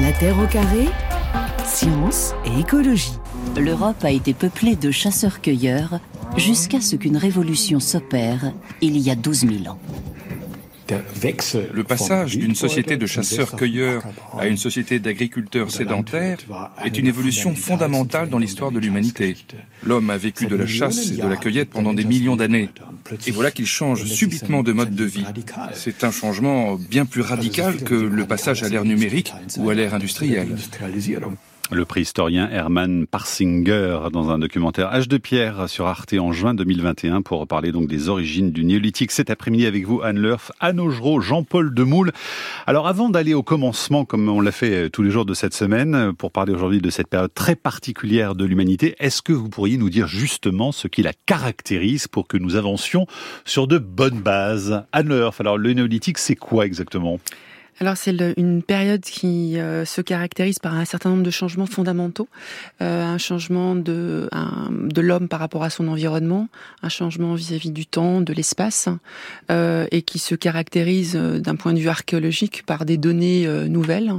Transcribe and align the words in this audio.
La 0.00 0.12
Terre 0.12 0.38
au 0.38 0.46
carré, 0.46 0.86
science 1.64 2.32
et 2.46 2.60
écologie. 2.60 3.18
L'Europe 3.58 4.02
a 4.02 4.10
été 4.10 4.32
peuplée 4.32 4.74
de 4.74 4.90
chasseurs-cueilleurs 4.90 6.00
jusqu'à 6.38 6.80
ce 6.80 6.96
qu'une 6.96 7.18
révolution 7.18 7.80
s'opère 7.80 8.52
il 8.80 8.96
y 8.96 9.10
a 9.10 9.14
12 9.14 9.40
000 9.40 9.52
ans. 9.68 9.78
Le 11.72 11.84
passage 11.84 12.36
d'une 12.36 12.54
société 12.54 12.96
de 12.96 13.06
chasseurs-cueilleurs 13.06 14.02
à 14.38 14.46
une 14.46 14.56
société 14.56 14.98
d'agriculteurs 14.98 15.70
sédentaires 15.70 16.38
est 16.84 16.98
une 16.98 17.06
évolution 17.06 17.54
fondamentale 17.54 18.28
dans 18.28 18.38
l'histoire 18.38 18.70
de 18.70 18.78
l'humanité. 18.78 19.36
L'homme 19.84 20.10
a 20.10 20.16
vécu 20.16 20.46
de 20.46 20.56
la 20.56 20.66
chasse 20.66 21.12
et 21.12 21.16
de 21.16 21.26
la 21.26 21.36
cueillette 21.36 21.70
pendant 21.70 21.94
des 21.94 22.04
millions 22.04 22.36
d'années. 22.36 22.68
Et 23.26 23.30
voilà 23.30 23.50
qu'il 23.50 23.66
change 23.66 24.04
subitement 24.04 24.62
de 24.62 24.72
mode 24.72 24.94
de 24.94 25.04
vie. 25.04 25.26
C'est 25.74 26.04
un 26.04 26.10
changement 26.10 26.76
bien 26.76 27.06
plus 27.06 27.22
radical 27.22 27.82
que 27.82 27.94
le 27.94 28.24
passage 28.26 28.62
à 28.62 28.68
l'ère 28.68 28.84
numérique 28.84 29.32
ou 29.58 29.70
à 29.70 29.74
l'ère 29.74 29.94
industrielle. 29.94 30.56
Le 31.72 31.84
préhistorien 31.84 32.50
Hermann 32.50 33.06
Parsinger 33.06 34.00
dans 34.12 34.30
un 34.30 34.40
documentaire 34.40 34.90
H 34.92 35.06
de 35.06 35.18
Pierre 35.18 35.68
sur 35.68 35.86
Arte 35.86 36.14
en 36.14 36.32
juin 36.32 36.52
2021 36.52 37.22
pour 37.22 37.46
parler 37.46 37.70
donc 37.70 37.86
des 37.86 38.08
origines 38.08 38.50
du 38.50 38.64
néolithique. 38.64 39.12
Cet 39.12 39.30
après-midi 39.30 39.66
avec 39.66 39.86
vous 39.86 40.02
Anne 40.02 40.18
Lerf, 40.18 40.50
Anne 40.58 40.80
Augereau, 40.80 41.20
Jean-Paul 41.20 41.72
Demoule. 41.72 42.10
Alors 42.66 42.88
avant 42.88 43.08
d'aller 43.08 43.34
au 43.34 43.44
commencement 43.44 44.04
comme 44.04 44.28
on 44.28 44.40
l'a 44.40 44.50
fait 44.50 44.86
euh, 44.86 44.88
tous 44.88 45.04
les 45.04 45.12
jours 45.12 45.24
de 45.24 45.32
cette 45.32 45.54
semaine 45.54 45.94
euh, 45.94 46.12
pour 46.12 46.32
parler 46.32 46.52
aujourd'hui 46.52 46.80
de 46.80 46.90
cette 46.90 47.06
période 47.06 47.32
très 47.32 47.54
particulière 47.54 48.34
de 48.34 48.44
l'humanité, 48.44 48.96
est-ce 48.98 49.22
que 49.22 49.32
vous 49.32 49.48
pourriez 49.48 49.76
nous 49.76 49.90
dire 49.90 50.08
justement 50.08 50.72
ce 50.72 50.88
qui 50.88 51.04
la 51.04 51.12
caractérise 51.26 52.08
pour 52.08 52.26
que 52.26 52.36
nous 52.36 52.56
avancions 52.56 53.06
sur 53.44 53.68
de 53.68 53.78
bonnes 53.78 54.20
bases? 54.20 54.82
Anne 54.90 55.10
Lerf, 55.10 55.40
alors 55.40 55.56
le 55.56 55.72
néolithique 55.72 56.18
c'est 56.18 56.34
quoi 56.34 56.66
exactement? 56.66 57.20
Alors 57.80 57.96
c'est 57.96 58.14
une 58.36 58.62
période 58.62 59.00
qui 59.00 59.58
euh, 59.58 59.86
se 59.86 60.02
caractérise 60.02 60.58
par 60.58 60.74
un 60.74 60.84
certain 60.84 61.08
nombre 61.08 61.22
de 61.22 61.30
changements 61.30 61.64
fondamentaux, 61.64 62.28
euh, 62.82 63.02
un 63.02 63.16
changement 63.16 63.74
de, 63.74 64.28
de 64.70 65.00
l'homme 65.00 65.28
par 65.28 65.40
rapport 65.40 65.64
à 65.64 65.70
son 65.70 65.88
environnement, 65.88 66.48
un 66.82 66.90
changement 66.90 67.34
vis-à-vis 67.34 67.70
du 67.70 67.86
temps, 67.86 68.20
de 68.20 68.34
l'espace, 68.34 68.90
euh, 69.50 69.86
et 69.92 70.02
qui 70.02 70.18
se 70.18 70.34
caractérise 70.34 71.14
d'un 71.14 71.56
point 71.56 71.72
de 71.72 71.78
vue 71.78 71.88
archéologique 71.88 72.64
par 72.66 72.84
des 72.84 72.98
données 72.98 73.48
nouvelles, 73.70 74.12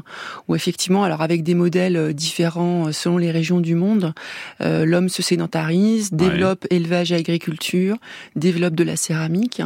où 0.48 0.56
effectivement, 0.56 1.04
alors 1.04 1.22
avec 1.22 1.44
des 1.44 1.54
modèles 1.54 2.16
différents 2.16 2.92
selon 2.92 3.20
les 3.20 3.30
régions 3.30 3.60
du 3.60 3.76
monde, 3.76 4.14
l'homme 4.60 5.10
se 5.10 5.22
sédentarise, 5.22 6.12
développe 6.12 6.66
élevage 6.72 7.12
et 7.12 7.16
agriculture, 7.16 7.98
développe 8.36 8.74
de 8.74 8.84
la 8.84 8.96
céramique, 8.96 9.62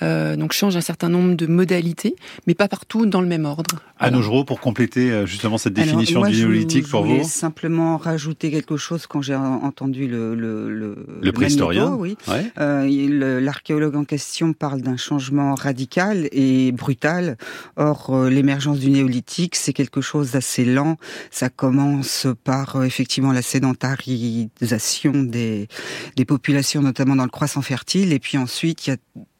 donc 0.00 0.52
change 0.52 0.76
un 0.76 0.80
certain 0.80 1.08
nombre 1.08 1.34
de 1.34 1.46
modalités, 1.46 2.14
mais 2.46 2.54
pas 2.54 2.68
partout 2.68 3.06
dans 3.06 3.23
le 3.24 3.28
même 3.28 3.44
ordre. 3.44 3.76
Anne 3.98 4.16
Augereau, 4.16 4.44
pour 4.44 4.60
compléter 4.60 5.10
euh, 5.10 5.26
justement 5.26 5.58
cette 5.58 5.72
définition 5.72 6.22
du 6.22 6.36
néolithique 6.36 6.88
pour 6.88 7.04
vous. 7.04 7.24
simplement 7.24 7.96
rajouter 7.96 8.50
quelque 8.50 8.76
chose 8.76 9.06
quand 9.06 9.22
j'ai 9.22 9.34
entendu 9.34 10.06
le 10.06 10.34
le, 10.34 10.70
le, 10.70 11.06
le 11.20 11.32
préhistorien. 11.32 11.94
oui. 11.94 12.16
Euh, 12.58 13.40
l'archéologue 13.40 13.96
en 13.96 14.04
question 14.04 14.52
parle 14.52 14.80
d'un 14.82 14.96
changement 14.96 15.54
radical 15.54 16.28
et 16.32 16.72
brutal. 16.72 17.36
Or, 17.76 18.10
euh, 18.10 18.30
l'émergence 18.30 18.78
du 18.78 18.90
néolithique, 18.90 19.56
c'est 19.56 19.72
quelque 19.72 20.00
chose 20.00 20.32
d'assez 20.32 20.64
lent. 20.64 20.96
Ça 21.30 21.48
commence 21.48 22.26
par 22.44 22.84
effectivement 22.84 23.32
la 23.32 23.42
sédentarisation 23.42 25.12
des 25.14 25.68
des 26.16 26.24
populations, 26.24 26.82
notamment 26.82 27.16
dans 27.16 27.24
le 27.24 27.30
croissant 27.30 27.62
fertile, 27.62 28.12
et 28.12 28.18
puis 28.18 28.38
ensuite 28.38 28.86
il 28.86 28.90
y 28.90 28.92
a 28.92 28.96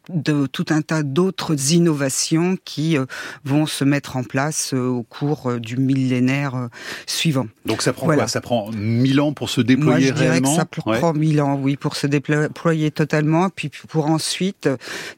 de 0.08 0.46
tout 0.46 0.66
un 0.70 0.82
tas 0.82 1.02
d'autres 1.02 1.72
innovations 1.72 2.56
qui 2.64 2.96
euh, 2.96 3.06
vont 3.44 3.66
se 3.66 3.84
mettre 3.84 4.16
en 4.16 4.22
place 4.22 4.72
euh, 4.74 4.86
au 4.86 5.02
cours 5.02 5.50
euh, 5.50 5.58
du 5.58 5.76
millénaire 5.76 6.68
suivant. 7.06 7.46
Donc 7.64 7.82
ça 7.82 7.92
prend 7.92 8.06
quoi 8.06 8.28
Ça 8.28 8.40
prend 8.40 8.70
mille 8.72 9.20
ans 9.20 9.32
pour 9.32 9.48
se 9.48 9.60
déployer 9.60 10.12
Moi, 10.12 10.16
je 10.18 10.22
dirais 10.22 10.40
que 10.40 10.48
ça 10.48 10.64
prend 10.64 11.12
mille 11.14 11.40
ans, 11.40 11.58
oui, 11.60 11.76
pour 11.76 11.96
se 11.96 12.06
déployer 12.06 12.90
totalement, 12.90 13.48
puis 13.48 13.70
pour 13.88 14.06
ensuite 14.06 14.68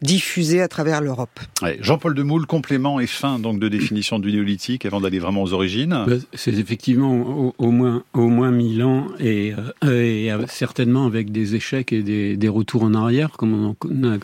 diffuser 0.03 0.63
à 0.63 0.69
travers 0.69 1.01
l'Europe. 1.01 1.41
Ouais. 1.63 1.79
Jean-Paul 1.81 2.15
Demoule, 2.15 2.47
complément 2.47 3.01
et 3.01 3.07
fin 3.07 3.39
donc 3.39 3.59
de 3.59 3.69
définition 3.69 4.19
du 4.19 4.33
néolithique 4.33 4.87
avant 4.87 5.01
d'aller 5.01 5.19
vraiment 5.19 5.43
aux 5.43 5.53
origines. 5.53 6.05
Bah, 6.07 6.17
c'est 6.35 6.55
effectivement 6.55 7.55
au, 7.59 7.71
moins 7.71 8.05
au 8.13 8.29
moins 8.29 8.51
mille 8.51 8.85
ans 8.85 9.09
et, 9.19 9.53
et, 9.83 10.31
certainement 10.49 11.07
avec 11.07 11.33
des 11.33 11.55
échecs 11.55 11.93
et 11.93 12.03
des, 12.03 12.37
des 12.37 12.49
retours 12.49 12.85
en 12.85 12.95
arrière, 12.95 13.33
comme 13.33 13.75
on 13.85 14.05
a 14.05 14.19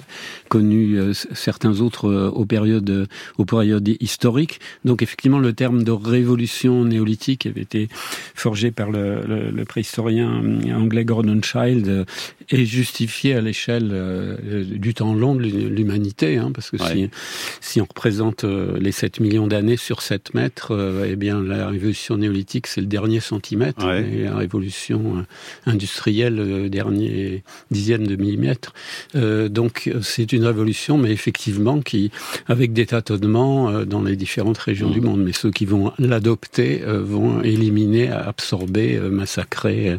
connu 0.52 0.98
euh, 0.98 1.14
certains 1.14 1.80
autres 1.80 2.10
euh, 2.10 2.28
aux 2.28 2.44
périodes, 2.44 2.90
euh, 2.90 3.06
aux 3.38 3.46
périodes 3.46 3.88
historiques. 4.00 4.60
Donc 4.84 5.00
effectivement, 5.02 5.38
le 5.38 5.54
terme 5.54 5.82
de 5.82 5.92
révolution 5.92 6.84
néolithique 6.84 7.46
avait 7.46 7.62
été 7.62 7.88
forgé 8.34 8.70
par 8.70 8.90
le, 8.90 9.22
le, 9.26 9.50
le 9.50 9.64
préhistorien 9.64 10.42
anglais 10.74 11.06
Gordon 11.06 11.40
Child 11.40 12.04
est 12.50 12.64
justifié 12.66 13.34
à 13.34 13.40
l'échelle 13.40 13.90
du 14.64 14.92
temps 14.92 15.14
long 15.14 15.34
de 15.34 15.42
l'humanité, 15.42 16.36
hein, 16.36 16.50
parce 16.52 16.70
que 16.70 16.76
si, 16.76 17.08
si 17.60 17.80
on 17.80 17.84
représente 17.84 18.44
les 18.44 18.92
7 18.92 19.20
millions 19.20 19.46
d'années 19.46 19.78
sur 19.78 20.02
7 20.02 20.34
mètres, 20.34 20.72
eh 21.06 21.16
bien 21.16 21.40
la 21.40 21.68
révolution 21.68 22.18
néolithique 22.18 22.66
c'est 22.66 22.80
le 22.80 22.86
dernier 22.86 23.20
centimètre, 23.20 23.86
et 23.88 24.24
la 24.24 24.36
révolution 24.36 25.24
industrielle 25.66 26.36
le 26.36 26.68
dernier 26.68 27.42
dixième 27.70 28.06
de 28.06 28.16
millimètre. 28.16 28.74
Donc 29.14 29.90
c'est 30.02 30.32
une 30.32 30.41
révolution, 30.44 30.98
mais 30.98 31.10
effectivement 31.10 31.80
qui, 31.80 32.10
avec 32.48 32.72
des 32.72 32.86
tâtonnements 32.86 33.70
euh, 33.70 33.84
dans 33.84 34.02
les 34.02 34.16
différentes 34.16 34.58
régions 34.58 34.90
du 34.90 35.00
mmh. 35.00 35.04
monde. 35.04 35.22
Mais 35.22 35.32
ceux 35.32 35.50
qui 35.50 35.64
vont 35.64 35.92
l'adopter 35.98 36.82
euh, 36.82 37.02
vont 37.02 37.42
éliminer, 37.42 38.10
absorber, 38.10 38.96
euh, 38.96 39.10
massacrer, 39.10 39.98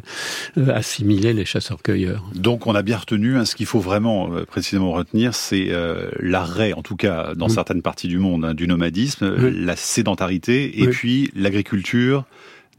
assimiler 0.67 1.33
les 1.33 1.45
chasseurs-cueilleurs. 1.45 2.23
Donc 2.35 2.67
on 2.67 2.75
a 2.75 2.81
bien 2.81 2.97
retenu, 2.97 3.37
hein, 3.37 3.45
ce 3.45 3.55
qu'il 3.55 3.65
faut 3.65 3.79
vraiment 3.79 4.29
précisément 4.47 4.91
retenir, 4.91 5.33
c'est 5.33 5.71
l'arrêt, 6.19 6.73
en 6.73 6.81
tout 6.81 6.95
cas 6.95 7.33
dans 7.35 7.47
mmh. 7.47 7.49
certaines 7.49 7.81
parties 7.81 8.07
du 8.07 8.17
monde, 8.17 8.45
hein, 8.45 8.53
du 8.53 8.67
nomadisme, 8.67 9.35
la 9.35 9.75
sédentarité 9.75 10.81
et 10.81 10.87
puis 10.87 11.31
l'agriculture 11.35 12.25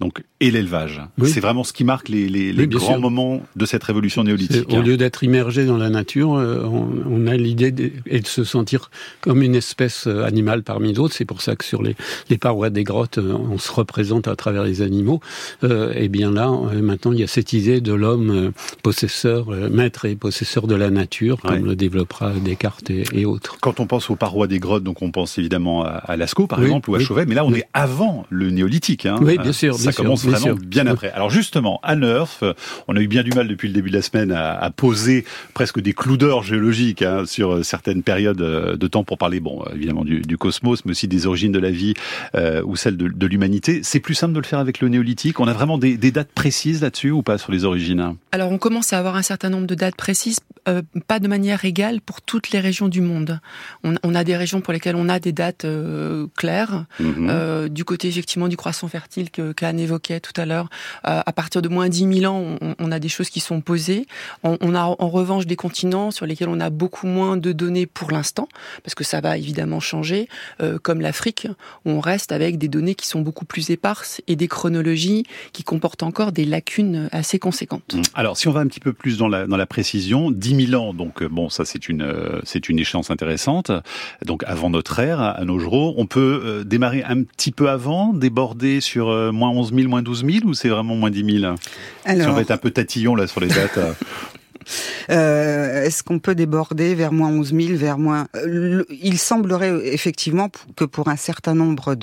donc 0.01 0.25
et 0.41 0.51
l'élevage. 0.51 1.01
C'est 1.25 1.41
vraiment 1.41 1.65
ce 1.65 1.73
qui 1.73 1.85
marque 1.85 2.09
les, 2.09 2.29
les, 2.29 2.53
les 2.53 2.67
grands 2.67 2.99
moments 2.99 3.41
de 3.57 3.67
cette 3.67 3.85
révolution 3.85 4.25
néolithique. 4.25 4.69
Au 4.71 4.83
lieu 4.83 4.97
d'être 4.97 5.23
immergé 5.23 5.65
dans 5.65 5.77
la 5.77 5.89
nature, 5.89 6.35
euh, 6.35 6.65
on, 6.65 7.27
a 7.27 7.37
l'idée 7.37 7.71
de, 7.71 7.93
et 8.07 8.21
de 8.21 8.27
se 8.27 8.45
sentir 8.45 8.91
comme 9.21 9.43
une 9.43 9.55
espèce 9.55 10.07
euh, 10.07 10.25
animale 10.25 10.63
parmi 10.63 10.93
d'autres. 10.93 11.15
C'est 11.15 11.25
pour 11.25 11.41
ça 11.41 11.57
que 11.57 11.65
sur 11.65 11.83
les, 11.83 11.97
les, 12.29 12.39
parois 12.39 12.71
des 12.71 12.85
grottes, 12.85 13.19
euh, 13.19 13.33
on 13.33 13.59
se 13.59 13.73
représente 13.73 14.29
à 14.29 14.37
travers 14.37 14.65
les 14.65 14.83
animaux. 14.83 15.21
Euh, 15.63 15.93
et 15.95 16.09
bien 16.09 16.33
là, 16.33 16.51
maintenant, 16.75 17.13
il 17.13 17.21
y 17.21 17.23
a 17.23 17.29
cette 17.29 17.53
idée 17.53 17.81
de 17.81 17.93
l'homme 17.93 18.53
possesseur, 18.83 19.49
maître 19.71 20.05
et 20.05 20.17
possesseur 20.17 20.67
de 20.67 20.75
la 20.75 20.91
nature, 20.91 21.41
comme 21.41 21.65
le 21.65 21.77
développera 21.77 22.33
Descartes 22.33 22.91
et, 22.91 23.05
et, 23.13 23.25
autres. 23.25 23.57
Quand 23.61 23.81
on 23.81 23.87
pense 23.87 24.11
aux 24.11 24.17
parois 24.17 24.47
des 24.47 24.59
grottes, 24.59 24.83
donc 24.83 25.03
on 25.03 25.11
pense 25.11 25.39
évidemment 25.39 25.85
à, 25.85 26.17
Lascaux, 26.17 26.47
par 26.47 26.63
exemple, 26.63 26.91
ou 26.91 26.97
à 26.97 26.99
Chauvet, 26.99 27.27
mais 27.27 27.35
là, 27.35 27.45
on 27.45 27.55
est 27.55 27.65
avant 27.73 28.27
le 28.31 28.51
néolithique. 28.51 29.07
Hein. 29.07 29.19
Oui, 29.23 29.39
bien 29.39 29.53
sûr. 29.53 29.77
Ça 29.85 29.93
commence 29.93 30.25
vraiment 30.25 30.55
bien 30.55 30.87
après. 30.87 31.11
Alors 31.13 31.31
justement, 31.31 31.81
à 31.83 31.97
Neuf, 31.97 32.43
on 32.89 32.97
a 32.97 33.01
eu 33.01 33.09
bien 33.09 33.23
du 33.23 33.31
mal 33.31 33.49
depuis 33.49 33.69
le 33.69 33.75
début 33.75 33.91
de 33.91 33.97
la 33.97 34.03
semaine 34.03 34.33
à, 34.33 34.53
à 34.59 34.71
poser 34.71 35.25
presque 35.55 35.81
des 35.81 35.93
clous 35.93 36.17
d'or 36.17 36.43
géologiques 36.43 37.03
hein, 37.03 37.25
sur 37.27 37.55
euh, 37.55 37.63
certaines 37.63 38.03
périodes 38.03 38.41
euh, 38.41 38.77
de 38.77 38.87
temps 38.87 39.05
pour 39.05 39.19
parler, 39.19 39.41
bon, 39.41 39.65
évidemment 39.75 40.05
du, 40.05 40.21
du 40.21 40.39
cosmos, 40.39 40.85
mais 40.85 40.93
aussi 40.93 41.09
des 41.09 41.27
origines 41.27 41.53
de 41.53 41.59
la 41.59 41.71
vie 41.71 41.95
euh, 42.35 42.63
ou 42.65 42.77
celles 42.77 42.97
de, 42.97 43.09
de 43.09 43.27
l'humanité. 43.27 43.81
C'est 43.83 44.01
plus 44.01 44.15
simple 44.15 44.33
de 44.35 44.41
le 44.41 44.47
faire 44.47 44.59
avec 44.59 44.81
le 44.81 44.89
néolithique. 44.89 45.41
On 45.41 45.49
a 45.49 45.53
vraiment 45.53 45.79
des, 45.79 45.97
des 45.97 46.11
dates 46.11 46.33
précises 46.35 46.83
là-dessus 46.83 47.11
ou 47.11 47.23
pas 47.23 47.39
sur 47.39 47.53
les 47.53 47.65
origines? 47.65 48.15
Alors 48.33 48.51
on 48.51 48.59
commence 48.59 48.93
à 48.93 48.99
avoir 48.99 49.17
un 49.17 49.23
certain 49.23 49.51
nombre 49.51 49.67
de 49.67 49.75
dates 49.75 49.97
précises, 49.97 50.39
euh, 50.69 50.83
pas 51.07 51.19
de 51.19 51.29
manière 51.29 51.65
égale 51.65 52.01
pour 52.01 52.23
toutes 52.23 52.51
les 52.51 52.61
régions 52.61 52.89
du 52.89 53.01
monde. 53.01 53.41
On, 53.83 53.95
on 54.03 54.15
a 54.15 54.25
des 54.25 54.37
régions 54.37 54.61
pour 54.61 54.73
lesquelles 54.73 54.97
on 54.97 55.09
a 55.09 55.19
des 55.19 55.33
dates 55.33 55.65
euh, 55.65 56.27
claires. 56.37 56.87
Mm-hmm. 57.01 57.69
du 57.69 57.85
côté 57.85 58.09
effectivement 58.09 58.49
du 58.49 58.57
croissant 58.57 58.89
fertile 58.89 59.31
que 59.31 59.53
qu'Anne 59.53 59.79
évoquait 59.79 60.21
tout 60.21 60.39
à 60.41 60.47
l'heure, 60.47 60.69
euh, 61.07 61.21
à 61.25 61.33
partir 61.33 61.63
de 61.63 61.69
moins 61.69 61.89
10 61.89 62.21
000 62.21 62.33
ans, 62.33 62.57
on, 62.79 62.93
a 62.93 62.99
des 62.99 63.09
choses 63.09 63.31
qui 63.31 63.41
sont 63.41 63.61
posées. 63.61 64.07
On, 64.43 64.75
a 64.75 64.83
en 64.85 65.09
revanche 65.09 65.47
des 65.47 65.57
continents 65.57 66.11
sur 66.11 66.27
lesquels 66.27 66.49
on 66.49 66.61
a 66.61 66.71
beaucoup 66.71 67.07
moins 67.07 67.37
de 67.37 67.53
données 67.53 67.87
pour 67.87 68.11
l'instant, 68.11 68.49
parce 68.83 68.95
que 68.95 69.05
ça 69.05 69.21
va 69.21 69.37
évidemment 69.37 69.81
changer, 69.81 70.29
euh, 70.61 70.79
comme 70.79 71.01
l'Afrique, 71.01 71.49
où 71.85 71.91
on 71.91 72.01
reste 72.01 72.33
avec 72.33 72.59
des 72.59 72.69
données 72.69 72.95
qui 72.95 73.07
sont 73.07 73.21
beaucoup 73.21 73.45
plus 73.45 73.71
éparses 73.71 74.21
et 74.27 74.37
des 74.37 74.49
chronologies 74.49 75.25
qui 75.53 75.63
comportent 75.63 76.03
encore 76.03 76.33
des 76.33 76.45
lacunes 76.45 77.09
assez 77.13 77.39
conséquentes. 77.39 77.97
Alors, 78.15 78.37
si 78.37 78.49
on 78.49 78.53
va 78.53 78.61
un 78.61 78.67
petit 78.67 78.81
peu 78.81 78.93
plus 78.93 79.19
dans 79.19 79.29
la, 79.29 79.47
dans 79.47 79.57
la 79.57 79.67
précision, 79.67 80.31
10 80.31 80.54
000 80.55 80.83
ans, 80.83 80.95
donc 80.95 81.23
euh, 81.23 81.29
bon, 81.29 81.49
ça 81.49 81.65
c'est 81.65 81.89
une, 81.89 82.07
c'est 82.45 82.69
une 82.69 82.79
échéance 82.79 83.11
intéressante. 83.11 83.71
Donc 84.25 84.45
avant 84.47 84.71
notre 84.71 84.99
ère, 84.99 85.21
à 85.21 85.45
nos 85.45 85.59
jours, 85.59 85.99
on 85.99 86.07
peut 86.07 86.65
démarrer 86.67 87.03
un 87.05 87.23
petit 87.23 87.53
peu 87.53 87.71
avant, 87.71 88.13
déborder 88.13 88.81
sur 88.81 89.33
moins 89.33 89.51
11 89.51 89.75
000, 89.75 89.89
moins 89.89 90.03
12 90.03 90.25
000 90.25 90.47
ou 90.47 90.55
c'est 90.55 90.69
vraiment 90.69 90.95
moins 90.97 91.11
10 91.11 91.41
000 91.41 91.55
Alors... 92.05 92.23
Si 92.23 92.29
on 92.29 92.35
va 92.35 92.43
être 92.43 92.51
un 92.51 92.57
peu 92.57 92.71
tatillon 92.71 93.15
là 93.15 93.27
sur 93.27 93.41
les 93.41 93.49
dates. 93.49 93.79
Est-ce 95.09 96.03
qu'on 96.03 96.19
peut 96.19 96.35
déborder 96.35 96.95
vers 96.95 97.13
moins 97.13 97.31
11 97.31 97.55
000, 97.55 97.77
vers 97.77 97.99
moins 97.99 98.27
Il 98.91 99.19
semblerait 99.19 99.93
effectivement 99.93 100.51
que 100.77 100.85
pour 100.85 101.09
un 101.09 101.17
certain 101.17 101.55
nombre 101.55 101.95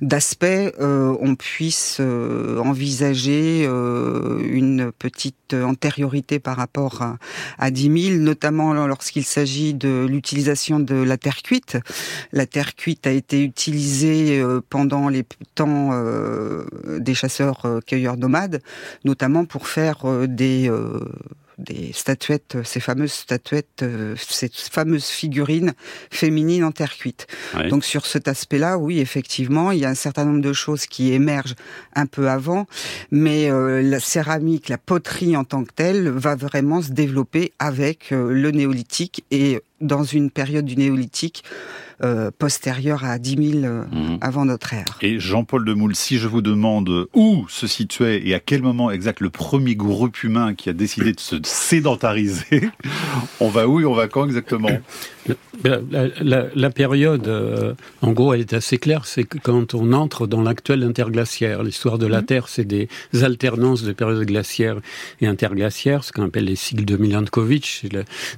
d'aspects, 0.00 0.44
on 0.78 1.34
puisse 1.34 2.00
envisager 2.00 3.64
une 3.64 4.92
petite 4.98 5.54
antériorité 5.54 6.38
par 6.38 6.56
rapport 6.56 7.02
à, 7.02 7.18
à 7.58 7.70
10 7.70 8.08
000, 8.10 8.20
notamment 8.20 8.74
lorsqu'il 8.86 9.24
s'agit 9.24 9.74
de 9.74 10.06
l'utilisation 10.08 10.80
de 10.80 10.94
la 10.94 11.16
terre 11.16 11.42
cuite. 11.42 11.78
La 12.32 12.46
terre 12.46 12.74
cuite 12.74 13.06
a 13.06 13.10
été 13.10 13.42
utilisée 13.42 14.40
euh, 14.40 14.60
pendant 14.68 15.08
les 15.08 15.24
temps 15.54 15.90
euh, 15.92 16.64
des 16.98 17.14
chasseurs-cueilleurs 17.14 18.14
euh, 18.14 18.18
nomades, 18.18 18.62
notamment 19.04 19.44
pour 19.44 19.68
faire 19.68 20.04
des 20.26 20.70
des 21.58 21.92
statuettes, 21.92 22.58
ces 22.64 22.80
fameuses 22.80 23.12
statuettes, 23.12 23.84
ces 24.16 24.50
fameuses 24.52 25.06
figurines 25.06 25.72
féminines 26.10 26.64
en 26.64 26.72
terre 26.72 26.96
cuite. 26.96 27.26
Donc 27.70 27.84
sur 27.84 28.04
cet 28.06 28.28
aspect-là, 28.28 28.78
oui, 28.78 29.00
effectivement, 29.00 29.70
il 29.70 29.80
y 29.80 29.84
a 29.84 29.88
un 29.88 29.94
certain 29.94 30.24
nombre 30.24 30.42
de 30.42 30.52
choses 30.52 30.86
qui 30.86 31.12
émergent 31.12 31.54
un 31.94 32.06
peu 32.06 32.28
avant, 32.28 32.66
mais 33.10 33.48
la 33.50 34.00
céramique, 34.00 34.68
la 34.68 34.78
poterie 34.78 35.36
en 35.36 35.44
tant 35.44 35.64
que 35.64 35.72
telle, 35.72 36.08
va 36.10 36.36
vraiment 36.36 36.82
se 36.82 36.92
développer 36.92 37.52
avec 37.58 38.10
le 38.10 38.50
néolithique 38.50 39.24
et 39.30 39.60
dans 39.80 40.04
une 40.04 40.30
période 40.30 40.64
du 40.64 40.76
néolithique 40.76 41.44
euh, 42.02 42.30
postérieure 42.36 43.04
à 43.04 43.18
10 43.18 43.52
000 43.60 43.64
euh, 43.64 43.84
mhm. 43.90 44.18
avant 44.20 44.44
notre 44.44 44.74
ère. 44.74 44.84
Et 45.00 45.18
Jean-Paul 45.18 45.64
de 45.64 45.72
Moule, 45.72 45.94
si 45.94 46.18
je 46.18 46.28
vous 46.28 46.42
demande 46.42 47.06
où 47.14 47.46
se 47.48 47.66
situait 47.66 48.26
et 48.26 48.34
à 48.34 48.40
quel 48.40 48.62
moment 48.62 48.90
exact 48.90 49.20
le 49.20 49.30
premier 49.30 49.76
groupe 49.76 50.22
humain 50.22 50.54
qui 50.54 50.68
a 50.68 50.72
décidé 50.72 51.12
de 51.12 51.20
se 51.20 51.36
sédentariser, 51.42 52.70
on 53.40 53.48
va 53.48 53.66
où 53.66 53.80
et 53.80 53.84
on 53.84 53.94
va 53.94 54.08
quand 54.08 54.26
exactement? 54.26 54.68
La, 55.64 56.70
période, 56.70 57.26
euh, 57.28 57.74
en 58.02 58.12
gros, 58.12 58.32
elle 58.34 58.40
est 58.40 58.52
assez 58.52 58.78
claire. 58.78 59.06
C'est 59.06 59.24
que 59.24 59.38
quand 59.38 59.74
on 59.74 59.92
entre 59.92 60.26
dans 60.26 60.42
l'actuel 60.42 60.82
interglaciaire, 60.82 61.62
l'histoire 61.62 61.98
de 61.98 62.06
la 62.06 62.20
mhm. 62.20 62.26
Terre, 62.26 62.48
c'est 62.48 62.64
des 62.64 62.88
alternances 63.22 63.82
de 63.82 63.92
périodes 63.92 64.24
glaciaires 64.26 64.78
et 65.20 65.26
interglaciaires, 65.26 66.04
ce 66.04 66.12
qu'on 66.12 66.24
appelle 66.24 66.44
les 66.44 66.56
cycles 66.56 66.84
de 66.84 66.96
Milankovitch, 66.96 67.84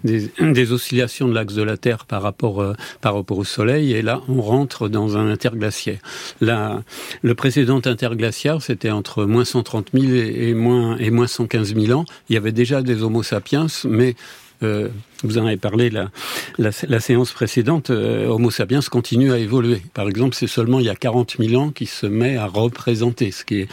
des, 0.04 0.30
des, 0.40 0.72
oscillations 0.72 1.28
de 1.28 1.34
l'axe 1.34 1.54
de 1.54 1.62
la 1.62 1.76
Terre 1.76 2.04
par 2.04 2.22
rapport, 2.22 2.60
euh, 2.60 2.74
par 3.00 3.14
rapport 3.14 3.38
au 3.38 3.44
Soleil. 3.44 3.92
Et 3.92 4.02
là, 4.02 4.22
on 4.28 4.40
rentre 4.40 4.88
dans 4.88 5.16
un 5.16 5.30
interglaciaire. 5.30 5.98
Là, 6.40 6.82
le 7.22 7.34
précédent 7.34 7.80
interglaciaire, 7.84 8.62
c'était 8.62 8.90
entre 8.90 9.24
moins 9.24 9.44
130 9.44 9.88
000 9.92 10.12
et, 10.12 10.50
et 10.50 10.54
moins, 10.54 10.96
et 10.98 11.10
moins 11.10 11.26
115 11.26 11.74
000 11.74 11.98
ans. 11.98 12.04
Il 12.28 12.34
y 12.34 12.36
avait 12.36 12.52
déjà 12.52 12.82
des 12.82 13.02
Homo 13.02 13.22
sapiens, 13.22 13.66
mais 13.84 14.14
euh, 14.62 14.88
vous 15.24 15.38
en 15.38 15.46
avez 15.46 15.56
parlé 15.56 15.90
la, 15.90 16.10
la, 16.58 16.70
la 16.88 17.00
séance 17.00 17.32
précédente, 17.32 17.90
euh, 17.90 18.28
Homo 18.28 18.50
sapiens 18.50 18.80
continue 18.88 19.32
à 19.32 19.38
évoluer. 19.38 19.82
Par 19.94 20.08
exemple, 20.08 20.34
c'est 20.34 20.46
seulement 20.46 20.78
il 20.78 20.86
y 20.86 20.90
a 20.90 20.94
40 20.94 21.36
000 21.38 21.60
ans 21.60 21.70
qu'il 21.70 21.88
se 21.88 22.06
met 22.06 22.36
à 22.36 22.46
représenter, 22.46 23.30
ce 23.30 23.44
qui 23.44 23.60
est 23.60 23.68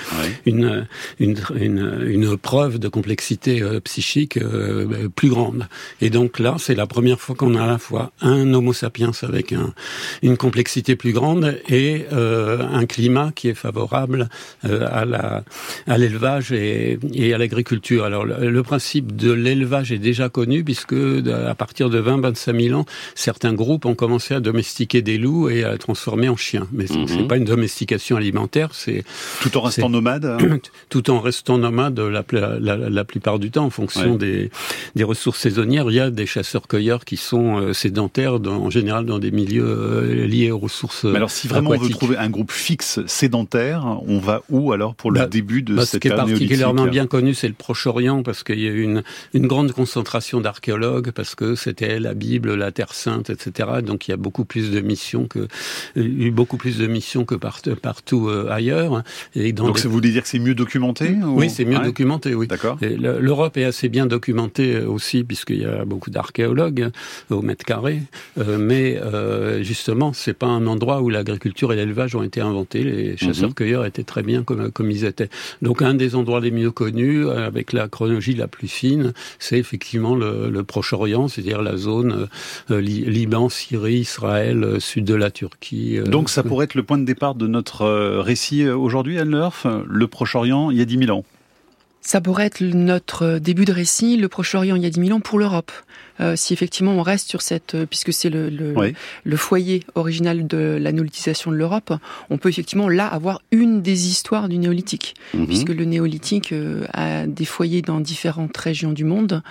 une, 0.46 0.88
une, 1.20 1.38
une, 1.56 2.04
une, 2.08 2.38
preuve 2.38 2.80
de 2.80 2.88
complexité 2.88 3.62
euh, 3.62 3.80
psychique 3.80 4.38
euh, 4.38 5.08
plus 5.16 5.30
grande. 5.30 5.68
Et 6.02 6.10
donc 6.10 6.40
là, 6.40 6.56
c'est 6.58 6.76
la 6.76 6.88
première 6.88 7.20
fois 7.20 7.36
qu'on 7.36 7.56
a 7.56 7.64
à 7.64 7.68
la 7.68 7.78
fois 7.78 8.12
un 8.22 8.54
Homo 8.54 8.74
sapiens 8.74 9.12
avec 9.22 9.54
un, 9.54 9.74
une 10.24 10.38
complexité 10.38 10.96
plus 10.96 11.14
grande 11.14 11.60
et 11.70 12.06
un 12.12 12.86
climat 12.86 13.32
qui 13.34 13.50
est 13.50 13.54
favorable 13.54 14.30
à 14.64 15.06
la 15.06 15.44
à 15.88 15.98
l'élevage 15.98 16.52
et, 16.52 16.98
et, 17.14 17.34
à 17.34 17.38
l'agriculture. 17.38 18.04
Alors 18.04 18.26
le, 18.26 18.50
le 18.50 18.64
principe 18.64 19.16
de 19.16 19.32
l'élevage 19.32 19.92
est 19.92 19.98
déjà 20.00 20.30
connu 20.30 20.64
puisque 20.64 20.96
à 21.50 21.56
partir 21.56 21.90
de 21.90 22.02
20-25 22.02 22.64
000 22.68 22.80
ans, 22.80 22.86
certains 23.16 23.54
groupes 23.54 23.86
ont 23.86 23.96
commencé 23.96 24.34
à 24.34 24.40
domestiquer 24.40 25.02
des 25.02 25.18
loups 25.18 25.50
et 25.50 25.64
à 25.64 25.72
les 25.74 25.78
transformer 25.78 26.30
en 26.30 26.36
chiens. 26.36 26.68
Mais 26.72 26.88
ce 26.88 26.94
n'est 26.94 27.22
mhm. 27.22 27.28
pas 27.28 27.38
une 27.38 27.46
domestication 27.46 28.18
alimentaire, 28.18 28.70
c'est 28.74 29.04
tout 29.42 29.58
en 29.58 29.62
restant 29.62 29.90
nomade. 29.90 30.38
Tout 30.90 31.10
en 31.10 31.20
restant 31.20 31.58
nomade 31.58 32.00
la, 32.00 32.24
la, 32.30 33.04
plupart 33.04 33.40
du 33.40 33.52
temps, 33.52 33.66
en 33.66 33.70
fonction 33.70 34.16
des, 34.16 34.50
des 34.96 35.04
ressources 35.04 35.40
saisonnières. 35.40 35.90
Il 35.90 35.96
y 35.96 36.00
a 36.00 36.10
des 36.10 36.26
chasseurs-cueilleurs 36.26 37.06
qui 37.06 37.18
sont 37.18 37.58
euh, 37.58 37.74
sédentaires, 37.74 38.40
dans, 38.40 38.64
en 38.64 38.70
général 38.70 39.06
dans 39.06 39.20
des 39.20 39.32
milieux 39.32 39.66
euh, 39.66 40.28
liés 40.28 40.52
aux 40.52 40.60
ressources. 40.60 41.04
Mais 41.04 41.18
alors, 41.18 41.32
si 41.32 41.48
vraiment 41.48 41.72
on 41.72 41.78
veut 41.78 41.90
trouver 41.90 42.18
un 42.18 42.30
groupe 42.30 42.52
fixe 42.52 43.00
sédentaire, 43.08 43.86
on 44.08 44.20
va 44.20 44.42
où 44.50 44.72
alors 44.74 44.96
pour 44.96 45.12
le 45.12 45.22
bah, 45.22 45.28
début 45.28 45.62
de 45.62 45.76
bah, 45.76 45.86
cette 45.86 45.94
Ce 45.94 45.98
qui 45.98 46.08
est 46.08 46.16
particulièrement 46.16 46.86
bien 46.86 47.08
connu, 47.08 47.34
c'est 47.34 47.48
le 47.48 47.54
Proche-Orient, 47.54 48.24
parce 48.24 48.44
qu'il 48.44 48.60
y 48.60 48.68
a 48.68 48.72
eu 48.72 48.82
une, 48.82 49.04
une 49.34 49.48
grande 49.48 49.72
concentration 49.72 50.42
d'archéologues, 50.42 51.12
parce 51.26 51.34
que 51.34 51.56
c'était 51.56 52.00
la 52.00 52.14
Bible, 52.14 52.54
la 52.54 52.72
Terre 52.72 52.94
Sainte, 52.94 53.32
etc. 53.32 53.82
Donc 53.84 54.08
il 54.08 54.12
y 54.12 54.14
a 54.14 54.18
beaucoup 54.18 54.46
plus 54.46 54.70
de 54.70 54.80
missions 54.80 55.26
que 55.26 55.48
eu 55.96 56.30
beaucoup 56.30 56.58
plus 56.58 56.78
de 56.78 56.86
missions 56.86 57.26
que 57.26 57.34
partout, 57.34 58.30
euh, 58.30 58.48
ailleurs. 58.52 59.02
Et 59.34 59.52
donc 59.52 59.80
ça 59.80 59.88
voulait 59.88 60.12
dire 60.12 60.22
que 60.22 60.28
c'est 60.28 60.38
mieux 60.38 60.54
documenté 60.54 61.16
Oui, 61.26 61.50
c'est 61.50 61.66
mieux 61.66 61.80
documenté. 61.80 62.36
Oui. 62.36 62.46
D'accord. 62.46 62.78
L'Europe 62.80 63.58
est 63.58 63.64
assez 63.64 63.90
bien 63.90 64.06
documentée 64.06 64.78
aussi 64.82 65.24
puisqu'il 65.24 65.62
y 65.62 65.66
a 65.66 65.84
beaucoup 65.84 66.12
d'archéologues 66.12 66.92
au 67.32 67.42
mètre 67.42 67.66
carré. 67.66 68.04
Euh, 68.38 68.60
mais 68.60 68.98
euh, 69.02 69.64
justement, 69.64 70.14
c'est 70.14 70.36
pas 70.36 70.46
un 70.46 70.68
endroit 70.68 71.02
où 71.02 71.10
l'agriculture 71.10 71.74
et 71.74 71.76
l'élevage 71.76 72.14
ont 72.14 72.22
été 72.22 72.40
inventés. 72.40 72.84
Les 72.84 73.18
chasseurs-cueilleurs 73.18 73.82
mhm. 73.82 73.88
étaient 73.88 74.04
très 74.04 74.22
bien 74.22 74.44
comme, 74.44 74.72
comme 74.72 74.92
ils 74.92 75.06
étaient. 75.06 75.30
Donc 75.64 75.82
un 75.82 75.96
des 75.96 76.14
endroits 76.14 76.40
les 76.40 76.52
mieux 76.52 76.70
connus, 76.70 77.28
avec 77.30 77.74
la 77.74 77.88
chronologie 77.88 78.36
la 78.36 78.48
plus 78.48 78.68
fine, 78.68 79.14
c'est 79.40 79.58
effectivement 79.58 80.16
le, 80.16 80.52
le 80.52 80.64
Proche-Orient, 80.64 81.15
c'est-à-dire 81.28 81.62
la 81.62 81.78
zone 81.78 82.28
euh, 82.72 82.82
Liban, 82.82 83.50
Syrie, 83.50 84.00
Israël, 84.00 84.64
euh, 84.64 84.80
sud 84.80 85.06
de 85.06 85.16
la 85.16 85.32
Turquie. 85.32 85.98
Euh, 85.98 86.04
Donc 86.04 86.30
ça 86.30 86.44
pourrait 86.44 86.66
être 86.66 86.76
le 86.76 86.84
point 86.84 86.98
de 86.98 87.06
départ 87.06 87.36
de 87.36 87.48
notre 87.48 87.86
récit 88.20 88.68
aujourd'hui, 88.68 89.20
Anne 89.20 89.32
Lerf, 89.32 89.66
le 89.88 90.08
Proche-Orient 90.08 90.72
il 90.72 90.78
y 90.78 90.82
a 90.82 90.86
10 90.86 91.06
000 91.06 91.18
ans. 91.18 91.24
Ça 92.02 92.22
pourrait 92.22 92.46
être 92.46 92.62
notre 92.62 93.40
début 93.40 93.66
de 93.66 93.74
récit, 93.74 94.18
le 94.18 94.30
Proche-Orient 94.30 94.76
il 94.76 94.84
y 94.84 94.86
a 94.86 94.90
10 94.90 95.08
000 95.08 95.18
ans 95.18 95.22
pour 95.22 95.40
l'Europe. 95.40 95.72
Euh, 96.22 96.36
si 96.36 96.54
effectivement 96.54 96.94
on 96.94 97.02
reste 97.02 97.30
sur 97.30 97.42
cette, 97.42 97.76
euh, 97.76 97.86
puisque 97.86 98.14
c'est 98.14 98.30
le, 98.30 98.50
le, 98.50 98.74
le, 99.24 99.38
foyer 99.38 99.84
original 99.96 100.48
de 100.48 100.78
la 100.80 100.92
néolithisation 100.94 101.52
de 101.52 101.58
l'Europe, 101.58 101.94
on 102.30 102.38
peut 102.38 102.48
effectivement 102.48 102.88
là 102.88 103.06
avoir 103.08 103.42
une 103.52 103.82
des 103.82 104.08
histoires 104.08 104.48
du 104.48 104.58
néolithique, 104.58 105.16
mhm. 105.34 105.48
puisque 105.48 105.70
le 105.70 105.84
néolithique 105.84 106.54
euh, 106.54 106.86
a 106.94 107.28
des 107.28 107.44
foyers 107.44 107.82
dans 107.82 108.00
différentes 108.00 108.56
régions 108.56 108.94
du 108.94 109.04
monde, 109.04 109.44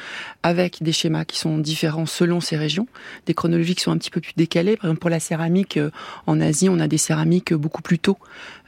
avec 0.43 0.82
des 0.82 0.93
schémas 0.93 1.26
qui 1.26 1.38
sont 1.38 1.58
différents 1.58 2.06
selon 2.06 2.40
ces 2.40 2.56
régions, 2.56 2.87
des 3.26 3.34
chronologies 3.34 3.75
qui 3.75 3.82
sont 3.82 3.93
un 3.93 3.99
petit 3.99 4.10
peu 4.10 4.20
plus 4.20 4.32
décalées. 4.37 4.76
Par 4.76 4.87
exemple, 4.87 5.00
pour 5.00 5.10
la 5.10 5.20
céramique, 5.20 5.78
en 6.26 6.40
Asie, 6.40 6.69
on 6.70 6.81
a 6.81 6.88
des 6.88 6.99
céramiques 6.99 7.52
beaucoup 7.52 7.82
plus 7.82 7.99
tôt, 7.99 8.17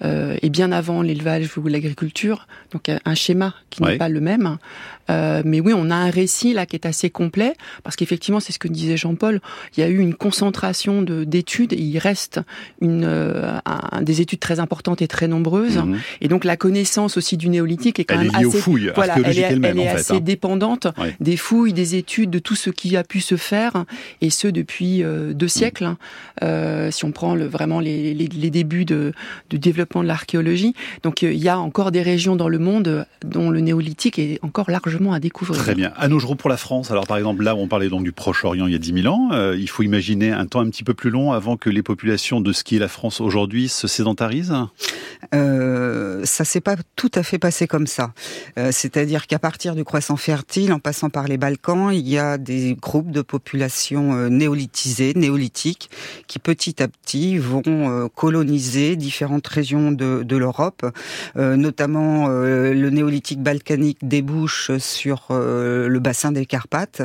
et 0.02 0.50
bien 0.50 0.72
avant 0.72 1.02
l'élevage 1.02 1.56
ou 1.56 1.66
l'agriculture, 1.66 2.46
donc 2.72 2.90
un 3.04 3.14
schéma 3.14 3.54
qui 3.70 3.82
n'est 3.82 3.96
pas 3.96 4.08
le 4.08 4.20
même. 4.20 4.58
mais 5.08 5.60
oui, 5.60 5.72
on 5.74 5.90
a 5.90 5.94
un 5.94 6.10
récit 6.10 6.52
là 6.52 6.66
qui 6.66 6.76
est 6.76 6.86
assez 6.86 7.10
complet 7.10 7.54
parce 7.86 7.94
qu'effectivement, 7.94 8.40
c'est 8.40 8.52
ce 8.52 8.58
que 8.58 8.66
disait 8.66 8.96
Jean-Paul, 8.96 9.40
il 9.76 9.80
y 9.80 9.84
a 9.84 9.88
eu 9.88 9.98
une 9.98 10.14
concentration 10.14 11.02
d'études, 11.02 11.72
il 11.72 11.98
reste 11.98 12.40
une, 12.80 13.04
euh, 13.04 13.60
des 14.02 14.20
études 14.20 14.40
très 14.40 14.58
importantes 14.58 15.02
et 15.02 15.06
très 15.06 15.28
nombreuses, 15.28 15.76
mhm. 15.76 16.00
et 16.20 16.26
donc 16.26 16.44
la 16.44 16.56
connaissance 16.56 17.16
aussi 17.16 17.36
du 17.36 17.48
néolithique 17.48 18.00
est 18.00 18.04
quand 18.04 18.18
même 18.18 18.34
assez, 18.34 18.58
fouilles, 18.58 18.90
voilà, 18.92 19.14
elle 19.24 19.38
est, 19.38 19.88
assez 19.88 20.14
hein. 20.14 20.20
dépendante 20.20 20.88
des 21.20 21.36
fouilles, 21.36 21.72
des 21.72 21.94
études, 21.94 22.30
de 22.30 22.40
tout 22.40 22.56
ce 22.56 22.70
qui 22.70 22.96
a 22.96 23.04
pu 23.04 23.20
se 23.20 23.36
faire, 23.36 23.84
et 24.20 24.30
ce 24.30 24.48
depuis 24.48 25.04
euh, 25.04 25.32
deux 25.32 25.46
siècles. 25.46 25.84
Hein. 25.84 25.96
Euh, 26.42 26.90
si 26.90 27.04
on 27.04 27.12
prend 27.12 27.36
le, 27.36 27.46
vraiment 27.46 27.78
les, 27.78 28.14
les, 28.14 28.26
les 28.26 28.50
débuts 28.50 28.84
de, 28.84 29.12
de, 29.50 29.56
développement 29.56 30.02
de 30.02 30.08
l'archéologie, 30.08 30.74
donc 31.04 31.22
il 31.22 31.38
y 31.38 31.48
a 31.48 31.60
encore 31.60 31.92
des 31.92 32.02
régions 32.02 32.34
dans 32.34 32.48
le 32.48 32.58
monde 32.58 33.06
dont 33.24 33.48
le 33.50 33.60
néolithique 33.60 34.18
est 34.18 34.40
encore 34.42 34.72
largement 34.72 35.12
à 35.12 35.20
découvrir. 35.20 35.62
Très 35.62 35.76
bien. 35.76 35.92
À 35.96 36.08
nos 36.08 36.18
jours 36.18 36.36
pour 36.36 36.50
la 36.50 36.56
France, 36.56 36.90
alors 36.90 37.06
par 37.06 37.16
exemple 37.16 37.44
là 37.44 37.54
où 37.54 37.58
on 37.58 37.68
parlait 37.76 37.90
donc 37.90 38.04
du 38.04 38.12
Proche-Orient 38.12 38.66
il 38.66 38.72
y 38.72 38.74
a 38.74 38.78
10 38.78 39.02
000 39.02 39.14
ans. 39.14 39.28
Euh, 39.32 39.54
il 39.54 39.68
faut 39.68 39.82
imaginer 39.82 40.32
un 40.32 40.46
temps 40.46 40.60
un 40.60 40.70
petit 40.70 40.82
peu 40.82 40.94
plus 40.94 41.10
long 41.10 41.32
avant 41.32 41.58
que 41.58 41.68
les 41.68 41.82
populations 41.82 42.40
de 42.40 42.50
ce 42.54 42.64
qui 42.64 42.76
est 42.76 42.78
la 42.78 42.88
France 42.88 43.20
aujourd'hui 43.20 43.68
se 43.68 43.86
sédentarisent? 43.86 44.54
Euh, 45.34 46.22
Ça 46.24 46.46
s'est 46.46 46.62
pas 46.62 46.76
tout 46.94 47.10
à 47.14 47.22
fait 47.22 47.38
passé 47.38 47.66
comme 47.66 47.86
ça. 47.86 48.14
Euh, 48.58 48.70
c'est-à-dire 48.72 49.26
qu'à 49.26 49.38
partir 49.38 49.74
du 49.74 49.84
croissant 49.84 50.16
fertile, 50.16 50.72
en 50.72 50.78
passant 50.78 51.10
par 51.10 51.28
les 51.28 51.36
Balkans, 51.36 51.92
il 51.92 52.08
y 52.08 52.16
a 52.16 52.38
des 52.38 52.78
groupes 52.80 53.10
de 53.10 53.20
populations 53.20 54.30
néolithisées, 54.30 55.12
néolithiques, 55.14 55.90
qui 56.28 56.38
petit 56.38 56.82
à 56.82 56.88
petit 56.88 57.36
vont 57.36 58.08
coloniser 58.14 58.96
différentes 58.96 59.46
régions 59.46 59.92
de, 59.92 60.22
de 60.22 60.36
l'Europe, 60.38 60.86
notamment 61.34 62.28
le 62.28 62.88
néolithique 62.88 63.42
balkanique 63.42 63.98
débouche 64.00 64.70
sur 64.78 65.26
le 65.30 65.98
bassin 65.98 66.32
des 66.32 66.46
Carpates 66.46 67.02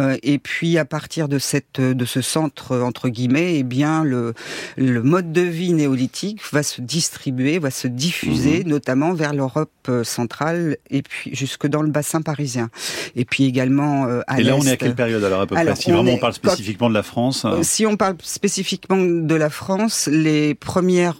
euh, 0.00 0.16
et 0.22 0.38
puis 0.38 0.78
à 0.78 0.84
partir 0.84 1.28
de 1.28 1.38
cette 1.38 1.80
de 1.80 2.04
ce 2.04 2.20
centre 2.20 2.78
entre 2.78 3.08
guillemets, 3.08 3.58
eh 3.58 3.62
bien 3.62 4.04
le 4.04 4.34
le 4.76 5.02
mode 5.02 5.32
de 5.32 5.42
vie 5.42 5.72
néolithique 5.72 6.40
va 6.52 6.62
se 6.62 6.80
distribuer 6.80 7.58
va 7.58 7.70
se 7.70 7.88
diffuser, 7.88 8.64
mhm. 8.64 8.70
notamment 8.70 9.12
vers 9.12 9.32
l'Europe 9.32 9.70
centrale 10.04 10.76
et 10.90 11.02
puis 11.02 11.34
jusque 11.34 11.66
dans 11.66 11.82
le 11.82 11.90
bassin 11.90 12.22
parisien. 12.22 12.70
Et 13.16 13.24
puis 13.24 13.44
également 13.44 14.06
à 14.26 14.40
Et 14.40 14.44
là, 14.44 14.56
on 14.56 14.62
est 14.62 14.70
à 14.70 14.76
quelle 14.76 14.94
période 14.94 15.24
alors 15.24 15.40
à 15.40 15.46
peu 15.46 15.54
près 15.54 15.76
Si 15.76 15.90
vraiment 15.90 16.12
on 16.12 16.18
parle 16.18 16.34
spécifiquement 16.34 16.88
de 16.88 16.94
la 16.94 17.02
France 17.02 17.46
Si 17.62 17.86
on 17.86 17.96
parle 17.96 18.16
spécifiquement 18.22 18.98
de 18.98 19.34
la 19.34 19.50
France, 19.50 20.08
les 20.10 20.54
premières 20.54 21.18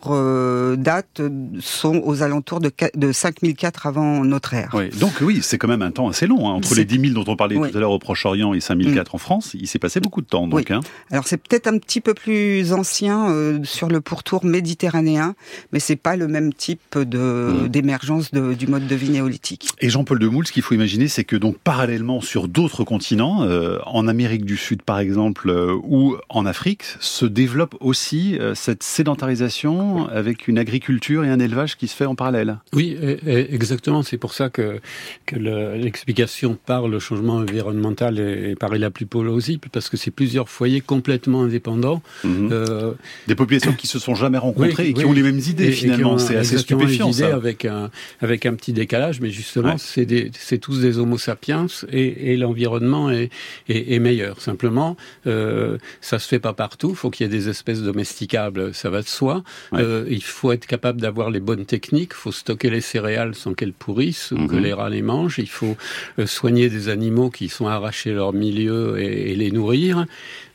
dates 0.77 1.23
sont 1.61 2.01
aux 2.05 2.23
alentours 2.23 2.61
de, 2.61 2.71
de 2.95 3.13
5004 3.13 3.87
avant 3.87 4.25
notre 4.25 4.55
ère. 4.55 4.71
Oui. 4.75 4.91
Donc 4.99 5.13
oui, 5.21 5.41
c'est 5.43 5.59
quand 5.59 5.69
même 5.69 5.83
un 5.83 5.91
temps 5.91 6.09
assez 6.09 6.27
long. 6.27 6.49
Hein. 6.49 6.55
Entre 6.55 6.75
les 6.75 6.85
10 6.85 7.13
000 7.13 7.25
dont 7.25 7.31
on 7.31 7.37
parlait 7.37 7.57
tout 7.57 7.77
à 7.77 7.81
l'heure 7.81 7.91
au 7.91 7.99
Proche-Orient 7.99 8.55
et 8.55 8.61
5004 8.71 9.13
mm. 9.13 9.15
en 9.15 9.19
France, 9.19 9.57
il 9.59 9.67
s'est 9.67 9.79
passé 9.79 10.01
beaucoup 10.01 10.21
de 10.21 10.27
temps. 10.27 10.47
Donc, 10.47 10.67
oui. 10.69 10.75
hein. 10.75 10.81
Alors 11.11 11.27
c'est 11.27 11.37
peut-être 11.37 11.67
un 11.67 11.79
petit 11.79 12.01
peu 12.01 12.15
plus 12.15 12.73
ancien 12.73 13.31
euh, 13.31 13.59
sur 13.65 13.89
le 13.89 14.01
pourtour 14.01 14.45
méditerranéen, 14.45 15.35
mais 15.73 15.81
c'est 15.81 15.97
pas 15.97 16.17
le 16.17 16.29
même 16.29 16.53
type 16.53 16.99
de 16.99 17.65
mm. 17.65 17.69
d'émergence 17.69 18.33
du 18.33 18.67
mode 18.67 18.87
de 18.87 18.95
vie 18.95 19.11
néolithique. 19.11 19.71
Et 19.81 19.91
Jean-Paul 19.91 20.19
Demoule, 20.19 20.47
ce 20.47 20.53
qu'il 20.53 20.63
faut 20.63 20.75
imaginer, 20.75 21.09
c'est 21.09 21.25
que 21.25 21.37
donc 21.37 21.59
parallèlement 21.59 22.21
sur 22.21 22.49
d'autres 22.49 22.85
continents, 22.85 23.43
euh, 23.43 23.79
en 23.87 24.07
Amérique 24.09 24.45
du 24.45 24.57
Sud 24.57 24.83
par 24.83 24.99
exemple, 24.99 25.51
euh, 25.51 25.77
ou 25.83 26.17
en 26.29 26.47
Afrique, 26.47 26.85
se 27.01 27.27
développe 27.27 27.77
aussi 27.81 28.39
cette 28.55 28.83
sédentarisation 28.83 30.09
avec 30.09 30.49
une 30.49 30.59
agriculture 30.59 31.25
et 31.25 31.29
un 31.29 31.41
élevage 31.41 31.77
qui 31.77 31.89
se 31.89 31.97
fait 31.97 32.07
en 32.07 32.15
parallèle. 32.15 32.59
Oui, 32.73 32.97
exactement. 33.27 34.03
C'est 34.03 34.19
pour 34.19 34.35
ça 34.35 34.51
que, 34.51 34.81
que 35.27 35.37
l'explication 35.37 36.59
par 36.67 36.89
le 36.89 36.99
changement 36.99 37.35
environnemental 37.35 38.19
est, 38.19 38.57
paraît 38.61 38.79
la 38.79 38.91
plus 38.91 39.07
plausible, 39.07 39.69
parce 39.73 39.89
que 39.89 39.97
c'est 39.97 40.11
plusieurs 40.11 40.49
foyers 40.49 40.83
complètement 40.83 41.43
indépendants. 41.43 42.03
Mhm. 42.23 42.51
Euh, 42.53 42.93
Des 43.27 43.35
populations 43.35 43.73
qui 43.73 43.87
se 43.87 43.99
sont 43.99 44.15
jamais 44.15 44.39
rencontrées 44.39 44.91
et 44.91 44.93
qui 44.93 45.05
ont 45.07 45.13
les 45.13 45.23
mêmes 45.23 45.41
idées 45.41 45.73
finalement. 45.73 46.19
C'est 46.19 46.37
assez 46.37 46.59
stupéfiant 46.59 47.13
ça. 47.13 47.35
Avec 47.35 47.65
un, 47.65 47.91
avec 48.21 48.45
un 48.45 48.55
petit 48.55 48.73
décalage, 48.73 49.21
mais 49.21 49.31
justement, 49.31 49.77
c'est 49.79 50.59
tous 50.59 50.81
des 50.81 50.99
homo 50.99 51.19
sapiens 51.19 51.67
et, 51.91 52.33
et 52.33 52.37
l'environnement 52.37 53.11
est, 53.11 53.31
est, 53.69 53.95
est, 53.95 53.99
meilleur. 53.99 54.41
Simplement, 54.43 54.97
euh, 55.27 55.79
ça 56.03 56.19
se 56.19 56.29
fait 56.29 56.39
pas 56.39 56.53
partout. 56.53 56.91
Il 56.91 56.97
faut 56.97 57.09
qu'il 57.11 57.25
y 57.25 57.29
ait 57.29 57.33
des 57.33 57.49
espèces 57.49 57.81
domesticables, 57.81 58.75
ça 58.75 58.91
va 58.91 59.01
de 59.01 59.09
soi. 59.09 59.43
Euh, 59.73 60.05
il 60.11 60.23
faut 60.23 60.53
être 60.53 60.67
capable 60.67 61.01
d'avoir 61.01 61.31
les 61.31 61.41
bonnes 61.41 61.65
techniques. 61.65 62.11
Il 62.13 62.21
faut 62.21 62.33
stocker 62.33 62.69
les 62.69 62.83
céréales 62.83 63.35
sans 63.35 63.55
qu'elles 63.55 63.73
pourrissent 63.73 64.33
ou 64.33 64.47
que 64.47 64.57
mhm. 64.57 64.63
les 64.63 64.73
rats 64.75 64.91
les 64.91 65.03
mangent. 65.03 65.39
Il 65.39 65.49
faut 65.49 65.77
euh, 66.19 66.27
soigner 66.27 66.69
des 66.69 66.91
animaux 66.91 67.31
qui 67.31 67.49
sont 67.49 67.67
arrachés 67.67 68.13
leur 68.13 68.35
milieu 68.35 68.50
et, 68.59 69.35
les 69.35 69.51
nourrir. 69.51 70.07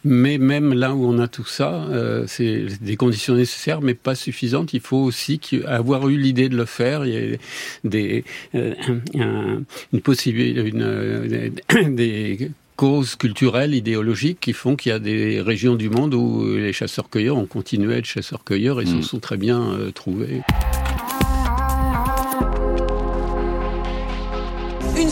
Mais 0.04 0.38
même 0.38 0.74
là 0.74 0.94
où 0.94 1.04
on 1.04 1.18
a 1.18 1.28
tout 1.28 1.46
ça, 1.46 1.86
euh, 1.90 2.25
c'est 2.28 2.66
des 2.80 2.96
conditions 2.96 3.36
nécessaires, 3.36 3.82
mais 3.82 3.96
pas 3.96 4.14
suffisantes. 4.14 4.74
Il 4.74 4.82
faut 4.82 4.98
aussi 4.98 5.40
avoir 5.66 6.08
eu 6.10 6.18
l'idée 6.18 6.48
de 6.48 6.56
le 6.56 6.66
faire. 6.66 7.06
Il 7.06 7.14
y 7.14 7.34
a 7.34 7.38
des, 7.84 8.24
euh, 8.54 9.60
une 9.94 10.02
possibilité, 10.02 10.62
une, 10.62 11.96
des 11.96 12.52
causes 12.75 13.16
culturelles, 13.16 13.74
idéologiques 13.74 14.40
qui 14.42 14.54
font 14.54 14.75
qu'il 14.75 14.92
y 14.92 14.94
a 14.94 15.00
des 15.00 15.42
régions 15.42 15.75
du 15.75 15.90
monde 15.90 16.14
où 16.14 16.56
les 16.56 16.74
chasseurs-cueilleurs 16.74 17.38
ont 17.38 17.48
continué 17.48 17.96
à 17.96 17.98
être 17.98 18.06
chasseurs-cueilleurs 18.06 18.82
et 18.82 18.86
se 18.86 18.96
mm. 18.96 19.02
sont 19.02 19.20
très 19.20 19.38
bien 19.38 19.78
trouvés. 19.96 20.42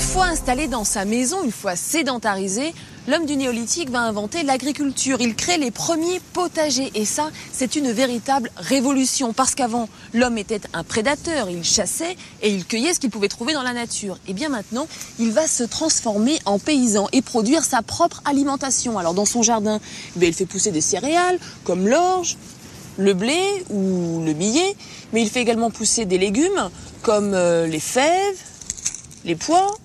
Fois 0.03 0.25
installé 0.25 0.67
dans 0.67 0.83
sa 0.83 1.05
maison, 1.05 1.43
une 1.43 1.51
fois 1.51 1.75
sédentarisé, 1.75 2.73
l'homme 3.07 3.25
du 3.25 3.37
néolithique 3.37 3.89
va 3.89 4.01
inventer 4.01 4.43
l'agriculture. 4.43 5.21
Il 5.21 5.35
crée 5.35 5.57
les 5.57 5.71
premiers 5.71 6.19
potagers. 6.33 6.91
Et 6.95 7.05
ça, 7.05 7.29
c'est 7.51 7.75
une 7.75 7.91
véritable 7.91 8.51
révolution. 8.57 9.33
Parce 9.33 9.55
qu'avant, 9.55 9.87
l'homme 10.13 10.37
était 10.37 10.61
un 10.73 10.83
prédateur. 10.83 11.49
Il 11.49 11.63
chassait 11.63 12.17
et 12.41 12.49
il 12.49 12.65
cueillait 12.65 12.93
ce 12.93 12.99
qu'il 12.99 13.11
pouvait 13.11 13.27
trouver 13.27 13.53
dans 13.53 13.63
la 13.63 13.73
nature. 13.73 14.17
Et 14.27 14.33
bien 14.33 14.49
maintenant, 14.49 14.87
il 15.19 15.31
va 15.31 15.47
se 15.47 15.63
transformer 15.63 16.39
en 16.45 16.59
paysan 16.59 17.07
et 17.13 17.21
produire 17.21 17.63
sa 17.63 17.81
propre 17.81 18.21
alimentation. 18.25 18.97
Alors 18.97 19.13
dans 19.13 19.25
son 19.25 19.41
jardin, 19.41 19.79
eh 20.19 20.27
il 20.27 20.33
fait 20.33 20.45
pousser 20.45 20.71
des 20.71 20.81
céréales 20.81 21.39
comme 21.63 21.87
l'orge, 21.87 22.37
le 22.97 23.13
blé 23.13 23.63
ou 23.69 24.21
le 24.25 24.33
millet. 24.33 24.75
Mais 25.13 25.21
il 25.21 25.29
fait 25.29 25.41
également 25.41 25.71
pousser 25.71 26.05
des 26.05 26.17
légumes 26.17 26.69
comme 27.03 27.33
euh, 27.33 27.67
les 27.67 27.79
fèves, 27.79 28.39
les 29.23 29.35
pois 29.35 29.77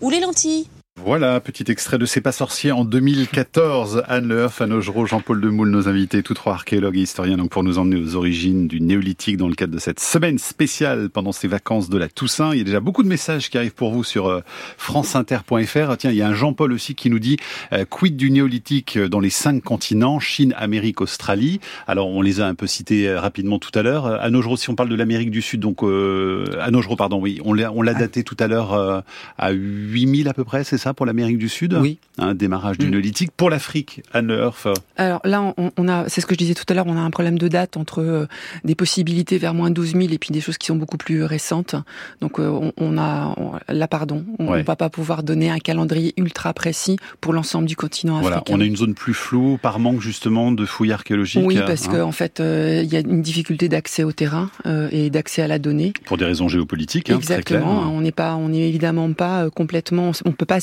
ou 0.00 0.10
les 0.10 0.20
lentilles. 0.20 0.66
Voilà, 1.08 1.40
petit 1.40 1.64
extrait 1.72 1.96
de 1.96 2.04
C'est 2.04 2.20
pas 2.20 2.32
sorcier 2.32 2.70
en 2.70 2.84
2014. 2.84 4.02
Anne 4.08 4.28
Leuf, 4.28 4.60
Anne 4.60 4.74
Augereau, 4.74 5.06
Jean-Paul 5.06 5.40
Demoule, 5.40 5.70
nos 5.70 5.88
invités, 5.88 6.22
tous 6.22 6.34
trois 6.34 6.52
archéologues 6.52 6.98
et 6.98 7.00
historiens, 7.00 7.38
donc 7.38 7.48
pour 7.48 7.64
nous 7.64 7.78
emmener 7.78 7.96
aux 7.96 8.14
origines 8.14 8.68
du 8.68 8.82
néolithique 8.82 9.38
dans 9.38 9.48
le 9.48 9.54
cadre 9.54 9.72
de 9.72 9.78
cette 9.78 10.00
semaine 10.00 10.36
spéciale 10.36 11.08
pendant 11.08 11.32
ces 11.32 11.48
vacances 11.48 11.88
de 11.88 11.96
la 11.96 12.08
Toussaint. 12.08 12.52
Il 12.52 12.58
y 12.58 12.60
a 12.60 12.64
déjà 12.64 12.80
beaucoup 12.80 13.02
de 13.02 13.08
messages 13.08 13.48
qui 13.48 13.56
arrivent 13.56 13.72
pour 13.72 13.90
vous 13.90 14.04
sur 14.04 14.26
euh, 14.26 14.42
franceinter.fr. 14.76 15.96
Tiens, 15.96 16.10
il 16.10 16.16
y 16.18 16.20
a 16.20 16.28
un 16.28 16.34
Jean-Paul 16.34 16.74
aussi 16.74 16.94
qui 16.94 17.08
nous 17.08 17.18
dit 17.18 17.38
euh, 17.72 17.86
quid 17.88 18.14
du 18.14 18.30
néolithique 18.30 18.98
dans 18.98 19.20
les 19.20 19.30
cinq 19.30 19.64
continents, 19.64 20.20
Chine, 20.20 20.52
Amérique, 20.58 21.00
Australie? 21.00 21.58
Alors, 21.86 22.08
on 22.08 22.20
les 22.20 22.42
a 22.42 22.46
un 22.46 22.54
peu 22.54 22.66
cités 22.66 23.08
euh, 23.08 23.18
rapidement 23.18 23.58
tout 23.58 23.72
à 23.78 23.80
l'heure. 23.82 24.04
Anne 24.04 24.36
Augereau, 24.36 24.58
si 24.58 24.68
on 24.68 24.74
parle 24.74 24.90
de 24.90 24.94
l'Amérique 24.94 25.30
du 25.30 25.40
Sud, 25.40 25.60
donc 25.60 25.82
euh, 25.82 26.44
Anne 26.60 26.76
Augereau, 26.76 26.96
pardon, 26.96 27.18
oui, 27.18 27.40
on 27.46 27.54
l'a, 27.54 27.72
on 27.72 27.80
l'a 27.80 27.94
daté 27.94 28.24
tout 28.24 28.36
à 28.38 28.46
l'heure 28.46 29.02
à 29.38 29.50
8000 29.52 30.28
à 30.28 30.34
peu 30.34 30.44
près, 30.44 30.64
c'est 30.64 30.76
ça? 30.76 30.92
Pour 30.98 31.06
l'Amérique 31.06 31.38
du 31.38 31.48
Sud. 31.48 31.78
Oui. 31.80 31.98
Un 32.18 32.34
démarrage 32.34 32.76
du 32.76 32.88
mm. 32.88 32.90
néolithique. 32.90 33.30
Pour 33.36 33.50
l'Afrique, 33.50 34.02
Anne 34.12 34.30
Earth. 34.32 34.66
Alors 34.96 35.20
là, 35.22 35.54
on, 35.56 35.88
a, 35.88 36.08
c'est 36.08 36.20
ce 36.20 36.26
que 36.26 36.34
je 36.34 36.38
disais 36.38 36.54
tout 36.54 36.64
à 36.68 36.74
l'heure, 36.74 36.88
on 36.88 36.96
a 36.96 37.00
un 37.00 37.10
problème 37.10 37.38
de 37.38 37.46
date 37.46 37.76
entre 37.76 38.02
euh, 38.02 38.26
des 38.64 38.74
possibilités 38.74 39.38
vers 39.38 39.54
moins 39.54 39.70
12 39.70 39.92
000 39.92 40.08
et 40.10 40.18
puis 40.18 40.30
des 40.32 40.40
choses 40.40 40.58
qui 40.58 40.66
sont 40.66 40.74
beaucoup 40.74 40.96
plus 40.96 41.22
récentes. 41.22 41.76
Donc 42.20 42.40
euh, 42.40 42.72
on, 42.76 42.98
a, 42.98 43.32
là, 43.68 43.86
pardon, 43.86 44.24
on 44.40 44.56
ne 44.56 44.62
va 44.62 44.74
pas 44.74 44.90
pouvoir 44.90 45.22
donner 45.22 45.50
un 45.50 45.60
calendrier 45.60 46.14
ultra 46.16 46.52
précis 46.52 46.96
pour 47.20 47.32
l'ensemble 47.32 47.68
du 47.68 47.76
continent 47.76 48.16
africain. 48.16 48.42
Voilà, 48.44 48.58
on 48.58 48.60
a 48.60 48.64
une 48.64 48.76
zone 48.76 48.94
plus 48.94 49.14
floue 49.14 49.56
par 49.62 49.78
manque 49.78 50.00
justement 50.00 50.50
de 50.50 50.66
fouilles 50.66 50.90
archéologiques. 50.90 51.44
Oui, 51.46 51.60
parce 51.64 51.86
hein. 51.86 51.92
qu'en 51.92 52.08
en 52.08 52.12
fait, 52.12 52.40
euh, 52.40 52.82
il 52.82 52.92
y 52.92 52.96
a 52.96 53.00
une 53.00 53.22
difficulté 53.22 53.68
d'accès 53.68 54.02
au 54.02 54.10
terrain 54.10 54.50
et 54.90 55.10
d'accès 55.10 55.42
à 55.42 55.46
la 55.46 55.60
donnée. 55.60 55.92
Pour 56.06 56.16
des 56.16 56.24
raisons 56.24 56.48
géopolitiques, 56.48 57.10
hein, 57.10 57.18
Exactement. 57.18 57.82
Très 57.82 57.90
On 57.90 58.00
n'est 58.00 58.10
pas, 58.10 58.34
on 58.34 58.48
n'est 58.48 58.68
évidemment 58.68 59.12
pas 59.12 59.48
complètement, 59.50 60.10
on 60.24 60.32
peut 60.32 60.44
pas 60.44 60.58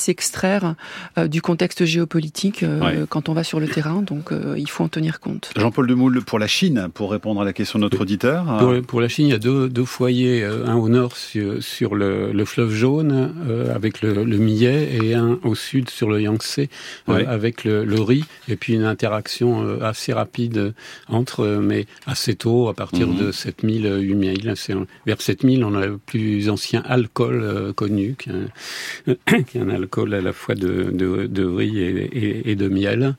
euh, 1.18 1.28
du 1.28 1.42
contexte 1.42 1.86
géopolitique 1.86 2.64
euh, 2.64 3.06
quand 3.08 3.30
on 3.30 3.34
va 3.34 3.44
sur 3.44 3.60
le 3.60 3.68
terrain, 3.68 4.02
donc 4.02 4.32
euh, 4.32 4.56
il 4.58 4.70
faut 4.70 4.84
en 4.84 4.88
tenir 4.88 5.20
compte. 5.20 5.52
Jean-Paul 5.56 5.88
Demoule, 5.88 6.24
pour 6.24 6.40
la 6.40 6.48
Chine, 6.48 6.88
pour 6.94 7.12
répondre 7.12 7.42
à 7.42 7.46
la 7.46 7.54
question 7.54 7.80
de 7.80 7.84
notre 7.84 8.02
auditeur. 8.02 8.46
Pour, 8.88 9.02
la 9.02 9.08
Chine, 9.08 9.28
il 9.28 9.32
y 9.32 9.36
a 9.36 9.40
deux, 9.40 9.70
deux 9.70 9.86
foyers, 9.86 10.44
un 10.44 10.76
au 10.76 10.90
nord 10.90 11.14
sur, 11.16 11.96
le, 11.96 12.32
le, 12.32 12.46
fleuve 12.46 12.72
jaune 12.74 13.34
avec 13.74 14.02
le, 14.02 14.24
le, 14.24 14.38
millet 14.38 14.98
et 15.02 15.14
un 15.16 15.40
au 15.44 15.56
sud 15.56 15.90
sur 15.90 16.10
le 16.10 16.22
Yangtze 16.22 16.68
avec 17.08 17.64
le, 17.64 17.84
le, 17.84 18.02
riz, 18.02 18.26
et 18.48 18.56
puis 18.56 18.74
une 18.74 18.84
interaction 18.84 19.82
assez 19.82 20.14
rapide 20.14 20.74
entre, 21.08 21.60
mais 21.62 21.86
assez 22.06 22.36
tôt, 22.36 22.68
à 22.70 22.74
partir 22.74 23.08
mhm. 23.08 23.18
de 23.18 23.32
7000, 23.32 23.98
8000. 24.02 24.54
Vers 25.06 25.22
7000, 25.22 25.64
on 25.64 25.76
a 25.76 25.86
le 25.86 25.98
plus 25.98 26.50
ancien 26.50 26.84
alcool 26.86 27.74
connu, 27.76 28.16
qui 28.18 28.30
est 28.30 29.62
un 29.62 29.70
alcool 29.70 30.05
à 30.14 30.22
la 30.22 30.34
fois 30.34 30.56
de, 30.56 31.46
riz 31.46 31.80
et, 31.80 32.56
de 32.56 32.68
miel. 32.70 33.16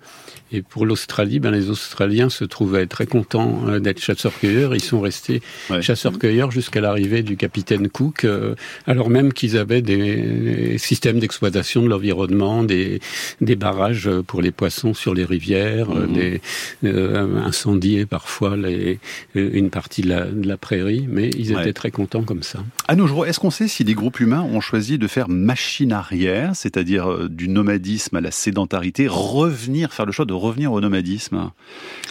Et 0.53 0.62
pour 0.62 0.87
l'Australie, 0.87 1.41
ben, 1.41 1.50
les 1.50 1.71
Australiens 1.71 2.29
se 2.29 2.45
trouvaient 2.45 2.87
très 2.87 3.07
contents 3.07 3.67
euh, 3.67 3.81
d'être 3.81 4.00
chasseurs-cueilleurs. 4.00 4.76
Ils 4.76 4.83
sont 4.83 5.00
restés 5.00 5.43
chasseurs-cueilleurs 5.81 6.53
jusqu'à 6.53 6.81
l'arrivée 6.81 7.25
du 7.25 7.37
capitaine 7.37 7.88
Cook, 7.88 8.25
euh, 8.25 8.55
alors 8.87 9.11
même 9.11 9.33
qu'ils 9.33 9.59
avaient 9.59 9.83
des 9.83 10.79
systèmes 10.79 11.19
d'exploitation 11.19 11.83
de 11.83 11.88
l'environnement, 11.88 12.62
des, 12.62 13.00
des 13.41 13.57
barrages 13.57 14.09
pour 14.26 14.41
les 14.41 14.53
poissons 14.53 14.95
sur 14.95 15.15
les 15.15 15.25
rivières, 15.25 15.88
des 16.07 16.41
euh, 16.85 17.41
incendier 17.45 18.07
parfois 18.07 18.57
les, 18.57 19.00
une 19.35 19.71
partie 19.71 20.03
de 20.03 20.09
la, 20.09 20.26
de 20.26 20.47
la 20.47 20.57
prairie, 20.57 21.07
mais 21.09 21.31
ils 21.31 21.53
étaient 21.53 21.73
très 21.73 21.91
contents 21.91 22.23
comme 22.23 22.45
ça. 22.45 22.61
À 22.87 22.95
nos 22.95 23.09
jours, 23.09 23.26
est-ce 23.26 23.41
qu'on 23.41 23.50
sait 23.50 23.69
si 23.69 23.83
des 23.83 23.95
groupes 23.95 24.21
humains 24.21 24.43
ont 24.43 24.61
choisi 24.61 24.97
de 24.97 25.09
faire 25.09 25.29
machine 25.29 25.93
arrière, 25.93 26.55
c'est-à-dire 26.55 27.29
du 27.29 27.49
nomadisme 27.49 28.17
à 28.17 28.21
la 28.21 28.31
sédentarité, 28.31 29.09
revenir, 29.09 29.93
faire 29.93 30.07
le 30.07 30.12
choix 30.12 30.25
de 30.25 30.36
revenir 30.38 30.73
au 30.73 30.81
nomadisme 30.81 31.50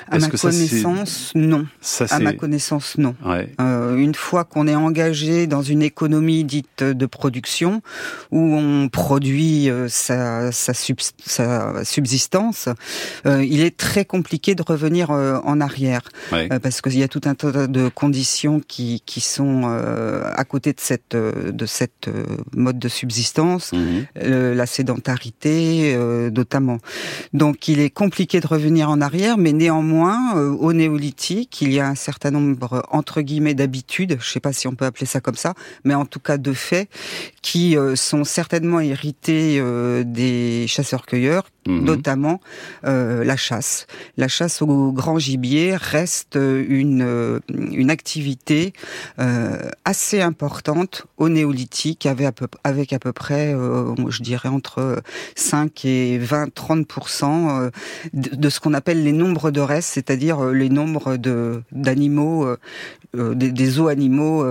À 0.08 0.20
ma 0.20 0.30
connaissance, 0.30 1.32
non. 1.36 1.66
à 2.10 2.20
ma 2.20 2.34
connaissance, 2.34 2.98
non. 2.98 3.16
Euh, 3.60 3.96
une 3.96 4.16
fois 4.16 4.44
qu'on 4.44 4.68
est 4.68 4.76
engagé 4.76 5.48
dans 5.48 5.62
une 5.62 5.82
économie 5.82 6.44
dite 6.44 6.84
de 6.84 7.06
production, 7.06 7.82
où 8.32 8.40
on 8.40 8.90
produit 8.90 9.70
euh, 9.70 9.88
sa, 9.90 10.52
sa, 10.52 10.74
subsistance, 11.84 12.70
il 13.26 13.62
est 13.62 13.78
très 13.78 14.06
compliqué 14.06 14.56
de 14.56 14.64
revenir 14.64 15.10
en 15.10 15.62
arrière, 15.62 16.02
parce 16.62 16.82
qu'il 16.82 16.98
y 16.98 17.04
a 17.04 17.08
tout 17.08 17.22
un 17.26 17.36
tas 17.36 17.68
de 17.68 17.90
conditions 17.90 18.62
qui, 18.66 19.02
qui 19.06 19.22
sont 19.22 19.64
à 19.66 20.44
côté 20.46 20.74
de 20.74 20.80
cette, 20.80 21.16
de 21.16 21.66
cette 21.66 22.10
mode 22.56 22.80
de 22.80 22.90
subsistance, 22.90 23.74
mmh. 23.74 24.22
la 24.22 24.66
sédentarité, 24.66 25.94
euh, 25.96 26.30
notamment. 26.30 26.78
Donc 27.34 27.68
il 27.68 27.80
est 27.80 27.90
compliqué 27.90 28.15
compliqué 28.16 28.40
de 28.40 28.48
revenir 28.48 28.90
en 28.90 29.02
arrière, 29.02 29.38
mais 29.38 29.52
néanmoins, 29.52 30.36
au 30.36 30.72
néolithique, 30.72 31.62
il 31.62 31.74
y 31.74 31.82
a 31.82 31.88
un 31.90 31.96
certain 31.96 32.32
nombre, 32.32 32.82
entre 32.90 33.20
guillemets, 33.20 33.56
d'habitudes, 33.56 34.12
je 34.22 34.30
ne 34.30 34.32
sais 34.32 34.40
pas 34.40 34.54
si 34.54 34.70
on 34.70 34.74
peut 34.74 34.86
appeler 34.86 35.06
ça 35.06 35.20
comme 35.20 35.36
ça, 35.36 35.54
mais 35.84 35.96
en 35.96 36.06
tout 36.06 36.22
cas 36.22 36.38
de 36.38 36.54
faits, 36.54 36.88
qui 37.42 37.76
sont 37.96 38.24
certainement 38.24 38.80
hérités 38.80 39.62
des 40.06 40.66
chasseurs-cueilleurs, 40.70 41.44
Mhm. 41.68 41.84
notamment 41.84 42.42
euh, 42.86 43.24
la 43.24 43.36
chasse. 43.36 43.88
La 44.18 44.28
chasse 44.28 44.62
au 44.62 44.92
grand 44.92 45.18
gibier 45.18 45.76
reste 45.76 46.36
une, 46.36 47.02
euh, 47.02 47.40
une 47.50 47.90
activité 47.90 48.74
euh, 49.18 49.58
assez 49.84 50.22
importante 50.22 51.08
au 51.18 51.28
néolithique, 51.28 52.06
avec 52.06 52.28
à 52.28 52.32
peu, 52.32 52.48
avec 52.64 52.94
à 52.94 53.00
peu 53.00 53.14
près, 53.14 53.54
euh, 53.54 53.96
je 54.10 54.22
dirais, 54.22 54.50
entre 54.50 55.02
5 55.36 55.86
et 55.86 56.20
20, 56.20 56.54
30 56.54 56.86
euh, 57.24 57.72
de, 58.14 58.36
de, 58.36 58.50
ce 58.50 58.60
qu'on 58.60 58.76
appelle 58.76 59.04
les 59.04 59.12
nombres 59.12 59.50
de 59.50 59.62
restes, 59.62 59.90
c'est-à-dire 59.94 60.46
les 60.46 60.70
nombres 60.70 61.18
de 61.18 61.64
d'animaux, 61.72 62.48
des, 63.16 63.52
des 63.52 63.66
zoos 63.66 63.88
animaux 63.88 64.46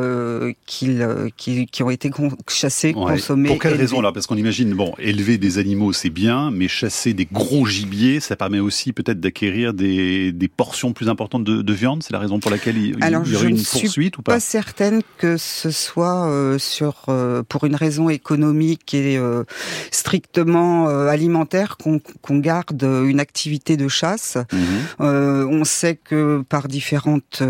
qui, 0.66 0.98
qui, 1.36 1.66
qui, 1.66 1.82
ont 1.82 1.90
été 1.90 2.10
chassés, 2.48 2.92
consommés. 2.92 3.48
Pour 3.48 3.58
quelle 3.58 3.74
raison 3.74 4.00
là? 4.00 4.12
Parce 4.12 4.26
qu'on 4.26 4.36
imagine, 4.36 4.74
bon, 4.74 4.94
élever 4.98 5.38
des 5.38 5.58
animaux 5.58 5.92
c'est 5.92 6.10
bien, 6.10 6.50
mais 6.50 6.68
chasser 6.68 7.03
des 7.12 7.26
gros 7.30 7.66
gibiers, 7.66 8.20
ça 8.20 8.36
permet 8.36 8.60
aussi 8.60 8.92
peut-être 8.92 9.20
d'acquérir 9.20 9.74
des, 9.74 10.32
des, 10.32 10.48
portions 10.48 10.92
plus 10.92 11.08
importantes 11.08 11.44
de, 11.44 11.62
de 11.62 11.72
viande. 11.72 12.02
C'est 12.02 12.12
la 12.12 12.18
raison 12.18 12.38
pour 12.38 12.50
laquelle 12.50 12.78
il, 12.78 12.96
Alors, 13.02 13.26
y 13.26 13.36
aurait 13.36 13.48
une 13.48 13.62
poursuite 13.62 14.16
ou 14.18 14.22
pas 14.22 14.34
Pas 14.34 14.40
certaine 14.40 15.02
que 15.18 15.36
ce 15.36 15.70
soit 15.70 16.28
euh, 16.28 16.58
sur 16.58 17.04
euh, 17.08 17.42
pour 17.48 17.64
une 17.64 17.74
raison 17.74 18.08
économique 18.08 18.94
et 18.94 19.16
euh, 19.18 19.44
strictement 19.90 20.88
euh, 20.88 21.08
alimentaire 21.08 21.76
qu'on 21.76 22.38
garde 22.38 22.82
une 22.82 23.20
activité 23.20 23.76
de 23.76 23.88
chasse. 23.88 24.38
Mhm. 24.52 25.48
on 25.50 25.64
sait 25.64 25.96
que 25.96 26.42
par 26.48 26.68
différentes 26.68 27.42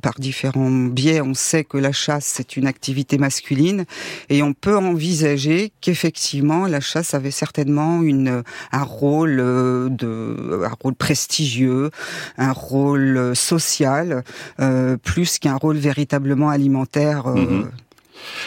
par 0.00 0.14
différents 0.18 0.70
biais, 0.70 1.20
on 1.20 1.34
sait 1.34 1.64
que 1.64 1.78
la 1.78 1.92
chasse 1.92 2.26
c'est 2.26 2.56
une 2.56 2.66
activité 2.66 3.18
masculine 3.18 3.84
et 4.28 4.42
on 4.42 4.52
peut 4.52 4.76
envisager 4.76 5.72
qu'effectivement 5.80 6.66
la 6.66 6.80
chasse 6.80 7.14
avait 7.14 7.30
certainement 7.30 8.02
une 8.02 8.42
un 8.72 8.82
rôle 8.82 9.38
euh, 9.38 9.88
de 9.88 10.62
un 10.64 10.74
rôle 10.82 10.94
prestigieux, 10.94 11.90
un 12.38 12.52
rôle 12.52 13.16
euh, 13.16 13.34
social, 13.34 14.24
euh, 14.60 14.96
plus 14.96 15.38
qu'un 15.38 15.56
rôle 15.56 15.76
véritablement 15.76 16.48
alimentaire. 16.48 17.28
Mhm. 17.28 17.70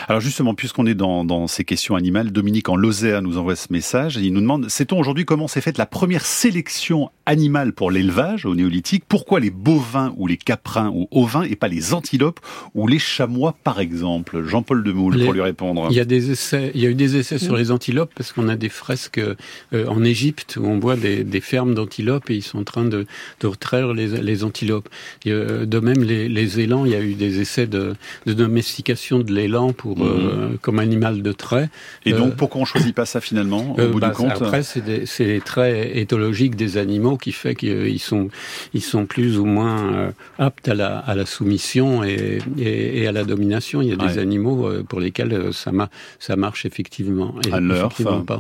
Alors 0.08 0.22
justement, 0.22 0.54
puisqu'on 0.54 0.86
est 0.86 0.96
dans, 0.96 1.48
ces 1.48 1.64
questions 1.64 1.96
animales, 1.96 2.32
Dominique 2.32 2.70
en 2.70 2.76
Lozère 2.76 3.22
nous 3.22 3.38
envoie 3.38 3.56
ce 3.56 3.68
message 3.72 4.18
et 4.18 4.22
il 4.22 4.34
nous 4.34 4.42
demande, 4.42 4.70
sait-on 4.70 5.00
aujourd'hui 5.00 5.26
comment 5.26 5.48
s'est 5.48 5.62
faite 5.62 5.78
la 5.78 5.86
première 5.86 6.26
sélection 6.26 7.10
animale 7.26 7.74
pour 7.74 7.92
l'élevage 7.92 8.46
au 8.46 8.56
néolithique? 8.56 9.04
Pourquoi 9.08 9.40
les 9.40 9.50
bovins 9.50 10.14
ou 10.18 10.28
les 10.28 10.38
caprins 10.38 10.90
ou 10.94 11.08
ovins 11.12 11.44
et 11.44 11.56
pas 11.56 11.68
les 11.68 11.94
antilopes 11.94 12.40
ou 12.74 12.88
les 12.88 13.00
chamois 13.00 13.56
par 13.64 13.80
exemple? 13.80 14.44
Jean-Paul 14.44 14.84
Demoule 14.84 15.24
pour 15.24 15.34
lui 15.34 15.42
répondre. 15.42 15.88
Il 15.90 15.96
y 15.96 16.00
a 16.00 16.06
des 16.06 16.32
essais, 16.32 16.72
il 16.76 16.82
y 16.82 16.86
a 16.86 16.90
eu 16.90 16.96
des 16.96 17.18
essais 17.18 17.38
sur 17.38 17.56
les 17.56 17.72
antilopes 17.72 18.14
parce 18.16 18.32
qu'on 18.32 18.48
a 18.48 18.56
des 18.56 18.70
fresques 18.70 19.20
euh, 19.20 19.88
en 19.88 20.04
Égypte 20.04 20.58
où 20.60 20.66
on 20.66 20.80
voit 20.80 20.96
des, 20.96 21.42
fermes 21.42 21.76
d'antilopes 21.76 22.30
et 22.30 22.36
ils 22.36 22.44
sont 22.44 22.60
en 22.60 22.64
train 22.64 22.86
de, 22.86 23.06
retraire 23.44 23.94
les, 23.94 24.44
antilopes. 24.44 24.90
de 25.26 25.80
même, 25.80 26.04
les, 26.04 26.60
élans, 26.60 26.86
il 26.86 26.92
y 26.92 26.96
a 26.96 27.02
eu 27.02 27.14
des 27.14 27.42
essais 27.42 27.68
de, 27.68 27.96
de 28.26 28.34
domestication 28.34 29.20
de 29.20 29.34
l'élan 29.34 29.65
pour 29.74 29.98
mhm. 29.98 30.06
euh, 30.06 30.50
comme 30.62 30.80
animal 30.80 31.22
de 31.22 31.32
trait. 31.32 31.70
Et 32.06 32.14
donc 32.14 32.34
euh, 32.34 32.36
pourquoi 32.36 32.62
on 32.62 32.66
choisit 32.66 32.96
pas 32.96 33.06
ça 33.06 33.22
finalement 33.22 33.76
au 33.76 33.80
euh, 33.80 33.88
bout 33.88 34.00
du 34.00 34.08
bah, 34.08 34.12
compte 34.12 34.32
Après 34.32 34.64
c'est 34.64 34.86
les 35.20 35.42
traits 35.42 35.96
éthologiques 35.96 36.56
des 36.56 36.78
animaux 36.78 37.18
qui 37.18 37.32
fait 37.32 37.56
qu'ils 37.56 38.00
sont 38.00 38.30
ils 38.74 38.82
sont 38.82 39.06
plus 39.06 39.38
ou 39.40 39.46
moins 39.46 40.14
aptes 40.40 40.68
à 40.68 40.74
la, 40.74 40.98
à 40.98 41.16
la 41.16 41.26
soumission 41.26 42.04
et, 42.04 42.40
et, 42.58 43.08
à 43.08 43.12
la 43.12 43.24
domination. 43.24 43.82
Il 43.82 43.90
y 43.90 43.94
a 43.94 43.96
des 43.96 44.18
animaux 44.18 44.70
pour 44.88 45.00
lesquels 45.00 45.54
ça, 45.54 45.72
ça 46.20 46.36
marche 46.36 46.66
effectivement. 46.66 47.36
Et 47.48 47.54
à 47.54 47.60
l'heure, 47.60 47.94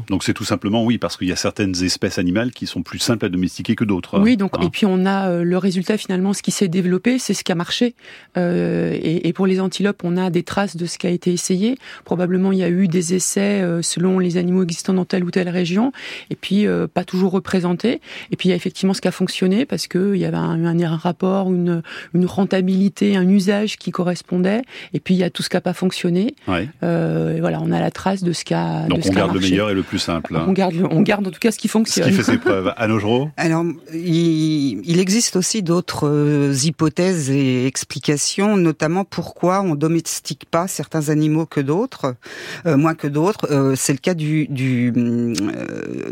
donc 0.09 0.23
c'est 0.23 0.33
tout 0.33 0.43
simplement 0.45 0.83
oui 0.83 0.97
parce 0.97 1.17
qu'il 1.17 1.27
y 1.27 1.31
a 1.31 1.35
certaines 1.35 1.83
espèces 1.83 2.17
animales 2.17 2.51
qui 2.51 2.67
sont 2.67 2.83
plus 2.83 2.99
simples 2.99 3.25
à 3.25 3.29
domestiquer 3.29 3.75
que 3.75 3.83
d'autres. 3.83 4.19
Oui 4.19 4.37
donc 4.37 4.51
hein. 4.57 4.61
et 4.63 4.69
puis 4.69 4.85
on 4.85 5.05
a 5.05 5.43
le 5.43 5.57
résultat 5.57 5.97
finalement 5.97 6.33
ce 6.33 6.41
qui 6.41 6.51
s'est 6.51 6.67
développé 6.67 7.19
c'est 7.19 7.33
ce 7.33 7.43
qui 7.43 7.51
a 7.51 7.55
marché 7.55 7.95
et, 8.35 9.27
et 9.27 9.33
pour 9.33 9.47
les 9.47 9.59
antilopes 9.59 10.03
on 10.03 10.17
a 10.17 10.29
des 10.29 10.43
traces 10.43 10.75
de 10.75 10.85
ce 10.85 10.97
qui 10.97 11.07
a 11.07 11.11
été 11.15 11.33
essayé. 11.33 11.77
Probablement, 12.03 12.51
il 12.51 12.59
y 12.59 12.63
a 12.63 12.69
eu 12.69 12.87
des 12.87 13.13
essais 13.13 13.61
euh, 13.61 13.81
selon 13.81 14.19
les 14.19 14.37
animaux 14.37 14.63
existants 14.63 14.93
dans 14.93 15.05
telle 15.05 15.23
ou 15.23 15.31
telle 15.31 15.49
région, 15.49 15.91
et 16.29 16.35
puis 16.35 16.67
euh, 16.67 16.87
pas 16.87 17.03
toujours 17.03 17.31
représentés. 17.31 18.01
Et 18.31 18.35
puis 18.35 18.49
il 18.49 18.51
y 18.51 18.53
a 18.53 18.55
effectivement 18.55 18.93
ce 18.93 19.01
qui 19.01 19.07
a 19.07 19.11
fonctionné 19.11 19.65
parce 19.65 19.87
qu'il 19.87 20.15
y 20.15 20.25
avait 20.25 20.37
un, 20.37 20.65
un, 20.65 20.95
rapport, 20.95 21.51
une, 21.51 21.81
une 22.13 22.25
rentabilité, 22.25 23.15
un 23.15 23.27
usage 23.27 23.77
qui 23.77 23.91
correspondait. 23.91 24.61
Et 24.93 24.99
puis 24.99 25.13
il 25.15 25.17
y 25.17 25.23
a 25.23 25.29
tout 25.29 25.43
ce 25.43 25.49
qui 25.49 25.55
n'a 25.55 25.61
pas 25.61 25.73
fonctionné. 25.73 26.35
Euh, 26.83 27.35
et 27.35 27.39
voilà, 27.39 27.59
on 27.61 27.71
a 27.71 27.79
la 27.79 27.91
trace 27.91 28.23
de 28.23 28.33
ce 28.33 28.43
qui 28.43 28.53
a. 28.53 28.87
Donc 28.87 29.01
on 29.05 29.13
garde 29.13 29.33
le 29.33 29.39
meilleur 29.39 29.69
et 29.69 29.73
le 29.73 29.83
plus 29.83 29.99
simple. 29.99 30.37
On 30.47 30.51
garde, 30.51 30.75
on 30.89 31.01
garde 31.01 31.27
en 31.27 31.31
tout 31.31 31.39
cas 31.39 31.51
ce 31.51 31.57
qui 31.57 31.67
fonctionne. 31.67 32.05
Ce 32.05 32.09
qui 32.09 32.15
fait 32.15 32.31
ses 32.31 32.37
preuves. 32.37 32.73
Anne 32.77 32.99
Alors, 33.37 33.65
il, 33.93 34.81
il 34.85 34.99
existe 34.99 35.35
aussi 35.35 35.63
d'autres 35.63 36.65
hypothèses 36.65 37.31
et 37.31 37.65
explications, 37.65 38.57
notamment 38.57 39.05
pourquoi 39.05 39.61
on 39.61 39.75
domestique 39.75 40.45
pas 40.49 40.67
certains 40.67 40.94
animaux 41.09 41.45
que 41.45 41.59
d'autres, 41.59 42.15
euh, 42.65 42.77
moins 42.77 42.95
que 42.95 43.07
d'autres. 43.07 43.47
Euh, 43.51 43.75
c'est 43.75 43.93
le 43.93 43.99
cas 43.99 44.13
du 44.13 44.47
euh, 44.97 45.33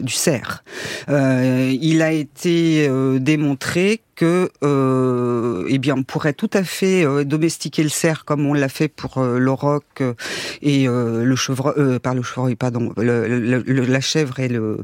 cerf. 0.07 0.63
il 1.09 2.01
a 2.01 2.11
été 2.11 2.89
démontré 3.19 4.01
que 4.15 4.49
eh 5.67 5.77
bien 5.79 5.95
on 5.97 6.03
pourrait 6.03 6.33
tout 6.33 6.49
à 6.53 6.63
fait 6.63 7.25
domestiquer 7.25 7.83
le 7.83 7.89
cerf 7.89 8.25
comme 8.25 8.45
on 8.45 8.53
l'a 8.53 8.69
fait 8.69 8.87
pour 8.87 9.21
l'auroch 9.21 10.01
et 10.61 10.85
le 10.85 11.35
chevreuil 11.35 11.99
par 11.99 12.13
le 12.13 12.21
chevreuil 12.21 12.55
pardon 12.55 12.93
la 12.97 14.01
chèvre 14.01 14.35
le 14.39 14.77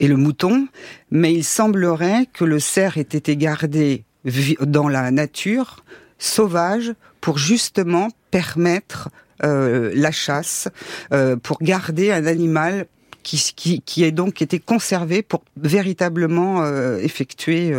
et 0.00 0.08
le 0.08 0.16
mouton 0.16 0.66
mais 1.10 1.32
il 1.32 1.44
semblerait 1.44 2.26
que 2.32 2.44
le 2.44 2.58
cerf 2.58 2.98
ait 2.98 3.02
été 3.02 3.36
gardé 3.36 4.04
dans 4.60 4.88
la 4.88 5.10
nature 5.10 5.84
sauvage 6.18 6.94
pour 7.20 7.38
justement 7.38 8.08
permettre 8.30 9.08
euh, 9.44 9.92
la 9.94 10.10
chasse, 10.10 10.68
euh, 11.12 11.36
pour 11.36 11.58
garder 11.60 12.10
un 12.10 12.26
animal 12.26 12.86
qui, 13.22 13.52
qui, 13.54 13.82
qui 13.82 14.02
est 14.02 14.10
donc 14.10 14.42
été 14.42 14.58
conservé 14.58 15.22
pour 15.22 15.44
véritablement 15.56 16.64
euh, 16.64 16.98
effectuer 16.98 17.72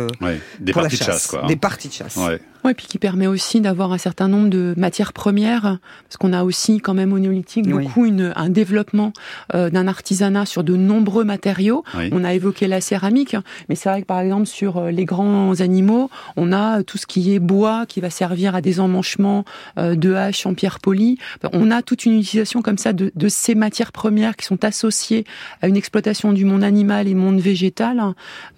des 0.58 0.72
pour 0.72 0.82
parties 0.82 0.98
la 0.98 1.04
chasse, 1.04 1.06
de 1.06 1.12
chasse, 1.12 1.26
quoi, 1.26 1.46
des 1.46 1.56
parties 1.56 1.88
de 1.88 1.92
chasse. 1.92 2.18
Oui, 2.64 2.74
puis 2.74 2.86
qui 2.86 2.98
permet 2.98 3.26
aussi 3.26 3.60
d'avoir 3.60 3.92
un 3.92 3.98
certain 3.98 4.28
nombre 4.28 4.50
de 4.50 4.74
matières 4.76 5.12
premières, 5.12 5.78
parce 6.04 6.16
qu'on 6.18 6.32
a 6.32 6.44
aussi 6.44 6.80
quand 6.80 6.94
même 6.94 7.12
au 7.12 7.18
néolithique 7.18 7.68
beaucoup 7.68 8.04
une, 8.04 8.32
un 8.36 8.50
développement 8.50 9.12
euh, 9.54 9.70
d'un 9.70 9.88
artisanat 9.88 10.44
sur 10.46 10.62
de 10.64 10.76
nombreux 10.76 11.24
matériaux. 11.24 11.84
On 12.12 12.24
a 12.24 12.34
évoqué 12.34 12.66
la 12.66 12.80
céramique, 12.80 13.36
mais 13.68 13.74
c'est 13.74 13.88
vrai 13.88 14.02
que 14.02 14.06
par 14.06 14.20
exemple 14.20 14.46
sur 14.46 14.76
euh, 14.76 14.90
les 14.90 15.04
grands 15.04 15.60
animaux, 15.60 16.10
on 16.36 16.52
a 16.52 16.82
tout 16.82 16.98
ce 16.98 17.06
qui 17.06 17.34
est 17.34 17.38
bois 17.38 17.86
qui 17.86 18.00
va 18.00 18.10
servir 18.10 18.54
à 18.54 18.60
des 18.60 18.80
emmanchements 18.80 19.44
euh, 19.78 19.94
de 19.94 20.14
haches 20.14 20.46
en 20.46 20.54
pierre 20.54 20.80
polie. 20.80 21.18
On 21.52 21.70
a 21.70 21.82
toute 21.82 22.04
une 22.04 22.18
utilisation 22.18 22.62
comme 22.62 22.78
ça 22.78 22.92
de, 22.92 23.10
de, 23.14 23.28
ces 23.28 23.54
matières 23.54 23.92
premières 23.92 24.36
qui 24.36 24.44
sont 24.46 24.64
associées 24.64 25.24
à 25.62 25.68
une 25.68 25.76
exploitation 25.76 26.32
du 26.32 26.44
monde 26.44 26.64
animal 26.64 27.08
et 27.08 27.14
monde 27.14 27.40
végétal 27.40 28.02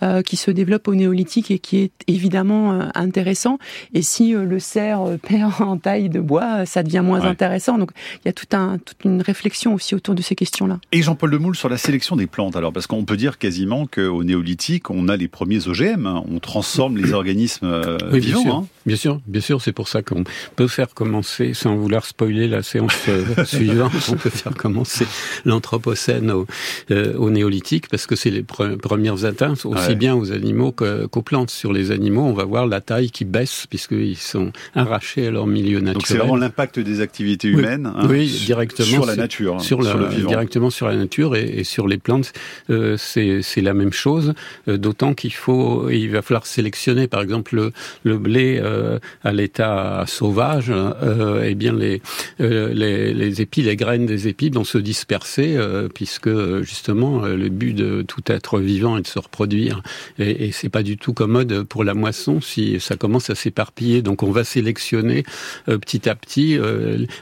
euh, 0.02 0.22
qui 0.22 0.36
se 0.36 0.50
développe 0.50 0.88
au 0.88 0.94
néolithique 0.94 1.50
et 1.50 1.58
qui 1.58 1.78
est 1.78 1.92
évidemment 2.08 2.88
intéressant. 2.94 3.58
Et 3.94 4.02
si 4.02 4.34
euh, 4.34 4.44
le 4.44 4.58
cerf 4.58 5.02
euh, 5.02 5.16
perd 5.22 5.52
en 5.60 5.76
taille 5.76 6.08
de 6.08 6.20
bois, 6.20 6.66
ça 6.66 6.82
devient 6.82 7.02
moins 7.04 7.22
intéressant. 7.22 7.78
Donc 7.78 7.90
il 8.24 8.26
y 8.26 8.28
a 8.28 8.32
tout 8.32 8.46
un, 8.52 8.78
toute 8.78 9.04
une 9.04 9.22
réflexion 9.22 9.74
aussi 9.74 9.94
autour 9.94 10.14
de 10.14 10.22
ces 10.22 10.34
questions-là. 10.34 10.78
Et 10.92 11.02
Jean-Paul 11.02 11.30
Demoule 11.30 11.56
sur 11.56 11.68
la 11.68 11.78
sélection 11.78 12.16
des 12.16 12.26
plantes, 12.26 12.56
alors 12.56 12.72
parce 12.72 12.86
qu'on 12.86 13.04
peut 13.04 13.16
dire 13.16 13.38
quasiment 13.38 13.86
qu'au 13.86 14.24
néolithique, 14.24 14.90
on 14.90 15.08
a 15.08 15.16
les 15.16 15.28
premiers 15.28 15.68
OGM, 15.68 16.06
hein. 16.06 16.24
on 16.30 16.38
transforme 16.38 16.96
les 16.96 17.12
organismes 17.12 17.66
euh, 17.66 17.98
vivants. 18.12 18.42
Bien 18.42 18.42
sûr, 18.42 18.54
hein. 18.54 18.66
bien 18.86 18.96
sûr, 18.96 19.20
bien 19.26 19.40
sûr, 19.40 19.62
c'est 19.62 19.72
pour 19.72 19.88
ça 19.88 20.02
qu'on 20.02 20.24
peut 20.56 20.68
faire 20.68 20.94
commencer, 20.94 21.54
sans 21.54 21.76
vouloir 21.76 22.04
spoiler 22.04 22.48
la 22.48 22.62
séance 22.62 22.94
suivante, 23.44 23.92
on 24.10 24.16
peut 24.16 24.30
faire 24.30 24.54
commencer 24.54 25.06
l'anthropocène 25.44 26.30
au, 26.30 26.46
au, 26.90 27.30
néolithique, 27.30 27.88
parce 27.88 28.06
que 28.06 28.16
c'est 28.16 28.30
les 28.30 28.42
premières 28.42 29.24
atteintes, 29.24 29.64
aussi 29.66 29.94
bien 29.94 30.14
aux 30.14 30.32
animaux 30.32 30.72
qu'aux 30.72 31.22
plantes. 31.22 31.50
Sur 31.50 31.72
les 31.72 31.90
animaux, 31.90 32.22
on 32.22 32.32
va 32.32 32.44
voir 32.44 32.66
la 32.66 32.80
taille 32.80 33.10
qui 33.10 33.24
baisse, 33.24 33.66
puisqu'ils 33.86 34.16
sont 34.16 34.52
arrachés 34.74 35.26
à 35.26 35.30
leur 35.30 35.46
milieu 35.46 35.80
naturel. 35.80 35.94
Donc 35.94 36.06
c'est 36.06 36.16
vraiment 36.16 36.36
l'impact 36.36 36.78
des 36.78 37.00
activités 37.00 37.48
humaines 37.48 37.92
hein, 37.94 38.06
oui, 38.08 38.26
directement 38.44 38.88
sur 38.88 39.06
la 39.06 39.16
nature, 39.16 39.60
sur, 39.60 39.82
la, 39.82 39.94
le 39.94 40.06
vivant. 40.06 40.28
directement 40.28 40.70
sur 40.70 40.86
la 40.88 40.96
nature 40.96 41.36
et, 41.36 41.64
sur 41.64 41.88
les 41.88 41.98
plantes. 41.98 42.32
Euh, 42.70 42.96
c'est 42.96 43.60
la 43.60 43.74
même 43.74 43.92
chose, 43.92 44.34
euh, 44.68 44.76
d'autant 44.76 45.14
qu'il 45.14 45.32
faut, 45.32 45.88
il 45.90 46.08
va 46.08 46.22
falloir 46.22 46.46
sélectionner, 46.46 47.08
par 47.08 47.22
exemple 47.22 47.54
le, 47.56 47.72
le 48.04 48.18
blé 48.18 48.60
euh, 48.62 48.98
à 49.24 49.32
l'état 49.32 50.04
sauvage. 50.06 50.70
Euh, 50.70 51.42
eh 51.44 51.54
bien 51.54 51.72
les, 51.72 52.00
les, 52.38 53.12
les 53.14 53.40
épis, 53.40 53.62
les 53.62 53.76
graines 53.76 54.06
des 54.06 54.28
épis 54.28 54.50
vont 54.50 54.64
se 54.64 54.78
disperser 54.78 55.58
puisque 55.94 56.30
justement 56.62 57.22
le 57.22 57.48
but 57.48 57.74
de 57.74 58.02
tout 58.02 58.22
être 58.26 58.58
vivant 58.58 58.96
est 58.96 59.02
de 59.02 59.06
se 59.06 59.18
reproduire 59.18 59.82
et, 60.18 60.46
et 60.46 60.52
c'est 60.52 60.68
pas 60.68 60.82
du 60.82 60.96
tout 60.96 61.12
commode 61.12 61.62
pour 61.64 61.84
la 61.84 61.94
moisson 61.94 62.40
si 62.40 62.78
ça 62.80 62.96
commence 62.96 63.30
à 63.30 63.34
s'éparpiller. 63.34 63.71
Donc 64.02 64.22
on 64.22 64.30
va 64.30 64.44
sélectionner 64.44 65.24
petit 65.66 66.08
à 66.08 66.14
petit 66.14 66.58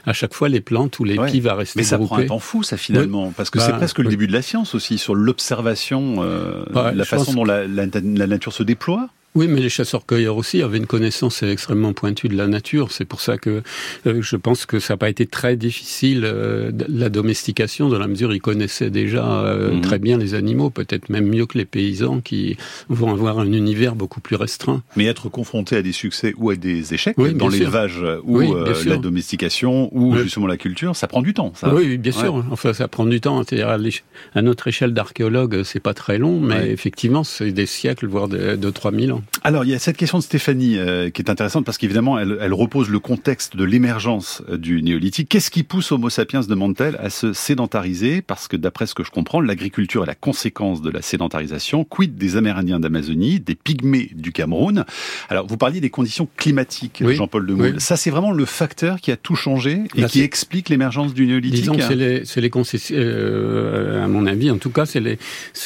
à 0.05 0.13
chaque 0.13 0.33
fois 0.33 0.49
les 0.49 0.61
plantes 0.61 0.99
où 0.99 1.03
l'épi 1.03 1.39
va 1.39 1.55
rester 1.55 1.79
Mais 1.79 1.83
ça 1.83 1.97
prend 1.97 2.17
un 2.17 2.25
temps 2.25 2.39
fou 2.39 2.63
ça 2.63 2.77
finalement 2.77 3.31
parce 3.35 3.49
que 3.49 3.59
c'est 3.59 3.71
bah, 3.71 3.77
presque 3.77 3.99
le 3.99 4.09
début 4.09 4.27
de 4.27 4.33
la 4.33 4.41
science 4.41 4.75
aussi 4.75 4.97
sur 4.97 5.15
l'observation, 5.15 6.17
euh, 6.19 6.63
la 6.93 7.05
façon 7.05 7.33
dont 7.33 7.43
la, 7.43 7.67
la, 7.67 7.85
la 7.85 8.27
nature 8.27 8.53
se 8.53 8.63
déploie. 8.63 9.09
Oui, 9.33 9.47
mais 9.47 9.61
les 9.61 9.69
chasseurs-cueilleurs 9.69 10.35
aussi 10.35 10.61
avaient 10.61 10.77
une 10.77 10.87
connaissance 10.87 11.41
extrêmement 11.41 11.93
pointue 11.93 12.27
de 12.27 12.35
la 12.35 12.47
nature. 12.47 12.91
C'est 12.91 13.05
pour 13.05 13.21
ça 13.21 13.37
que 13.37 13.63
euh, 14.05 14.21
je 14.21 14.35
pense 14.35 14.65
que 14.65 14.79
ça 14.79 14.95
n'a 14.95 14.97
pas 14.97 15.09
été 15.09 15.25
très 15.25 15.55
difficile 15.55 16.23
euh, 16.25 16.71
la 16.89 17.07
domestication, 17.07 17.87
dans 17.87 17.97
la 17.97 18.07
mesure 18.07 18.29
où 18.29 18.33
ils 18.33 18.41
connaissaient 18.41 18.89
déjà 18.89 19.25
euh, 19.25 19.71
mhm. 19.71 19.81
très 19.81 19.99
bien 19.99 20.17
les 20.17 20.33
animaux, 20.33 20.69
peut-être 20.69 21.09
même 21.09 21.27
mieux 21.27 21.45
que 21.45 21.57
les 21.57 21.63
paysans 21.63 22.19
qui 22.19 22.57
vont 22.89 23.09
avoir 23.11 23.39
un 23.39 23.49
univers 23.53 23.95
beaucoup 23.95 24.19
plus 24.19 24.35
restreint. 24.35 24.83
Mais 24.97 25.05
être 25.05 25.29
confronté 25.29 25.77
à 25.77 25.81
des 25.81 25.93
succès 25.93 26.33
ou 26.35 26.49
à 26.49 26.57
des 26.57 26.93
échecs 26.93 27.15
dans 27.17 27.47
l'élevage 27.47 28.03
ou 28.23 28.41
la 28.41 28.97
domestication 28.97 29.89
ou 29.95 30.17
justement 30.17 30.47
la 30.47 30.57
culture, 30.57 30.93
ça 30.97 31.07
prend 31.07 31.21
du 31.21 31.33
temps. 31.33 31.53
Ça. 31.55 31.73
Oui, 31.73 31.97
bien 31.97 32.11
sûr. 32.11 32.43
Enfin, 32.51 32.73
ça 32.73 32.89
prend 32.89 33.05
du 33.05 33.21
temps. 33.21 33.41
C'est-à-dire 33.43 33.69
à, 33.69 34.41
notre 34.41 34.67
échelle 34.67 34.93
d'archéologue, 34.93 35.63
c'est 35.63 35.79
pas 35.79 35.93
très 35.93 36.17
long, 36.17 36.41
mais 36.41 36.69
effectivement, 36.69 37.23
c'est 37.23 37.51
des 37.51 37.65
siècles, 37.65 38.07
voire 38.07 38.27
de, 38.27 38.57
de 38.57 38.69
3000 38.69 39.13
ans. 39.13 39.20
Alors, 39.43 39.63
il 39.65 39.71
y 39.71 39.73
a 39.73 39.79
cette 39.79 39.97
question 39.97 40.19
de 40.19 40.23
Stéphanie 40.23 40.77
euh, 40.77 41.09
qui 41.09 41.21
est 41.21 41.29
intéressante 41.29 41.65
parce 41.65 41.77
qu'évidemment, 41.77 42.19
elle, 42.19 42.37
elle, 42.41 42.53
repose 42.53 42.89
le 42.89 42.99
contexte 42.99 43.55
de 43.55 43.63
l'émergence 43.63 44.43
euh, 44.49 44.57
du 44.57 44.81
néolithique. 44.83 45.29
Qu'est-ce 45.29 45.49
qui 45.49 45.63
pousse 45.63 45.91
Homo 45.91 46.09
sapiens, 46.09 46.41
demande-t-elle, 46.41 46.95
à 46.97 47.09
se 47.09 47.33
sédentariser? 47.33 48.21
Parce 48.21 48.47
que 48.47 48.57
d'après 48.57 48.85
ce 48.85 48.93
que 48.93 49.03
je 49.03 49.11
comprends, 49.11 49.41
l'agriculture 49.41 50.03
est 50.03 50.07
la 50.07 50.15
conséquence 50.15 50.81
de 50.81 50.89
la 50.89 51.01
sédentarisation. 51.01 51.83
Quid 51.83 52.15
des 52.15 52.37
Amérindiens 52.37 52.79
d'Amazonie, 52.79 53.39
des 53.39 53.55
Pygmées 53.55 54.11
du 54.13 54.31
Cameroun? 54.31 54.85
Alors, 55.29 55.47
vous 55.47 55.57
parliez 55.57 55.81
des 55.81 55.89
conditions 55.89 56.27
climatiques, 56.37 57.03
Jean-Paul 57.05 57.45
Demoule. 57.45 57.81
Ça, 57.81 57.97
c'est 57.97 58.11
vraiment 58.11 58.31
le 58.31 58.45
facteur 58.45 59.01
qui 59.01 59.11
a 59.11 59.17
tout 59.17 59.35
changé 59.35 59.83
et 59.95 60.03
qui 60.05 60.21
explique 60.21 60.69
l'émergence 60.69 61.13
du 61.13 61.25
néolithique? 61.25 61.61
Disons 61.61 61.75
c'est 61.79 61.95
les, 61.95 62.19
les 62.21 62.51
euh, 62.91 64.03
à 64.03 64.07
mon 64.07 64.25
avis, 64.25 64.51
en 64.51 64.57
tout 64.57 64.69
cas, 64.69 64.85
c'est 64.85 64.99
les, 64.99 65.17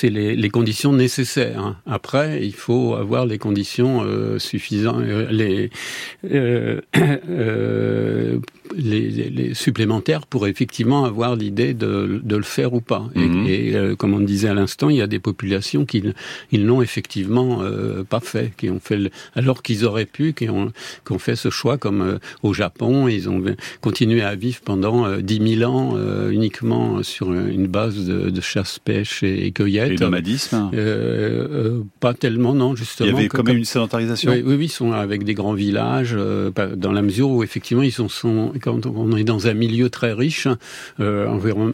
les, 0.04 0.36
les 0.36 0.50
conditions 0.50 0.94
nécessaires. 0.94 1.60
Hein. 1.60 1.78
Après, 1.86 2.46
il 2.46 2.54
faut 2.54 2.96
avoir 2.96 3.26
les 3.26 3.38
conditions 3.46 4.02
euh, 4.04 4.40
suffisantes, 4.40 5.04
euh, 5.04 5.28
les, 5.30 5.70
euh, 6.34 6.82
euh, 7.30 8.40
les, 8.76 9.10
les, 9.30 9.54
supplémentaires 9.54 10.26
pour 10.26 10.48
effectivement 10.48 11.06
avoir 11.06 11.36
l'idée 11.36 11.74
de, 11.74 12.22
de, 12.24 12.36
le 12.36 12.44
faire 12.44 12.74
ou 12.74 12.82
pas. 12.82 13.08
Et, 13.16 13.20
mhm. 13.20 13.48
et 13.48 13.76
euh, 13.76 13.96
comme 13.96 14.14
on 14.14 14.20
disait 14.20 14.50
à 14.50 14.54
l'instant, 14.54 14.90
il 14.90 14.98
y 14.98 15.02
a 15.02 15.08
des 15.08 15.20
populations 15.20 15.86
qui 15.86 16.04
ils 16.52 16.66
l'ont 16.66 16.82
effectivement 16.82 17.62
euh, 17.62 18.04
pas 18.04 18.20
fait, 18.20 18.52
qui 18.58 18.70
ont 18.70 18.80
fait 18.80 18.98
le, 18.98 19.10
alors 19.36 19.62
qu'ils 19.62 19.86
auraient 19.86 20.06
pu, 20.06 20.34
qui 20.34 20.50
ont, 20.50 20.72
qui 21.06 21.12
ont 21.12 21.20
fait 21.20 21.36
ce 21.36 21.50
choix 21.50 21.78
comme 21.78 22.02
euh, 22.02 22.18
au 22.42 22.54
Japon, 22.54 23.08
ils 23.08 23.30
ont 23.30 23.44
continué 23.82 24.22
à 24.22 24.36
vivre 24.36 24.62
pendant 24.64 25.18
dix 25.18 25.40
mille 25.40 25.66
ans 25.66 25.98
uniquement 26.30 27.04
sur 27.04 27.32
une 27.34 27.68
base 27.68 28.06
de, 28.06 28.30
de 28.30 28.42
chasse, 28.42 28.80
pêche 28.80 29.24
et, 29.24 29.52
cueillette. 29.52 29.92
Et 29.92 30.04
nomadisme 30.04 30.72
Pas 32.00 32.14
tellement, 32.14 32.54
non, 32.54 32.76
justement. 32.76 33.10
Il 33.10 33.14
y 33.14 33.18
avait 33.18 33.28
quand 33.36 33.44
même 33.44 33.58
une 33.58 33.66
sédentarisation. 33.66 34.32
Oui, 34.32 34.44
oui, 34.46 34.66
ils 34.66 34.70
sont 34.70 34.92
avec 34.92 35.24
des 35.24 35.34
grands 35.34 35.54
villages, 35.54 36.16
dans 36.76 36.92
la 36.92 37.02
mesure 37.02 37.30
où 37.30 37.44
effectivement 37.44 37.84
ils 37.84 37.92
sont, 37.92 38.10
sont 38.10 38.54
quand 38.62 38.86
on 38.86 39.16
est 39.18 39.24
dans 39.24 39.48
un 39.48 39.54
milieu 39.54 39.90
très 39.90 40.14
riche, 40.14 40.48
euh, 41.00 41.28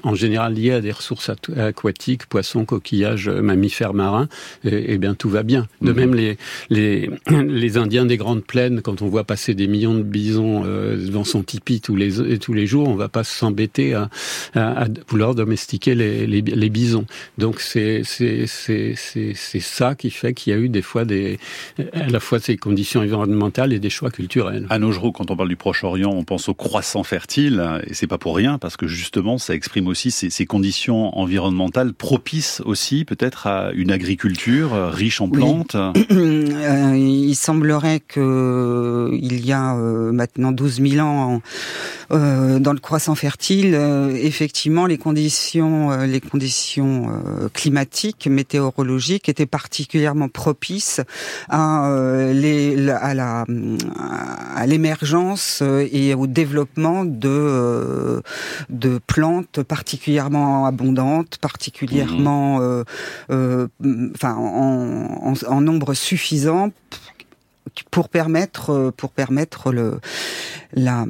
en, 0.04 0.16
général 0.16 0.54
lié 0.54 0.72
à 0.72 0.82
des 0.82 0.92
ressources 0.92 1.32
aquatiques, 1.58 2.26
poissons, 2.26 2.66
coquillages, 2.66 3.28
euh, 3.28 3.42
mammifères 3.42 3.94
marins, 3.94 4.28
et, 4.64 4.98
bien 4.98 5.16
tout 5.16 5.30
va 5.30 5.44
bien. 5.44 5.68
De 5.82 5.92
mhm. 5.92 5.98
même, 5.98 6.16
les, 6.16 6.38
les, 6.70 7.10
les 7.30 7.78
Indiens 7.78 8.06
des 8.06 8.18
Grandes 8.18 8.44
Plaines, 8.44 8.82
quand 8.82 9.02
on 9.02 9.08
voit 9.08 9.24
passer 9.24 9.54
des 9.54 9.68
millions 9.68 9.96
de 9.96 10.04
bisons 10.04 10.64
euh, 10.66 10.98
devant 10.98 11.24
son 11.24 11.44
tipi 11.44 11.82
tous 11.82 11.96
les, 11.96 12.40
tous 12.40 12.54
les 12.54 12.68
jours, 12.68 12.88
on 12.88 12.96
va 12.96 13.10
pas 13.10 13.24
s'embêter 13.24 13.94
à, 13.94 14.10
à, 14.56 14.86
vouloir 15.08 15.36
domestiquer 15.36 15.96
les, 15.96 16.28
les, 16.28 16.42
les 16.42 16.70
bisons. 16.70 17.06
Donc 17.38 17.60
c'est 17.60 18.04
ça 19.60 19.96
qui 19.96 20.12
fait 20.12 20.34
qu'il 20.34 20.54
y 20.54 20.56
a 20.56 20.60
eu 20.60 20.70
des 20.70 20.82
fois 20.82 21.06
des, 21.06 21.40
à 21.94 22.08
la 22.08 22.20
fois 22.20 22.40
ces 22.40 22.58
conditions 22.58 23.02
environnementales 23.02 23.74
et 23.74 23.80
des 23.80 23.90
choix 23.90 24.12
culturels. 24.12 24.68
À 24.70 24.80
nos 24.80 24.92
jours, 24.92 25.14
quand 25.14 25.32
on 25.32 25.36
parle 25.36 25.50
du 25.50 25.56
Proche-Orient, 25.56 26.12
on 26.12 26.24
pense 26.24 26.50
au 26.50 26.54
croissant 26.54 27.04
fertile, 27.04 27.82
et 27.88 27.94
c'est 27.94 28.08
pas 28.08 28.18
pour 28.18 28.36
rien, 28.36 28.58
parce 28.58 28.78
que 28.78 28.88
justement, 28.88 29.38
ça 29.38 29.54
exprime 29.54 29.88
aussi 29.88 30.12
ces, 30.12 30.30
ces 30.30 30.46
conditions 30.46 31.18
environnementales 31.18 31.94
propices 31.94 32.62
aussi, 32.66 33.06
peut-être 33.06 33.48
à 33.48 33.72
une 33.74 33.92
agriculture 33.92 34.72
riche 34.92 35.22
en 35.22 35.30
plantes. 35.30 35.76
Euh, 36.12 36.96
il 36.96 37.36
semblerait 37.36 38.00
que 38.00 39.10
il 39.14 39.46
y 39.46 39.52
a 39.52 39.76
euh, 39.76 40.12
maintenant 40.12 40.52
12 40.52 40.82
000 40.82 41.06
ans, 41.06 41.42
euh, 42.12 42.60
dans 42.60 42.74
le 42.74 42.80
croissant 42.80 43.16
fertile, 43.16 43.76
effectivement, 44.16 44.86
les 44.86 44.98
conditions, 44.98 45.92
les 46.06 46.20
conditions 46.20 47.10
climatiques, 47.54 48.28
météorologiques 48.28 49.30
étaient 49.30 49.46
particulièrement 49.46 50.30
propices 50.30 51.02
à, 51.50 51.90
les, 52.34 52.90
à 52.90 53.14
la, 53.14 53.46
à 54.56 54.66
l'émergence 54.68 55.64
et 55.92 56.14
au 56.14 56.28
développement 56.28 57.06
de, 57.06 57.30
euh, 57.30 58.22
de 58.70 59.00
plantes 59.06 59.64
particulièrement 59.64 60.66
abondantes, 60.66 61.38
particulièrement, 61.38 62.58
mhm. 62.58 62.64
euh, 62.64 62.84
euh, 63.32 63.68
enfin, 64.16 64.36
en, 64.36 65.34
en, 65.48 65.62
nombre 65.62 65.94
suffisant 65.94 66.72
pour 67.90 68.10
permettre 68.10 68.92
pour 68.98 69.12
permettre 69.12 69.72
le 69.72 70.00
la, 70.74 71.06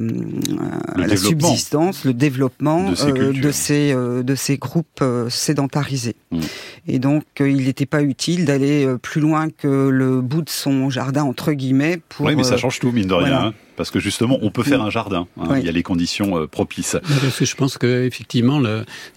la 0.96 1.16
subsistance, 1.16 2.04
le 2.04 2.12
développement 2.12 2.90
de 2.90 3.50
ces, 3.52 3.94
de 3.94 4.34
ces, 4.34 4.58
groupes 4.58 5.04
sédentarisés. 5.28 6.16
Mhm. 6.32 6.40
Et 6.88 6.98
donc, 6.98 7.24
il 7.38 7.64
n'était 7.64 7.86
pas 7.86 8.02
utile 8.02 8.44
d'aller 8.44 8.88
plus 9.00 9.20
loin 9.20 9.50
que 9.50 9.88
le 9.88 10.20
bout 10.20 10.42
de 10.42 10.50
son 10.50 10.90
jardin 10.90 11.22
entre 11.22 11.52
guillemets 11.52 12.00
pour. 12.08 12.26
Oui, 12.26 12.34
mais 12.34 12.42
ça 12.42 12.56
change 12.56 12.80
tout 12.80 12.90
mine 12.90 13.06
de 13.06 13.14
rien. 13.14 13.46
Hein 13.46 13.54
parce 13.76 13.90
que 13.90 14.00
justement, 14.00 14.38
on 14.42 14.50
peut 14.50 14.62
faire 14.62 14.82
un 14.82 14.90
jardin. 14.90 15.26
Hein, 15.40 15.58
il 15.58 15.64
y 15.64 15.68
a 15.68 15.72
les 15.72 15.82
conditions 15.82 16.38
euh, 16.38 16.46
propices. 16.46 16.96
Parce 17.02 17.38
que 17.38 17.44
je 17.44 17.56
pense 17.56 17.78
qu'effectivement, 17.78 18.60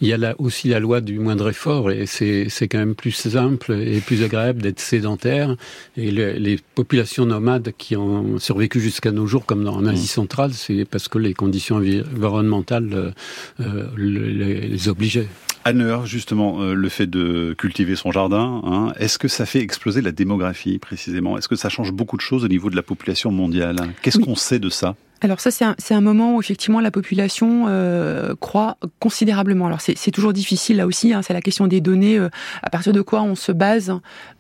il 0.02 0.08
y 0.08 0.14
a 0.14 0.18
là 0.18 0.36
aussi 0.38 0.70
la 0.70 0.80
loi 0.80 1.02
du 1.02 1.20
moindre 1.20 1.50
effort, 1.50 1.92
et 1.92 2.06
c'est 2.06 2.68
quand 2.68 2.78
même 2.78 2.96
plus 2.96 3.12
simple 3.12 3.74
et 3.74 4.00
plus 4.00 4.24
agréable 4.24 4.62
d'être 4.62 4.80
sédentaire. 4.80 5.56
Et 5.98 6.12
les 6.12 6.60
populations 6.76 7.26
nomades 7.26 7.74
qui 7.78 7.96
ont 7.96 8.40
survécu 8.40 8.80
jusqu'à 8.80 9.12
nos 9.12 9.28
jours, 9.28 9.46
comme 9.46 9.68
en 9.68 9.86
Asie 9.86 10.04
mm. 10.04 10.08
centrale, 10.08 10.54
c'est 10.54 10.86
parce 10.86 11.08
que 11.08 11.18
les 11.18 11.34
conditions 11.34 11.78
environnementales 11.78 12.90
euh, 12.94 13.12
euh 13.60 13.88
les, 13.98 14.68
les 14.68 14.90
obligeaient. 14.90 15.28
Anne 15.68 16.06
justement, 16.06 16.62
euh, 16.62 16.76
le 16.76 16.90
fait 16.90 17.08
de 17.08 17.56
cultiver 17.58 17.96
son 17.96 18.12
jardin, 18.12 18.62
hein, 18.66 18.94
est-ce 19.00 19.18
que 19.18 19.28
ça 19.28 19.48
fait 19.48 19.62
exploser 19.62 20.02
la 20.02 20.12
démographie 20.12 20.78
précisément? 20.78 21.40
Est-ce 21.40 21.48
que 21.48 21.56
ça 21.56 21.70
change 21.70 21.92
beaucoup 21.92 22.18
de 22.18 22.22
choses 22.22 22.46
au 22.46 22.48
niveau 22.48 22.70
de 22.70 22.76
la 22.76 22.84
population 22.84 23.32
mondiale? 23.32 23.78
Qu'est-ce 24.04 24.20
qu'on 24.20 24.36
sait 24.36 24.60
de 24.60 24.70
ça? 24.70 24.96
Alors 25.26 25.40
ça, 25.40 25.50
c'est 25.50 25.66
un, 25.66 25.76
un, 25.90 26.02
moment 26.02 26.36
où 26.36 26.40
effectivement 26.40 26.80
la 26.80 26.92
population 26.92 27.66
euh, 27.68 28.36
croît 28.40 28.78
considérablement. 29.00 29.66
Alors 29.66 29.82
c'est 29.82 30.12
toujours 30.12 30.34
difficile 30.34 30.78
là 30.78 30.86
aussi, 30.86 31.14
hein, 31.14 31.22
c'est 31.24 31.34
la 31.34 31.42
question 31.42 31.66
des 31.66 31.82
données. 31.82 32.20
Euh, 32.20 32.30
à 32.62 32.70
partir 32.70 32.94
de 32.94 33.02
quoi 33.02 33.24
on 33.24 33.34
se 33.34 33.52
base 33.52 33.92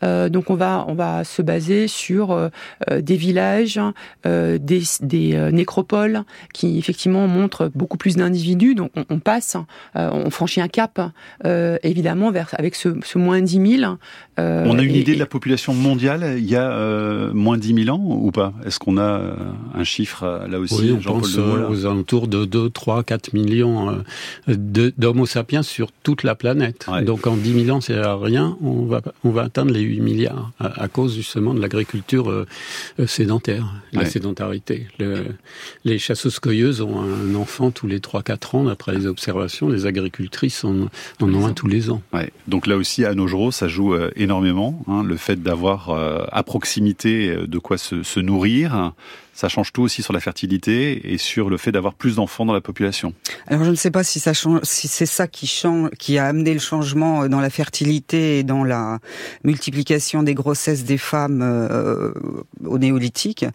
euh, 0.03 0.29
Donc 0.29 0.51
on 0.51 0.55
va 0.55 0.85
on 0.87 0.93
va 0.93 1.23
se 1.23 1.41
baser 1.41 1.87
sur 1.87 2.51
des 2.91 3.15
villages, 3.15 3.79
des, 4.23 4.83
des 5.01 5.51
nécropoles 5.51 6.21
qui 6.53 6.77
effectivement 6.77 7.27
montrent 7.27 7.71
beaucoup 7.73 7.97
plus 7.97 8.15
d'individus. 8.15 8.75
Donc 8.75 8.91
on, 8.95 9.05
on 9.09 9.19
passe, 9.19 9.57
on 9.95 10.29
franchit 10.29 10.61
un 10.61 10.67
cap 10.67 11.01
évidemment 11.43 12.31
vers 12.31 12.49
avec 12.57 12.75
ce, 12.75 12.89
ce 13.03 13.17
moins 13.17 13.41
10 13.41 13.79
000. 13.79 13.97
on 14.37 14.77
a 14.77 14.83
une 14.83 14.95
idée 14.95 15.15
de 15.15 15.19
la 15.19 15.25
population 15.25 15.73
mondiale 15.73 16.35
il 16.37 16.49
y 16.49 16.55
a 16.55 17.31
moins 17.33 17.57
10 17.57 17.85
000 17.85 17.97
ans 17.97 18.01
ou 18.03 18.31
pas? 18.31 18.53
Est-ce 18.65 18.77
qu'on 18.77 18.97
a 18.97 19.35
un 19.73 19.83
chiffre 19.83 20.45
là 20.47 20.59
aussi? 20.59 20.74
Oui, 20.79 20.91
on 20.91 21.01
pense 21.01 21.37
aux 21.37 21.85
alentours 21.85 22.27
de 22.27 22.45
2, 22.45 22.69
3, 22.69 23.03
4 23.03 23.33
millions 23.33 24.03
d'Homo 24.47 25.25
sapiens 25.25 25.63
sur 25.63 25.91
toute 25.91 26.23
la 26.23 26.35
planète. 26.35 26.87
Donc 27.03 27.27
en 27.27 27.35
10 27.35 27.65
000 27.65 27.77
ans, 27.77 27.81
c'est 27.81 27.99
rien, 27.99 28.57
on 28.61 28.85
va, 28.85 29.01
on 29.23 29.31
va 29.31 29.43
atteindre 29.43 29.71
les 29.71 29.81
8 29.81 30.01
milliards 30.01 30.51
à, 30.59 30.87
cause 30.87 31.15
justement 31.15 31.53
de 31.53 31.61
l'agriculture 31.61 32.45
sédentaire, 33.05 33.65
la 33.93 34.05
sédentarité. 34.05 34.87
Le, 34.99 35.25
les 35.83 35.99
chasseuses-cueilleuses 35.99 36.81
ont 36.81 37.01
un 37.01 37.35
enfant 37.35 37.71
tous 37.71 37.87
les 37.87 37.99
3-4 37.99 38.55
ans, 38.55 38.63
d'après 38.65 38.95
les 38.95 39.07
observations. 39.07 39.69
Les 39.69 39.85
agricultrices 39.85 40.63
en, 40.63 40.87
en 41.21 41.33
ont 41.33 41.45
un 41.45 41.53
tous 41.53 41.67
les 41.67 41.89
ans. 41.89 42.01
Ouais. 42.13 42.31
Donc 42.47 42.67
là 42.67 42.77
aussi, 42.77 43.05
à 43.05 43.13
nos 43.15 43.27
jours, 43.27 43.53
ça 43.53 43.67
joue 43.67 43.93
euh, 43.93 44.11
énormément. 44.15 44.83
Hein, 44.87 45.03
le 45.03 45.17
fait 45.17 45.41
d'avoir 45.41 45.89
euh, 45.89 46.25
à 46.31 46.43
proximité 46.43 47.29
euh, 47.29 47.47
de 47.47 47.57
quoi 47.57 47.77
se, 47.77 48.03
se 48.03 48.19
nourrir, 48.19 48.93
ça 49.35 49.49
change 49.49 49.73
tout 49.73 49.83
aussi 49.83 50.01
sur 50.01 50.13
la 50.13 50.21
fertilité 50.21 51.13
et 51.13 51.17
sur 51.17 51.49
le 51.49 51.57
fait 51.57 51.71
d'avoir 51.71 51.93
plus 51.93 52.15
d'enfants 52.15 52.45
dans 52.45 52.53
la 52.53 52.61
population. 52.61 53.13
Alors 53.47 53.65
je 53.65 53.69
ne 53.69 53.75
sais 53.75 53.91
pas 53.91 54.03
si 54.03 54.19
ça 54.19 54.33
change, 54.33 54.61
si 54.63 54.87
c'est 54.87 55.05
ça 55.05 55.27
qui 55.27 55.45
change, 55.45 55.89
qui 55.99 56.17
a 56.17 56.25
amené 56.25 56.53
le 56.53 56.59
changement 56.59 57.23
euh, 57.23 57.27
dans 57.27 57.41
la 57.41 57.49
fertilité 57.49 58.39
et 58.39 58.43
dans 58.43 58.63
la 58.63 58.99
multiplication 59.43 60.23
des 60.23 60.33
grossesses 60.33 60.85
des 60.85 60.97
femmes 60.97 61.41
euh, 61.43 62.13
au 62.65 62.77
néolithique, 62.77 63.45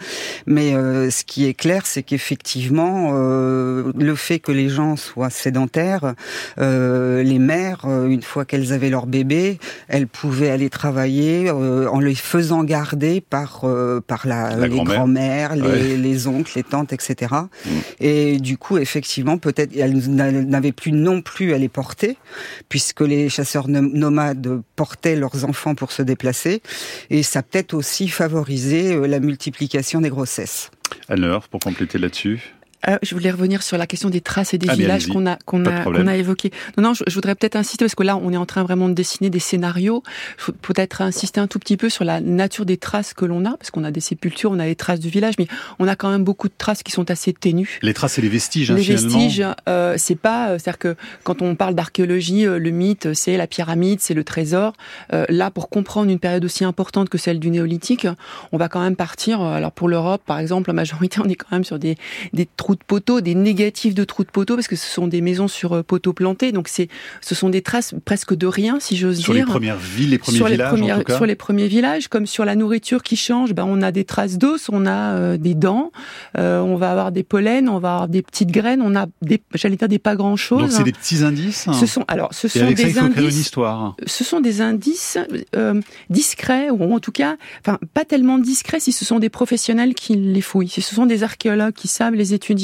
mais 0.46 0.74
euh, 0.74 1.10
ce 1.10 1.24
qui 1.24 1.46
est 1.46 1.54
clair, 1.54 1.86
c'est 1.86 2.02
qu'effectivement 2.02 3.12
euh, 3.14 3.92
le 3.96 4.14
fait 4.14 4.38
que 4.38 4.52
les 4.52 4.68
gens 4.68 4.96
soient 4.96 5.30
sédentaires, 5.30 6.14
euh, 6.58 7.22
les 7.22 7.38
mères, 7.38 7.86
une 7.86 8.22
fois 8.22 8.44
qu'elles 8.44 8.74
avaient 8.74 8.90
leur 8.90 9.06
bébé, 9.06 9.58
elles 9.88 10.06
pouvaient 10.06 10.50
aller 10.50 10.68
travailler 10.68 11.50
en 11.50 12.00
les 12.00 12.14
faisant 12.14 12.64
garder 12.64 13.22
par 13.22 13.64
par 14.06 14.26
la, 14.26 14.56
la 14.56 14.68
les 14.68 14.82
grand-mères, 14.82 15.56
les, 15.74 16.26
oncles, 16.26 16.52
les 16.56 16.62
tantes, 16.62 16.92
etc. 16.92 17.34
Mm. 17.64 17.70
Et 18.00 18.38
du 18.38 18.58
coup, 18.58 18.78
effectivement, 18.78 19.38
peut-être 19.38 19.76
elles 19.76 19.96
n'avaient 20.10 20.72
plus 20.72 20.92
non 20.92 21.22
plus 21.22 21.54
à 21.54 21.58
les 21.58 21.68
porter, 21.68 22.16
puisque 22.68 23.00
les 23.00 23.28
chasseurs 23.28 23.68
nomades 23.68 24.62
portaient 24.76 25.16
leurs 25.16 25.44
enfants 25.44 25.74
pour 25.74 25.92
se 25.92 26.02
déplacer, 26.02 26.62
et 27.10 27.22
ça 27.22 27.42
peut-être 27.42 27.74
aussi 27.74 28.08
favorisé 28.08 28.94
euh, 28.94 29.06
la 29.06 29.20
multiplication 29.20 30.00
des 30.00 30.10
grossesses. 30.10 30.70
Alors, 31.08 31.48
pour 31.48 31.60
compléter 31.60 31.98
là-dessus 31.98 32.54
euh, 32.88 32.96
je 33.02 33.14
voulais 33.14 33.30
revenir 33.30 33.62
sur 33.62 33.76
la 33.76 33.86
question 33.86 34.08
des 34.08 34.20
traces 34.20 34.54
et 34.54 34.58
des 34.58 34.68
ah, 34.70 34.74
villages 34.74 35.06
qu'on 35.08 35.26
a 35.26 35.36
qu'on 35.44 35.66
a 35.66 35.84
qu'on 35.84 36.06
a 36.06 36.16
évoqué. 36.16 36.50
Non 36.76 36.84
non, 36.84 36.94
je, 36.94 37.14
voudrais 37.14 37.34
peut-être 37.34 37.56
insister 37.56 37.84
parce 37.84 37.94
que 37.94 38.02
là 38.02 38.16
on 38.16 38.32
est 38.32 38.36
en 38.36 38.46
train 38.46 38.62
vraiment 38.62 38.88
de 38.88 38.94
dessiner 38.94 39.28
des 39.28 39.38
scénarios. 39.38 40.02
Peut-être 40.62 41.02
insister 41.02 41.40
un 41.40 41.46
tout 41.46 41.58
petit 41.58 41.76
peu 41.76 41.90
sur 41.90 42.04
la 42.04 42.20
nature 42.20 42.64
des 42.64 42.78
traces 42.78 43.12
que 43.12 43.24
l'on 43.24 43.44
a 43.44 43.56
parce 43.56 43.70
qu'on 43.70 43.84
a 43.84 43.90
des 43.90 44.00
sépultures, 44.00 44.50
on 44.50 44.58
a 44.58 44.66
les 44.66 44.76
traces 44.76 45.00
du 45.00 45.08
village, 45.08 45.34
mais 45.38 45.46
on 45.78 45.88
a 45.88 45.96
quand 45.96 46.10
même 46.10 46.24
beaucoup 46.24 46.48
de 46.48 46.54
traces 46.56 46.82
qui 46.82 46.92
sont 46.92 47.10
assez 47.10 47.32
ténues. 47.32 47.78
Les 47.82 47.92
traces 47.92 48.18
et 48.18 48.22
les 48.22 48.28
vestiges. 48.28 48.70
Hein, 48.70 48.76
les 48.76 48.82
vestiges, 48.82 49.44
euh, 49.68 49.94
c'est 49.98 50.18
pas, 50.18 50.50
euh, 50.50 50.58
c'est-à-dire 50.58 50.78
que 50.78 50.96
quand 51.22 51.42
on 51.42 51.54
parle 51.54 51.74
d'archéologie, 51.74 52.46
euh, 52.46 52.58
le 52.58 52.70
mythe 52.70 53.12
c'est 53.14 53.36
la 53.36 53.46
pyramide, 53.46 54.00
c'est 54.00 54.14
le 54.14 54.24
trésor. 54.24 54.72
Euh, 55.12 55.26
là, 55.28 55.50
pour 55.50 55.68
comprendre 55.68 56.10
une 56.10 56.18
période 56.18 56.44
aussi 56.44 56.64
importante 56.64 57.08
que 57.08 57.18
celle 57.18 57.38
du 57.38 57.50
néolithique, 57.50 58.06
on 58.52 58.56
va 58.56 58.68
quand 58.68 58.80
même 58.80 58.96
partir. 58.96 59.42
Alors 59.42 59.72
pour 59.72 59.88
l'Europe, 59.88 60.22
par 60.24 60.38
exemple, 60.38 60.70
la 60.70 60.74
majorité, 60.74 61.20
on 61.24 61.28
est 61.28 61.34
quand 61.34 61.52
même 61.52 61.64
sur 61.64 61.78
des 61.78 61.96
des 62.32 62.48
trous 62.56 62.69
de 62.74 62.84
poteaux, 62.86 63.20
des 63.20 63.34
négatifs 63.34 63.94
de 63.94 64.04
trous 64.04 64.24
de 64.24 64.30
poteaux, 64.30 64.54
parce 64.54 64.68
que 64.68 64.76
ce 64.76 64.88
sont 64.88 65.06
des 65.06 65.20
maisons 65.20 65.48
sur 65.48 65.74
euh, 65.74 65.82
poteaux 65.82 66.12
plantés, 66.12 66.52
donc 66.52 66.68
c'est, 66.68 66.88
ce 67.20 67.34
sont 67.34 67.48
des 67.48 67.62
traces 67.62 67.94
presque 68.04 68.34
de 68.34 68.46
rien, 68.46 68.78
si 68.80 68.96
j'ose 68.96 69.16
dire. 69.16 69.24
Sur 69.24 69.34
les 69.34 69.42
premières 69.44 69.78
villes, 69.78 70.10
les 70.10 70.18
premiers 70.18 70.36
sur 70.36 70.46
villages, 70.46 70.72
les 70.72 70.76
premières, 70.76 70.96
en 70.96 70.98
tout 71.00 71.04
cas. 71.04 71.16
Sur 71.16 71.26
les 71.26 71.34
premiers 71.34 71.68
villages, 71.68 72.08
comme 72.08 72.26
sur 72.26 72.44
la 72.44 72.54
nourriture 72.54 73.02
qui 73.02 73.16
change, 73.16 73.52
ben 73.54 73.64
on 73.66 73.82
a 73.82 73.92
des 73.92 74.04
traces 74.04 74.38
d'os, 74.38 74.68
on 74.72 74.86
a 74.86 75.14
euh, 75.14 75.36
des 75.36 75.54
dents, 75.54 75.92
euh, 76.38 76.60
on 76.60 76.76
va 76.76 76.90
avoir 76.90 77.12
des 77.12 77.22
pollens, 77.22 77.68
on 77.68 77.78
va 77.78 77.92
avoir 77.92 78.08
des 78.08 78.22
petites 78.22 78.50
graines, 78.50 78.82
on 78.82 78.94
a 78.96 79.06
des, 79.22 79.42
j'allais 79.54 79.76
dire 79.76 79.88
des 79.88 79.98
pas 79.98 80.16
grand 80.16 80.36
chose. 80.36 80.60
Donc 80.60 80.72
c'est 80.72 80.84
des 80.84 80.92
petits 80.92 81.22
indices. 81.22 81.68
Ce 81.72 81.86
sont 81.86 82.04
alors, 82.08 82.32
ce 82.32 82.48
sont 82.48 82.60
avec 82.60 82.76
des 82.76 82.82
ça, 82.82 82.88
il 82.88 82.94
faut 82.94 83.20
indices. 83.20 83.34
une 83.34 83.40
histoire. 83.40 83.96
Ce 84.06 84.24
sont 84.24 84.40
des 84.40 84.60
indices 84.60 85.18
euh, 85.56 85.80
discrets 86.08 86.70
ou 86.70 86.94
en 86.94 87.00
tout 87.00 87.12
cas, 87.12 87.36
enfin 87.60 87.78
pas 87.94 88.04
tellement 88.04 88.38
discrets 88.38 88.80
si 88.80 88.92
ce 88.92 89.04
sont 89.04 89.18
des 89.18 89.28
professionnels 89.28 89.94
qui 89.94 90.16
les 90.16 90.40
fouillent. 90.40 90.68
Si 90.68 90.82
ce 90.82 90.94
sont 90.94 91.06
des 91.06 91.22
archéologues 91.22 91.74
qui 91.74 91.88
savent 91.88 92.14
les 92.14 92.34
étudier 92.34 92.59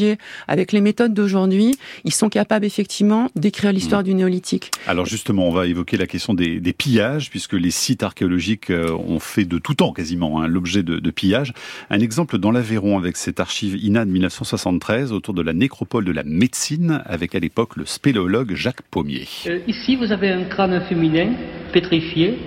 avec 0.49 0.73
les 0.73 0.81
méthodes 0.81 1.15
d'aujourd'hui, 1.15 1.77
ils 2.05 2.13
sont 2.13 2.29
capables 2.29 2.65
effectivement 2.65 3.31
d'écrire 3.35 3.73
l'histoire 3.73 4.03
du 4.03 4.15
néolithique. 4.15 4.71
Alors 4.87 5.07
justement, 5.07 5.49
on 5.49 5.53
va 5.53 5.67
évoquer 5.67 5.97
la 5.97 6.07
question 6.07 6.35
des, 6.35 6.61
des 6.61 6.73
pillages, 6.73 7.31
puisque 7.31 7.55
les 7.55 7.71
sites 7.71 8.03
archéologiques 8.03 8.71
euh, 8.71 8.93
ont 8.93 9.19
fait 9.19 9.45
de 9.45 9.59
tout 9.59 9.75
temps 9.75 9.93
quasiment 9.93 10.41
hein, 10.41 10.47
l'objet 10.47 10.83
de, 10.83 10.99
de 10.99 11.11
pillages. 11.11 11.53
Un 11.91 12.01
exemple 12.01 12.39
dans 12.39 12.51
l'Aveyron 12.51 12.99
avec 12.99 13.17
cette 13.17 13.41
archive 13.41 13.77
INA 13.77 14.05
de 14.05 14.11
1973 14.11 15.13
autour 15.13 15.35
de 15.35 15.43
la 15.43 15.53
nécropole 15.53 16.05
de 16.05 16.13
la 16.13 16.25
médecine, 16.25 17.03
avec 17.07 17.35
à 17.35 17.39
l'époque 17.39 17.77
le 17.77 17.85
spéléologue 17.85 18.55
Jacques 18.55 18.83
Pommier. 18.91 19.27
Euh, 19.47 19.59
ici, 19.67 19.97
vous 19.97 20.13
avez 20.13 20.31
un 20.31 20.45
crâne 20.45 20.81
féminin 20.89 21.33
pétrifié 21.73 22.39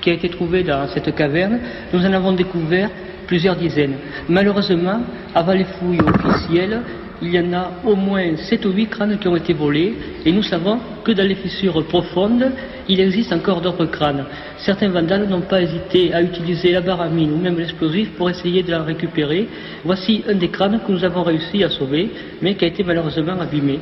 qui 0.00 0.10
a 0.10 0.12
été 0.12 0.28
trouvé 0.28 0.62
dans 0.62 0.88
cette 0.88 1.14
caverne. 1.14 1.60
Nous 1.92 2.00
en 2.00 2.12
avons 2.12 2.32
découvert 2.32 2.90
plusieurs 3.28 3.54
dizaines. 3.54 3.94
Malheureusement, 4.28 5.00
avant 5.34 5.52
les 5.52 5.64
fouilles 5.64 6.00
officielles, 6.00 6.80
il 7.20 7.34
y 7.34 7.38
en 7.38 7.52
a 7.52 7.70
au 7.84 7.94
moins 7.94 8.36
7 8.36 8.64
ou 8.64 8.70
8 8.70 8.86
crânes 8.86 9.18
qui 9.18 9.28
ont 9.28 9.36
été 9.36 9.52
volés 9.52 9.94
et 10.24 10.32
nous 10.32 10.42
savons 10.42 10.78
que 11.04 11.12
dans 11.12 11.26
les 11.26 11.34
fissures 11.34 11.84
profondes, 11.86 12.52
il 12.88 13.00
existe 13.00 13.32
encore 13.32 13.60
d'autres 13.60 13.86
crânes. 13.86 14.24
Certains 14.58 14.88
vandales 14.88 15.28
n'ont 15.28 15.42
pas 15.42 15.60
hésité 15.60 16.12
à 16.14 16.22
utiliser 16.22 16.72
la 16.72 16.80
baramine 16.80 17.32
ou 17.32 17.38
même 17.38 17.58
l'explosif 17.58 18.10
pour 18.16 18.30
essayer 18.30 18.62
de 18.62 18.70
la 18.70 18.82
récupérer. 18.82 19.48
Voici 19.84 20.24
un 20.28 20.34
des 20.34 20.48
crânes 20.48 20.80
que 20.84 20.92
nous 20.92 21.04
avons 21.04 21.22
réussi 21.22 21.62
à 21.64 21.70
sauver, 21.70 22.10
mais 22.40 22.54
qui 22.54 22.64
a 22.64 22.68
été 22.68 22.82
malheureusement 22.84 23.38
abîmé. 23.40 23.78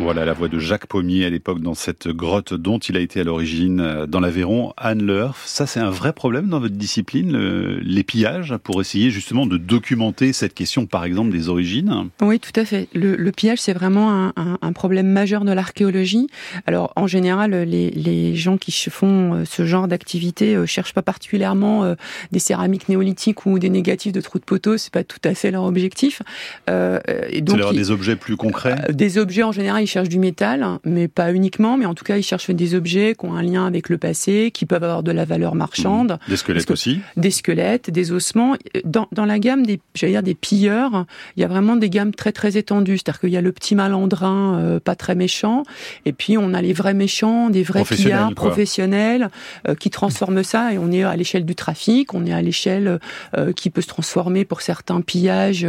Voilà 0.00 0.24
la 0.24 0.32
voix 0.32 0.48
de 0.48 0.58
Jacques 0.58 0.86
Pommier 0.86 1.24
à 1.24 1.30
l'époque 1.30 1.60
dans 1.60 1.74
cette 1.74 2.08
grotte 2.08 2.52
dont 2.52 2.78
il 2.78 2.96
a 2.96 3.00
été 3.00 3.20
à 3.20 3.24
l'origine 3.24 3.78
euh, 3.78 4.06
dans 4.06 4.18
l'Aveyron, 4.18 4.72
Anne 4.76 5.06
Lerf. 5.06 5.40
Ça, 5.46 5.68
c'est 5.68 5.78
un 5.78 5.90
vrai 5.90 6.12
problème 6.12 6.48
dans 6.48 6.58
votre 6.58 6.74
discipline, 6.74 7.30
le, 7.30 7.78
les 7.78 8.02
pillages, 8.02 8.56
pour 8.64 8.80
essayer 8.80 9.10
justement 9.10 9.46
de 9.46 9.56
documenter 9.56 10.32
cette 10.32 10.52
question, 10.52 10.86
par 10.86 11.04
exemple, 11.04 11.30
des 11.30 11.48
origines? 11.48 12.08
Oui, 12.20 12.40
tout 12.40 12.58
à 12.58 12.64
fait. 12.64 12.88
Le, 12.92 13.14
le 13.14 13.30
pillage, 13.30 13.60
c'est 13.60 13.72
vraiment 13.72 14.10
un, 14.10 14.32
un, 14.36 14.58
un, 14.60 14.72
problème 14.72 15.06
majeur 15.06 15.44
de 15.44 15.52
l'archéologie. 15.52 16.26
Alors, 16.66 16.92
en 16.96 17.06
général, 17.06 17.52
les, 17.52 17.90
les, 17.90 18.34
gens 18.34 18.56
qui 18.56 18.72
font 18.90 19.34
euh, 19.34 19.44
ce 19.44 19.64
genre 19.64 19.86
d'activité 19.86 20.56
euh, 20.56 20.66
cherchent 20.66 20.94
pas 20.94 21.02
particulièrement 21.02 21.94
des 22.32 22.40
céramiques 22.40 22.88
néolithiques 22.88 23.46
ou 23.46 23.60
des 23.60 23.70
négatifs 23.70 24.12
de 24.12 24.20
trous 24.20 24.40
de 24.40 24.44
poteaux. 24.44 24.76
C'est 24.76 24.92
pas 24.92 25.04
tout 25.04 25.20
à 25.22 25.34
fait 25.34 25.52
leur 25.52 25.64
objectif. 25.64 26.20
Euh, 26.68 26.98
et 27.28 27.42
donc, 27.42 27.60
c'est 27.62 27.76
des 27.76 27.90
objets 27.92 28.16
plus 28.16 28.36
concrets? 28.36 28.76
Des 28.90 29.18
objets 29.18 29.44
en 29.44 29.52
général 29.52 29.83
ils 29.84 29.86
cherchent 29.86 30.08
du 30.08 30.18
métal, 30.18 30.66
mais 30.84 31.08
pas 31.08 31.32
uniquement, 31.32 31.76
mais 31.76 31.86
en 31.86 31.94
tout 31.94 32.04
cas, 32.04 32.16
ils 32.16 32.22
cherchent 32.22 32.50
des 32.50 32.74
objets 32.74 33.14
qui 33.18 33.26
ont 33.26 33.34
un 33.34 33.42
lien 33.42 33.66
avec 33.66 33.88
le 33.88 33.98
passé, 33.98 34.50
qui 34.52 34.66
peuvent 34.66 34.82
avoir 34.82 35.02
de 35.02 35.12
la 35.12 35.24
valeur 35.24 35.54
marchande. 35.54 36.12
Mmh. 36.12 36.30
Des 36.30 36.36
squelettes 36.36 36.70
aussi. 36.70 37.00
Des 37.16 37.30
squelettes, 37.30 37.90
des 37.90 38.12
ossements. 38.12 38.56
Dans, 38.84 39.08
dans 39.12 39.24
la 39.24 39.38
gamme 39.38 39.64
des, 39.64 39.80
j'allais 39.94 40.14
dire, 40.14 40.22
des 40.22 40.34
pilleurs, 40.34 41.06
il 41.36 41.40
y 41.40 41.44
a 41.44 41.48
vraiment 41.48 41.76
des 41.76 41.90
gammes 41.90 42.14
très 42.14 42.32
très 42.32 42.56
étendues. 42.56 42.98
C'est-à-dire 42.98 43.20
qu'il 43.20 43.30
y 43.30 43.36
a 43.36 43.40
le 43.40 43.52
petit 43.52 43.74
malandrin, 43.74 44.58
euh, 44.58 44.80
pas 44.80 44.96
très 44.96 45.14
méchant, 45.14 45.62
et 46.04 46.12
puis 46.12 46.36
on 46.38 46.54
a 46.54 46.62
les 46.62 46.72
vrais 46.72 46.94
méchants, 46.94 47.50
des 47.50 47.62
vrais 47.62 47.84
pillards 47.84 48.34
professionnels, 48.34 49.28
euh, 49.68 49.74
qui 49.74 49.90
transforment 49.90 50.42
ça, 50.42 50.72
et 50.72 50.78
on 50.78 50.90
est 50.90 51.02
à 51.02 51.16
l'échelle 51.16 51.44
du 51.44 51.54
trafic, 51.54 52.14
on 52.14 52.26
est 52.26 52.32
à 52.32 52.42
l'échelle 52.42 52.98
euh, 53.36 53.52
qui 53.52 53.70
peut 53.70 53.82
se 53.82 53.88
transformer 53.88 54.44
pour 54.44 54.62
certains 54.62 55.00
pillages, 55.00 55.66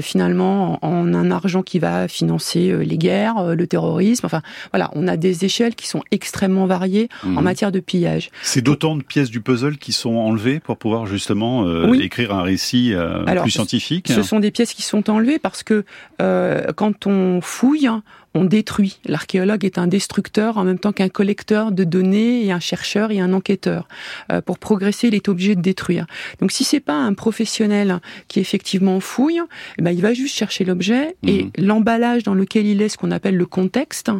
finalement, 0.00 0.78
en, 0.84 0.88
en, 0.88 1.14
un 1.14 1.30
argent 1.30 1.62
qui 1.62 1.78
va 1.78 2.08
financer 2.08 2.76
les 2.84 2.98
guerres, 2.98 3.53
le 3.54 3.66
terrorisme. 3.66 4.26
Enfin, 4.26 4.42
voilà, 4.72 4.90
on 4.94 5.08
a 5.08 5.16
des 5.16 5.44
échelles 5.44 5.74
qui 5.74 5.86
sont 5.86 6.02
extrêmement 6.10 6.66
variées 6.66 7.08
mmh. 7.24 7.38
en 7.38 7.42
matière 7.42 7.72
de 7.72 7.80
pillage. 7.80 8.30
C'est 8.42 8.62
d'autant 8.62 8.96
de 8.96 9.02
pièces 9.02 9.30
du 9.30 9.40
puzzle 9.40 9.78
qui 9.78 9.92
sont 9.92 10.14
enlevées 10.14 10.60
pour 10.60 10.76
pouvoir 10.76 11.06
justement 11.06 11.66
euh, 11.66 11.88
oui. 11.88 12.00
écrire 12.02 12.34
un 12.34 12.42
récit 12.42 12.92
euh, 12.92 13.24
Alors, 13.26 13.44
plus 13.44 13.50
scientifique. 13.50 14.08
Ce 14.08 14.22
sont 14.22 14.40
des 14.40 14.50
pièces 14.50 14.74
qui 14.74 14.82
sont 14.82 15.10
enlevées 15.10 15.38
parce 15.38 15.62
que 15.62 15.84
euh, 16.20 16.72
quand 16.76 17.06
on 17.06 17.40
fouille, 17.40 17.88
on 18.34 18.44
détruit. 18.44 18.98
L'archéologue 19.04 19.64
est 19.64 19.78
un 19.78 19.86
destructeur 19.86 20.58
en 20.58 20.64
même 20.64 20.78
temps 20.78 20.92
qu'un 20.92 21.08
collecteur 21.08 21.72
de 21.72 21.84
données 21.84 22.44
et 22.44 22.52
un 22.52 22.60
chercheur 22.60 23.10
et 23.10 23.20
un 23.20 23.32
enquêteur. 23.32 23.88
Euh, 24.32 24.40
pour 24.40 24.58
progresser, 24.58 25.08
il 25.08 25.14
est 25.14 25.28
obligé 25.28 25.54
de 25.54 25.60
détruire. 25.60 26.06
Donc 26.40 26.50
si 26.50 26.64
c'est 26.64 26.80
pas 26.80 26.96
un 26.96 27.14
professionnel 27.14 28.00
qui 28.28 28.40
effectivement 28.40 28.98
fouille, 29.00 29.40
eh 29.78 29.82
ben, 29.82 29.92
il 29.92 30.02
va 30.02 30.14
juste 30.14 30.34
chercher 30.34 30.64
l'objet 30.64 31.16
mmh. 31.22 31.28
et 31.28 31.50
l'emballage 31.58 32.24
dans 32.24 32.34
lequel 32.34 32.66
il 32.66 32.82
est, 32.82 32.88
ce 32.88 32.98
qu'on 32.98 33.10
appelle 33.10 33.36
le 33.36 33.46
contexte, 33.46 34.10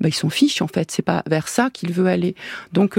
bah, 0.00 0.08
ils 0.08 0.14
sont 0.14 0.30
fiches 0.30 0.62
en 0.62 0.68
fait. 0.68 0.90
C'est 0.90 1.02
pas 1.02 1.22
vers 1.26 1.48
ça 1.48 1.70
qu'il 1.70 1.92
veut 1.92 2.06
aller. 2.06 2.34
Donc 2.72 2.98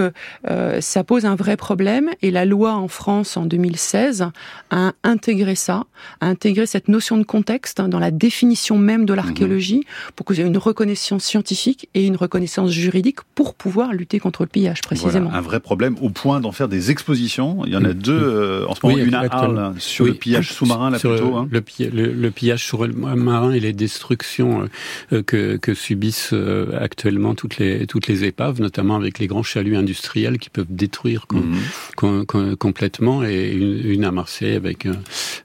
ça 0.79 1.03
pose 1.03 1.25
un 1.25 1.35
vrai 1.35 1.57
problème. 1.57 2.09
Et 2.21 2.31
la 2.31 2.45
loi 2.45 2.73
en 2.73 2.87
France 2.87 3.37
en 3.37 3.45
2016 3.45 4.27
a 4.71 4.93
intégré 5.03 5.55
ça, 5.55 5.85
a 6.21 6.27
intégré 6.27 6.65
cette 6.65 6.87
notion 6.87 7.17
de 7.17 7.23
contexte 7.23 7.81
dans 7.81 7.99
la 7.99 8.11
définition 8.11 8.77
même 8.77 9.05
de 9.05 9.13
l'archéologie 9.13 9.77
mhm. 9.77 10.11
pour 10.15 10.25
que 10.25 10.33
vous 10.33 10.39
ayez 10.39 10.47
une 10.47 10.57
reconnaissance 10.63 11.23
scientifique 11.23 11.89
et 11.93 12.05
une 12.05 12.15
reconnaissance 12.15 12.71
juridique 12.71 13.19
pour 13.35 13.53
pouvoir 13.53 13.93
lutter 13.93 14.19
contre 14.19 14.43
le 14.43 14.47
pillage 14.47 14.81
précisément. 14.81 15.31
un 15.31 15.41
vrai 15.41 15.59
problème 15.59 15.95
au 16.01 16.09
point 16.09 16.39
d'en 16.39 16.51
faire 16.51 16.67
des 16.67 16.91
expositions. 16.91 17.65
Il 17.65 17.73
y 17.73 17.77
en 17.77 17.83
a 17.83 17.93
deux 17.93 18.13
euh, 18.13 18.65
en 18.67 18.75
ce 18.75 18.85
moment, 18.85 18.97
une 18.97 19.13
à 19.13 19.21
Arles 19.29 19.73
sur 19.77 20.05
le 20.05 20.13
pillage 20.13 20.51
sous-marin 20.51 20.89
là 20.89 20.99
plutôt. 20.99 21.35
Hein. 21.35 21.47
Le, 21.51 22.11
le, 22.11 22.31
pillage 22.31 22.65
sous-marin 22.65 23.51
et 23.51 23.59
les 23.59 23.73
destructions 23.73 24.67
euh, 25.11 25.21
que, 25.21 25.57
que, 25.57 25.73
subissent 25.73 26.33
euh, 26.33 26.77
actuellement 26.79 27.35
toutes 27.35 27.57
les 27.57 27.85
toutes 27.87 28.07
les 28.07 28.23
épaves, 28.23 28.61
notamment 28.61 28.95
avec 28.95 29.19
les 29.19 29.27
grands 29.27 29.43
chaluts 29.43 29.75
industriels 29.75 30.39
qui 30.39 30.49
peuvent 30.49 30.65
détruire 30.69 31.25
mhm. 31.31 32.25
complètement 32.57 33.23
et 33.23 33.51
une, 33.51 33.81
une, 33.85 34.05
à 34.05 34.11
Marseille 34.11 34.55
avec 34.55 34.87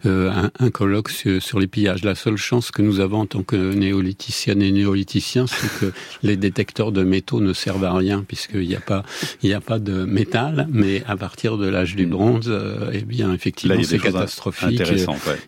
un, 0.04 0.50
un, 0.58 0.70
colloque 0.70 1.10
sur, 1.10 1.42
sur, 1.42 1.58
les 1.58 1.66
pillages. 1.66 2.04
La 2.04 2.14
seule 2.14 2.36
chance 2.36 2.70
que 2.70 2.82
nous 2.82 3.00
avons 3.00 3.20
en 3.20 3.26
tant 3.26 3.42
que 3.42 3.56
néolithiciennes 3.56 4.62
et 4.62 4.70
néolithiciens, 4.70 5.46
c'est 5.46 5.80
que 5.80 5.92
les 6.22 6.36
détecteurs 6.36 6.92
de 6.92 7.02
métaux 7.02 7.40
ne 7.40 7.52
servent 7.52 7.84
à 7.84 7.92
rien 7.92 8.24
puisqu'il 8.26 8.68
n'y 8.68 8.76
a 8.76 8.80
pas 8.80 9.04
il 9.42 9.48
n'y 9.48 9.54
a 9.54 9.60
pas 9.60 9.78
de 9.78 10.04
métal, 10.04 10.68
mais 10.70 11.02
à 11.06 11.16
partir 11.16 11.58
de 11.58 11.68
l'âge 11.68 11.96
du 11.96 12.06
bronze, 12.06 12.46
euh, 12.48 12.90
eh 12.92 13.02
bien 13.02 13.32
effectivement 13.32 13.82
c'est 13.82 13.98
catastrophique. 13.98 14.82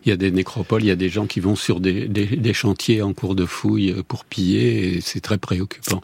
Il 0.05 0.09
y 0.09 0.11
a 0.11 0.17
des 0.17 0.31
nécropoles, 0.31 0.83
il 0.83 0.87
y 0.87 0.91
a 0.91 0.95
des 0.95 1.09
gens 1.09 1.25
qui 1.25 1.39
vont 1.39 1.55
sur 1.55 1.79
des, 1.79 2.07
des 2.07 2.53
chantiers 2.53 3.01
en 3.01 3.13
cours 3.13 3.35
de 3.35 3.45
fouille 3.45 3.95
pour 4.07 4.25
piller 4.25 4.95
et 4.95 5.01
c'est 5.01 5.21
très 5.21 5.37
préoccupant. 5.37 6.01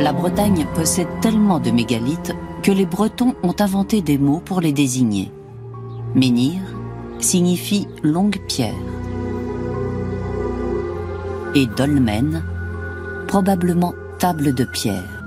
La 0.00 0.12
Bretagne 0.12 0.64
possède 0.74 1.08
tellement 1.20 1.58
de 1.58 1.72
mégalithes 1.72 2.32
que 2.62 2.70
les 2.70 2.86
Bretons 2.86 3.34
ont 3.42 3.54
inventé 3.58 4.00
des 4.00 4.16
mots 4.16 4.40
pour 4.44 4.60
les 4.60 4.72
désigner. 4.72 5.32
Menhir 6.14 6.60
signifie 7.18 7.88
longue 8.04 8.38
pierre 8.46 8.74
et 11.56 11.66
dolmen, 11.66 12.44
probablement 13.26 13.92
table 14.20 14.54
de 14.54 14.64
pierre. 14.64 15.24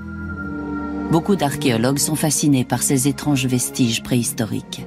Beaucoup 1.11 1.35
d'archéologues 1.35 1.97
sont 1.97 2.15
fascinés 2.15 2.63
par 2.63 2.81
ces 2.81 3.09
étranges 3.09 3.47
vestiges 3.47 4.01
préhistoriques. 4.01 4.85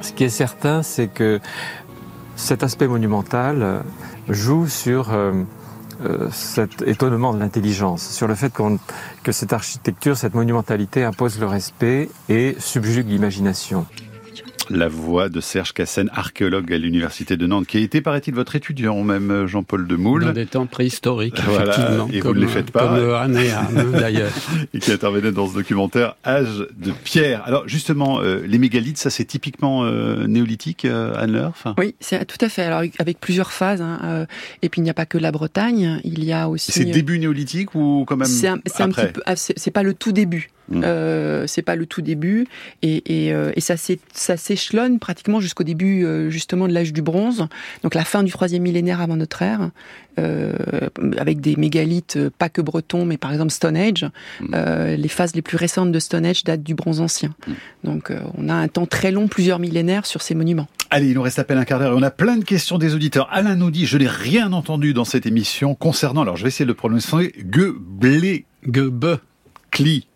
Ce 0.00 0.12
qui 0.12 0.24
est 0.24 0.30
certain, 0.30 0.82
c'est 0.82 1.08
que 1.08 1.40
cet 2.36 2.62
aspect 2.62 2.88
monumental 2.88 3.84
joue 4.30 4.66
sur 4.66 5.10
euh, 6.04 6.28
cet 6.30 6.82
étonnement 6.82 7.32
de 7.32 7.38
l'intelligence, 7.38 8.02
sur 8.08 8.26
le 8.26 8.34
fait 8.34 8.52
que 9.22 9.32
cette 9.32 9.52
architecture, 9.52 10.16
cette 10.16 10.34
monumentalité 10.34 11.04
impose 11.04 11.38
le 11.40 11.46
respect 11.46 12.10
et 12.28 12.56
subjugue 12.58 13.08
l'imagination. 13.08 13.86
La 14.70 14.88
voix 14.88 15.28
de 15.28 15.40
Serge 15.40 15.72
Cassen, 15.72 16.10
archéologue 16.12 16.72
à 16.72 16.78
l'université 16.78 17.36
de 17.36 17.46
Nantes, 17.46 17.66
qui 17.66 17.76
a 17.76 17.80
été, 17.80 18.00
paraît-il, 18.00 18.34
votre 18.34 18.56
étudiant, 18.56 19.02
même 19.02 19.46
Jean-Paul 19.46 19.86
Demoule. 19.86 20.24
Dans 20.24 20.32
des 20.32 20.46
temps 20.46 20.66
préhistoriques, 20.66 21.38
effectivement. 21.38 22.08
Et 22.12 22.20
vous 22.20 22.34
ne 22.34 22.40
les 22.40 22.46
faites 22.46 22.70
pas. 22.70 22.86
Comme 22.86 23.14
Anne 23.14 23.38
d'ailleurs. 23.92 24.32
et 24.74 24.78
qui 24.78 24.92
intervenait 24.92 25.32
dans 25.32 25.48
ce 25.48 25.54
documentaire 25.54 26.16
Âge 26.24 26.66
de 26.76 26.92
pierre. 27.04 27.42
Alors, 27.46 27.68
justement, 27.68 28.20
euh, 28.20 28.42
les 28.46 28.58
mégalithes, 28.58 28.98
ça 28.98 29.10
c'est 29.10 29.24
typiquement 29.24 29.84
euh, 29.84 30.26
néolithique, 30.26 30.84
euh, 30.84 31.14
Anne 31.16 31.52
Oui, 31.78 31.94
c'est 32.00 32.24
tout 32.24 32.42
à 32.44 32.48
fait. 32.48 32.62
Alors, 32.62 32.82
avec 32.98 33.20
plusieurs 33.20 33.52
phases. 33.52 33.82
Hein, 33.82 34.00
euh, 34.04 34.26
et 34.62 34.68
puis, 34.68 34.80
il 34.80 34.84
n'y 34.84 34.90
a 34.90 34.94
pas 34.94 35.06
que 35.06 35.18
la 35.18 35.32
Bretagne, 35.32 36.00
il 36.04 36.24
y 36.24 36.32
a 36.32 36.48
aussi... 36.48 36.72
C'est 36.72 36.84
début 36.84 37.18
néolithique 37.18 37.74
ou 37.74 38.04
quand 38.06 38.16
même 38.16 38.26
C'est 38.26 38.48
un, 38.48 38.54
un, 38.54 38.88
petit 38.90 39.12
peu... 39.12 39.22
Ah, 39.26 39.36
c'est 39.36 39.70
pas 39.70 39.82
le 39.82 39.94
tout 39.94 40.12
début. 40.12 40.50
Mm. 40.68 40.82
Euh, 40.84 41.46
c'est 41.46 41.62
pas 41.62 41.76
le 41.76 41.86
tout 41.86 42.02
début 42.02 42.48
et, 42.82 43.26
et, 43.26 43.32
euh, 43.32 43.52
et 43.54 43.60
ça 43.60 43.76
s'échelonne 44.56 44.98
pratiquement 44.98 45.40
jusqu'au 45.40 45.64
début 45.64 46.04
euh, 46.04 46.30
justement 46.30 46.68
de 46.68 46.72
l'âge 46.72 46.92
du 46.92 47.02
bronze, 47.02 47.46
donc 47.82 47.94
la 47.94 48.04
fin 48.04 48.22
du 48.22 48.32
troisième 48.32 48.62
millénaire 48.62 49.00
avant 49.00 49.16
notre 49.16 49.42
ère, 49.42 49.70
euh, 50.18 50.52
avec 51.18 51.40
des 51.40 51.56
mégalithes 51.56 52.18
pas 52.38 52.48
que 52.48 52.60
bretons, 52.60 53.04
mais 53.04 53.16
par 53.18 53.32
exemple 53.32 53.52
Stonehenge. 53.52 54.06
Mm. 54.40 54.54
les 54.96 55.08
phases 55.08 55.34
les 55.34 55.42
plus 55.42 55.56
récentes 55.56 55.92
de 55.92 55.98
Stonehenge 55.98 56.44
datent 56.44 56.62
du 56.62 56.74
bronze 56.74 57.00
ancien. 57.00 57.34
Mm. 57.46 57.52
Donc 57.84 58.12
on 58.36 58.48
a 58.48 58.54
un 58.54 58.68
temps 58.68 58.86
très 58.86 59.10
long, 59.10 59.28
plusieurs 59.28 59.58
millénaires 59.58 60.06
sur 60.06 60.22
ces 60.22 60.34
monuments. 60.34 60.68
Allez, 60.90 61.08
il 61.08 61.14
nous 61.14 61.22
reste 61.22 61.38
à 61.38 61.44
peine 61.44 61.58
un 61.58 61.64
quart 61.64 61.80
d'heure 61.80 61.92
et 61.92 61.96
on 61.96 62.02
a 62.02 62.10
plein 62.10 62.36
de 62.36 62.44
questions 62.44 62.78
des 62.78 62.94
auditeurs. 62.94 63.28
Alain 63.32 63.56
nous 63.56 63.70
dit, 63.70 63.86
je 63.86 63.98
n'ai 63.98 64.06
rien 64.06 64.52
entendu 64.52 64.94
dans 64.94 65.04
cette 65.04 65.26
émission 65.26 65.74
concernant, 65.74 66.22
alors 66.22 66.36
je 66.36 66.42
vais 66.42 66.48
essayer 66.48 66.64
de 66.64 66.70
le 66.70 66.76
prononcer, 66.76 67.32
Göble, 67.50 68.44
Göbe, 68.64 69.18
Kli, 69.70 70.06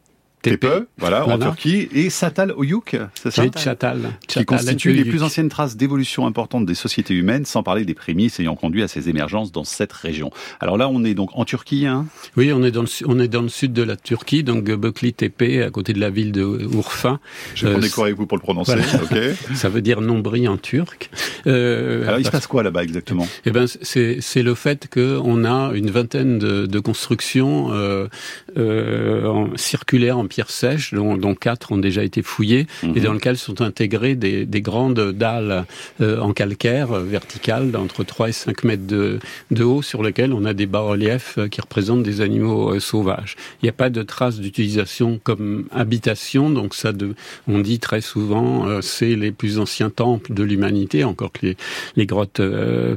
Tepe, 0.43 0.89
voilà, 0.99 1.27
en 1.27 1.39
Turquie, 1.39 1.89
et 1.93 2.09
Satal 2.11 2.53
Oyuk, 2.53 2.97
c'est 3.15 3.31
ça 3.31 3.45
Chatal, 3.57 4.11
Qui 4.27 4.45
constituent 4.45 4.93
les 4.93 5.05
plus 5.05 5.23
anciennes 5.23 5.49
traces 5.49 5.77
d'évolution 5.77 6.27
importante 6.27 6.67
des 6.67 6.75
sociétés 6.75 7.15
humaines, 7.15 7.45
sans 7.45 7.63
parler 7.63 7.85
des 7.85 7.95
prémices 7.95 8.41
ayant 8.41 8.57
conduit 8.57 8.83
à 8.83 8.89
ces 8.89 9.09
émergences 9.09 9.53
dans 9.53 9.65
cette 9.65 9.93
région. 9.93 10.31
Alors 10.61 10.77
là, 10.77 10.89
on 10.89 11.05
est 11.05 11.15
donc 11.15 11.31
en 11.35 11.45
Turquie, 11.45 11.87
hein? 11.87 12.07
Oui, 12.37 12.53
on 12.53 12.63
est 12.63 12.71
dans 12.71 12.83
le, 12.83 12.89
on 13.07 13.19
est 13.19 13.29
dans 13.29 13.43
le 13.43 13.49
sud 13.49 13.73
de 13.73 13.83
la 13.83 13.97
Turquie, 13.97 14.43
donc 14.43 14.65
Göbekli 14.65 15.13
Tepe, 15.13 15.63
à 15.67 15.71
côté 15.71 15.93
de 15.93 16.01
la 16.01 16.11
ville 16.11 16.33
de 16.33 16.43
Urfa. 16.75 17.19
Je 17.55 17.67
vais 17.67 17.75
euh, 17.75 18.03
avec 18.03 18.17
vous 18.17 18.27
pour 18.27 18.39
le 18.39 18.43
prononcer, 18.43 18.75
ok. 18.75 19.19
Ça 19.55 19.69
veut 19.69 19.83
dire 19.83 20.01
nombril 20.01 20.49
en 20.49 20.57
turc. 20.57 21.11
Euh, 21.47 22.07
Alors 22.07 22.19
il 22.19 22.25
se 22.25 22.31
passe 22.31 22.47
quoi 22.47 22.63
là-bas 22.63 22.83
exactement? 22.83 23.27
Eh 23.45 23.51
ben, 23.51 23.67
c'est 23.67 24.43
le 24.43 24.55
fait 24.55 24.89
qu'on 24.89 25.45
a 25.45 25.73
une 25.75 25.91
vingtaine 25.91 26.39
de, 26.39 26.67
de 26.67 26.81
constructions 26.81 27.73
euh, 27.73 28.09
euh, 28.57 29.27
en, 29.27 29.57
circulaires 29.57 30.19
en 30.19 30.27
pierre 30.31 30.51
sèche, 30.51 30.95
dont, 30.95 31.19
dont, 31.19 31.35
quatre 31.35 31.73
ont 31.73 31.79
déjà 31.79 32.03
été 32.03 32.23
fouillées, 32.23 32.67
et 32.83 32.87
mhm. 32.87 33.01
dans 33.01 33.13
lesquelles 33.13 33.37
sont 33.37 33.61
intégrées 33.61 34.15
des, 34.15 34.47
des 34.47 34.63
grandes 34.63 35.13
dalles 35.13 35.67
euh, 36.01 36.19
en 36.21 36.33
calcaire 36.33 36.93
euh, 36.93 37.03
verticales 37.03 37.71
d'entre 37.71 38.05
3 38.05 38.29
et 38.31 38.33
5 38.33 38.65
mètres 38.65 38.87
de, 38.87 39.19
de, 39.51 39.65
haut, 39.65 39.83
sur 39.83 40.03
lesquelles 40.03 40.33
on 40.33 40.45
a 40.45 40.55
des 40.55 40.67
bas-reliefs 40.67 41.37
euh, 41.37 41.49
qui 41.49 41.61
représentent 41.61 42.05
des 42.05 42.21
animaux 42.21 42.79
sauvages. 42.79 43.37
Il 43.61 43.67
n'y 43.67 43.69
a 43.69 43.75
pas 43.75 43.91
de 43.91 44.03
traces 44.03 44.39
d'utilisation 44.39 45.21
comme 45.23 45.67
habitation, 45.73 46.49
donc 46.49 46.75
ça, 46.75 46.93
de, 46.93 47.15
on 47.49 47.59
dit 47.59 47.81
très 47.81 48.01
souvent, 48.01 48.81
c'est 48.81 49.17
les 49.17 49.33
plus 49.33 49.59
anciens 49.59 49.91
temples 49.91 50.33
de 50.33 50.43
l'humanité, 50.45 51.03
encore 51.05 51.33
que 51.33 51.47
les, 51.47 51.57
les 51.97 52.07
grottes 52.07 52.41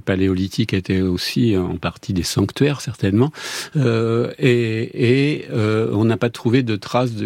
paléolithiques 0.05 0.73
étaient 0.73 1.01
aussi 1.01 1.57
en 1.57 1.77
partie 1.77 2.13
des 2.13 2.23
sanctuaires, 2.23 2.81
certainement. 2.81 3.31
et, 3.75 5.39
et 5.39 5.47
on 5.51 6.05
n'a 6.05 6.17
pas 6.17 6.29
trouvé 6.29 6.63
de 6.63 6.75
traces 6.75 7.13
de 7.13 7.22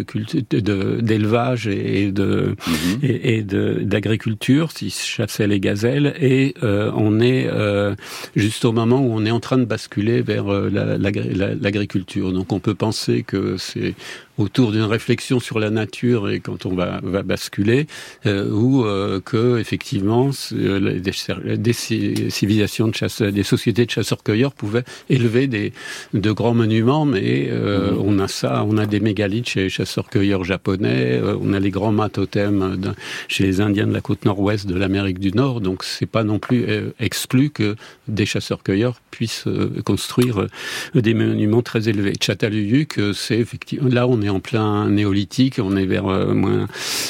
d'élevage 0.50 1.66
et 1.66 2.10
de 2.12 2.54
mhm. 2.66 2.98
et, 3.02 3.42
d'agriculture, 3.42 4.72
s'ils 4.72 4.92
chassaient 4.92 5.46
les 5.46 5.60
gazelles, 5.60 6.14
et 6.20 6.54
euh, 6.62 6.90
on 6.94 7.20
est 7.20 7.48
euh, 7.48 7.94
juste 8.36 8.64
au 8.64 8.72
moment 8.72 9.00
où 9.00 9.12
on 9.12 9.24
est 9.24 9.30
en 9.30 9.40
train 9.40 9.58
de 9.58 9.64
basculer 9.64 10.22
vers 10.22 10.52
euh, 10.52 10.70
l'agriculture. 10.70 12.32
Donc 12.32 12.52
on 12.52 12.60
peut 12.60 12.74
penser 12.74 13.22
que 13.22 13.56
c'est 13.56 13.94
autour 14.38 14.72
d'une 14.72 14.82
réflexion 14.82 15.40
sur 15.40 15.58
la 15.58 15.70
nature 15.70 16.30
et 16.30 16.40
quand 16.40 16.64
on 16.64 16.74
va, 16.74 17.00
va 17.02 17.22
basculer, 17.22 17.86
euh, 18.26 18.50
ou 18.50 18.84
euh, 18.84 19.20
que 19.20 19.58
effectivement 19.58 20.30
euh, 20.52 20.98
des, 20.98 21.56
des, 21.56 22.30
civilisations 22.30 22.88
de 22.88 22.94
chasseurs, 22.94 23.32
des 23.32 23.42
sociétés 23.42 23.84
de 23.84 23.90
chasseurs-cueilleurs 23.90 24.52
pouvaient 24.52 24.84
élever 25.10 25.46
des 25.46 25.72
de 26.14 26.32
grands 26.32 26.54
monuments, 26.54 27.04
mais 27.04 27.48
euh, 27.50 27.92
mmh. 27.92 27.98
on 28.00 28.18
a 28.18 28.28
ça, 28.28 28.64
on 28.66 28.78
a 28.78 28.86
des 28.86 29.00
mégalithes 29.00 29.48
chez 29.48 29.62
les 29.62 29.68
chasseurs-cueilleurs 29.68 30.44
japonais, 30.44 31.18
euh, 31.20 31.36
on 31.40 31.52
a 31.52 31.60
les 31.60 31.70
grands 31.70 31.92
mâts-totems 31.92 32.94
chez 33.26 33.44
les 33.44 33.60
Indiens 33.60 33.86
de 33.86 33.92
la 33.92 34.00
côte 34.00 34.24
nord-ouest 34.24 34.66
de 34.66 34.74
l'Amérique 34.74 35.18
du 35.18 35.32
Nord, 35.32 35.60
donc 35.60 35.84
c'est 35.84 36.06
pas 36.06 36.24
non 36.24 36.38
plus 36.38 36.66
exclu 37.00 37.50
que 37.50 37.76
des 38.06 38.26
chasseurs-cueilleurs 38.26 39.00
puissent 39.10 39.44
construire 39.84 40.46
des 40.94 41.14
monuments 41.14 41.62
très 41.62 41.88
élevés. 41.88 42.14
Çatalhöyük, 42.18 43.00
c'est 43.14 43.38
effectivement 43.38 43.88
là 43.88 44.06
on 44.06 44.20
est 44.22 44.27
en 44.30 44.40
plein 44.40 44.88
néolithique, 44.88 45.58
on 45.62 45.76
est 45.76 45.86
vers 45.86 46.06
euh, 46.06 46.34
moins, 46.34 46.66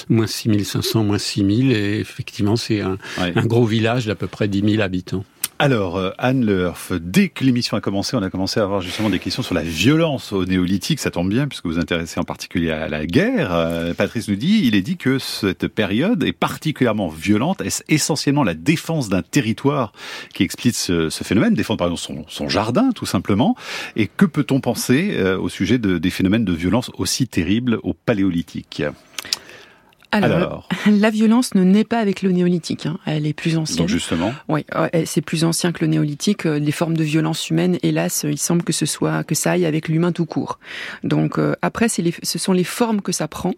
moins 0.09 0.27
6500, 0.27 1.05
moins 1.05 1.19
6000, 1.19 1.73
et 1.73 1.99
effectivement 1.99 2.57
c'est 2.57 2.81
un, 2.81 2.99
un 3.19 3.47
gros 3.47 3.65
village 3.65 4.07
d'à 4.07 4.15
peu 4.15 4.27
près 4.27 4.49
10 4.49 4.71
000 4.73 4.83
habitants. 4.83 5.25
Alors, 5.61 5.97
euh, 5.97 6.13
Anne 6.19 6.47
Lerf, 6.47 6.93
dès 7.01 7.31
que 7.31 7.43
l'émission 7.43 7.77
a 7.77 7.81
commencé, 7.81 8.17
on 8.17 8.23
a 8.23 8.31
commencé 8.31 8.61
à 8.61 8.63
avoir 8.63 8.81
justement 8.81 9.11
des 9.11 9.19
questions 9.19 9.43
sur 9.43 9.57
la 9.57 9.63
violence 9.63 10.33
au 10.33 10.45
néolithique. 10.45 11.01
Ça 11.01 11.11
tombe 11.11 11.29
bien 11.29 11.49
puisque 11.49 11.67
vous 11.67 11.73
vous 11.73 11.79
intéressez 11.81 12.21
en 12.21 12.23
particulier 12.23 12.71
à 12.71 12.89
la 12.89 13.07
guerre. 13.07 13.53
Euh, 13.53 13.93
Patrice 13.93 14.29
nous 14.29 14.37
dit, 14.37 14.61
il 14.63 14.77
est 14.77 14.83
dit 14.83 14.97
que 14.97 15.19
cette 15.19 15.67
période 15.67 16.23
est 16.23 16.33
particulièrement 16.33 17.09
violente. 17.09 17.61
Est-ce 17.61 17.83
essentiellement 17.89 18.45
la 18.45 18.55
défense 18.55 19.09
d'un 19.09 19.23
territoire 19.23 19.93
qui 20.33 20.45
explique 20.45 20.77
ce, 20.77 21.11
phénomène 21.11 21.55
Défendre 21.55 21.79
par 21.79 21.91
exemple 21.91 22.23
son, 22.29 22.49
jardin, 22.49 22.93
tout 22.93 23.07
simplement? 23.07 23.57
Et 23.97 24.07
que 24.07 24.27
peut-on 24.27 24.61
penser 24.61 25.17
euh, 25.17 25.37
au 25.37 25.49
sujet 25.49 25.79
de, 25.79 25.99
des 25.99 26.11
phénomènes 26.11 26.45
de 26.45 26.53
violence 26.53 26.93
aussi 26.99 27.27
terribles 27.27 27.81
au 27.83 27.95
paléolithique? 27.95 28.85
Alors, 30.11 30.69
la 30.87 31.11
violence 31.11 31.55
ne 31.55 31.63
naît 31.63 31.85
pas 31.85 31.99
avec 31.99 32.23
le 32.23 32.33
néolithique. 32.33 32.87
Hein. 32.87 32.99
Elle 33.05 33.27
est 33.27 33.33
plus 33.33 33.57
ancienne. 33.57 33.79
Donc 33.79 33.89
justement. 33.89 34.33
Oui, 34.49 34.65
c'est 35.05 35.21
plus 35.21 35.45
ancien 35.45 35.73
que 35.73 35.85
le 35.85 35.89
néolithique. 35.89 36.47
Euh, 36.47 36.59
les 36.59 36.73
formes 36.73 36.97
de 36.97 37.05
violence 37.05 37.51
humaine, 37.51 37.79
hélas, 37.83 38.25
il 38.29 38.39
semble 38.39 38.63
que 38.63 38.73
ce 38.73 38.87
soit 38.87 39.25
que 39.25 39.35
ça 39.35 39.53
aille 39.53 39.67
avec 39.67 39.89
l'humain 39.89 40.13
tout 40.13 40.27
court. 40.27 40.59
Donc 41.05 41.39
euh, 41.39 41.55
après, 41.63 41.89
c'est 41.89 42.03
ce 42.23 42.39
sont 42.39 42.53
les 42.53 42.65
formes 42.65 43.03
que 43.03 43.13
ça 43.13 43.29
prend, 43.29 43.53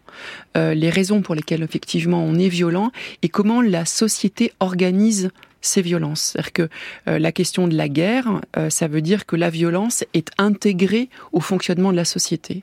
euh, 0.57 0.75
les 0.75 0.91
raisons 0.91 1.23
pour 1.23 1.35
lesquelles 1.35 1.63
effectivement 1.63 2.25
on 2.25 2.35
est 2.35 2.49
violent 2.49 2.91
et 3.23 3.29
comment 3.29 3.61
la 3.61 3.85
société 3.85 4.53
organise 4.61 5.31
ces 5.61 5.83
violences. 5.83 6.33
C'est-à-dire 6.33 6.53
que 6.53 6.69
euh, 7.09 7.19
la 7.19 7.33
question 7.33 7.69
de 7.69 7.77
la 7.77 7.89
guerre, 7.89 8.41
euh, 8.57 8.71
ça 8.71 8.89
veut 8.89 9.03
dire 9.03 9.27
que 9.27 9.37
la 9.37 9.51
violence 9.51 10.05
est 10.15 10.31
intégrée 10.39 11.09
au 11.33 11.41
fonctionnement 11.41 11.93
de 11.93 11.97
la 11.97 12.05
société. 12.05 12.63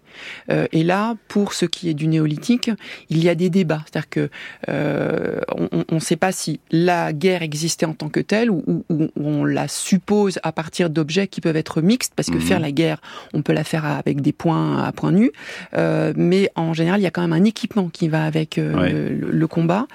Euh, 0.52 0.68
et 0.72 0.84
là, 0.84 1.16
pour 1.28 1.54
ce 1.54 1.66
qui 1.66 1.90
est 1.90 1.94
du 1.94 2.08
néolithique, 2.08 2.72
il 3.10 3.24
y 3.24 3.30
a 3.30 3.36
des 3.36 3.50
débats. 3.50 3.84
C'est-à-dire 3.86 4.10
que 4.10 4.30
on 4.70 5.96
ne 5.96 6.00
sait 6.00 6.16
pas 6.16 6.32
si 6.32 6.60
la 6.72 7.14
guerre 7.14 7.42
existait 7.42 7.86
en 7.86 7.94
tant 7.94 8.10
que 8.10 8.20
telle 8.20 8.50
ou, 8.50 8.84
on 9.16 9.46
la 9.46 9.68
suppose 9.68 10.40
à 10.44 10.52
partir 10.52 10.90
d'objets 10.90 11.28
qui 11.28 11.42
peuvent 11.42 11.56
être 11.56 11.82
mixtes, 11.82 12.14
parce 12.16 12.30
que 12.30 12.36
mhm. 12.36 12.42
faire 12.42 12.60
la 12.60 12.72
guerre, 12.72 13.02
on 13.34 13.42
peut 13.42 13.54
la 13.54 13.64
faire 13.64 13.86
avec 13.86 14.22
des 14.22 14.32
points 14.32 14.84
à 14.84 14.92
points 14.92 15.12
nus, 15.12 15.32
mais 15.74 16.52
en 16.56 16.74
général, 16.74 17.00
il 17.00 17.04
y 17.04 17.08
a 17.08 17.12
quand 17.12 17.22
même 17.22 17.34
un 17.34 17.44
équipement 17.44 17.90
qui 17.90 18.08
va 18.08 18.26
avec 18.26 18.58
le, 18.58 19.10
le, 19.10 19.48
combat. 19.48 19.88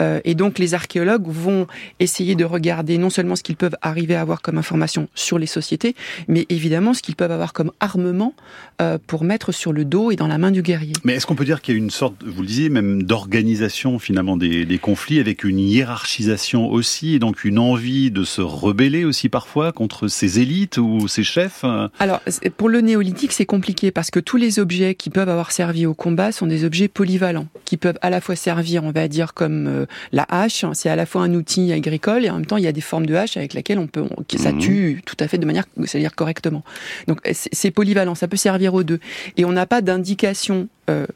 et 0.00 0.34
donc, 0.34 0.58
les 0.58 0.74
archéologues 0.74 1.26
vont 1.26 1.66
essayer 1.98 2.34
de 2.34 2.44
regarder 2.50 2.98
non 2.98 3.10
seulement 3.10 3.36
ce 3.36 3.42
qu'ils 3.42 3.56
peuvent 3.56 3.76
arriver 3.82 4.14
à 4.14 4.20
avoir 4.20 4.42
comme 4.42 4.58
information 4.58 5.08
sur 5.14 5.38
les 5.38 5.46
sociétés, 5.46 5.94
mais 6.28 6.46
évidemment 6.48 6.94
ce 6.94 7.02
qu'ils 7.02 7.16
peuvent 7.16 7.30
avoir 7.30 7.52
comme 7.52 7.72
armement 7.80 8.34
euh, 8.80 8.98
pour 9.06 9.24
mettre 9.24 9.52
sur 9.52 9.72
le 9.72 9.84
dos 9.84 10.10
et 10.10 10.16
dans 10.16 10.26
la 10.26 10.38
main 10.38 10.50
du 10.50 10.62
guerrier. 10.62 10.92
Mais 11.04 11.14
est-ce 11.14 11.26
qu'on 11.26 11.34
peut 11.34 11.44
dire 11.44 11.60
qu'il 11.60 11.74
y 11.74 11.78
a 11.78 11.78
une 11.78 11.90
sorte, 11.90 12.14
vous 12.24 12.42
le 12.42 12.48
disiez, 12.48 12.68
même 12.68 13.02
d'organisation 13.02 13.98
finalement 13.98 14.36
des, 14.36 14.64
des, 14.64 14.78
conflits 14.78 15.20
avec 15.20 15.44
une 15.44 15.58
hiérarchisation 15.58 16.70
aussi, 16.70 17.14
et 17.14 17.18
donc 17.18 17.44
une 17.44 17.58
envie 17.58 18.10
de 18.10 18.24
se 18.24 18.40
rebeller 18.40 19.04
aussi 19.04 19.28
parfois 19.28 19.72
contre 19.72 20.08
ces 20.08 20.40
élites 20.40 20.78
ou 20.78 21.08
ces 21.08 21.22
chefs 21.22 21.62
euh? 21.64 21.88
Alors 21.98 22.20
pour 22.56 22.68
le 22.68 22.80
néolithique 22.80 23.32
c'est 23.32 23.46
compliqué 23.46 23.90
parce 23.90 24.10
que 24.10 24.20
tous 24.20 24.36
les 24.36 24.58
objets 24.58 24.94
qui 24.94 25.10
peuvent 25.10 25.28
avoir 25.28 25.52
servi 25.52 25.86
au 25.86 25.94
combat 25.94 26.32
sont 26.32 26.46
des 26.46 26.64
objets 26.64 26.88
polyvalents, 26.88 27.46
qui 27.64 27.76
peuvent 27.76 27.98
à 28.02 28.10
la 28.10 28.20
fois 28.20 28.36
servir, 28.36 28.84
on 28.84 28.90
va 28.90 29.08
dire, 29.08 29.34
comme 29.34 29.66
euh, 29.66 29.86
la 30.12 30.26
hache, 30.28 30.64
c'est 30.72 30.88
à 30.88 30.96
la 30.96 31.06
fois 31.06 31.22
un 31.22 31.34
outil 31.34 31.72
agricole 31.72 32.24
et 32.24 32.30
en 32.30 32.39
même 32.40 32.46
temps, 32.46 32.56
il 32.56 32.64
y 32.64 32.68
a 32.68 32.72
des 32.72 32.80
formes 32.80 33.06
de 33.06 33.14
hache 33.14 33.36
avec 33.36 33.54
lesquelles 33.54 33.78
on 33.78 33.86
peut, 33.86 34.04
ça 34.36 34.52
mhm. 34.52 34.58
tue 34.58 35.02
tout 35.04 35.16
à 35.20 35.28
fait 35.28 35.38
de 35.38 35.46
manière, 35.46 35.64
c'est-à-dire 35.84 36.14
correctement. 36.14 36.64
Donc 37.06 37.18
c'est 37.32 37.70
polyvalent, 37.70 38.14
ça 38.14 38.28
peut 38.28 38.36
servir 38.36 38.74
aux 38.74 38.82
deux. 38.82 39.00
Et 39.36 39.44
on 39.44 39.52
n'a 39.52 39.66
pas 39.66 39.82
d'indication 39.82 40.68
euh, 40.90 41.06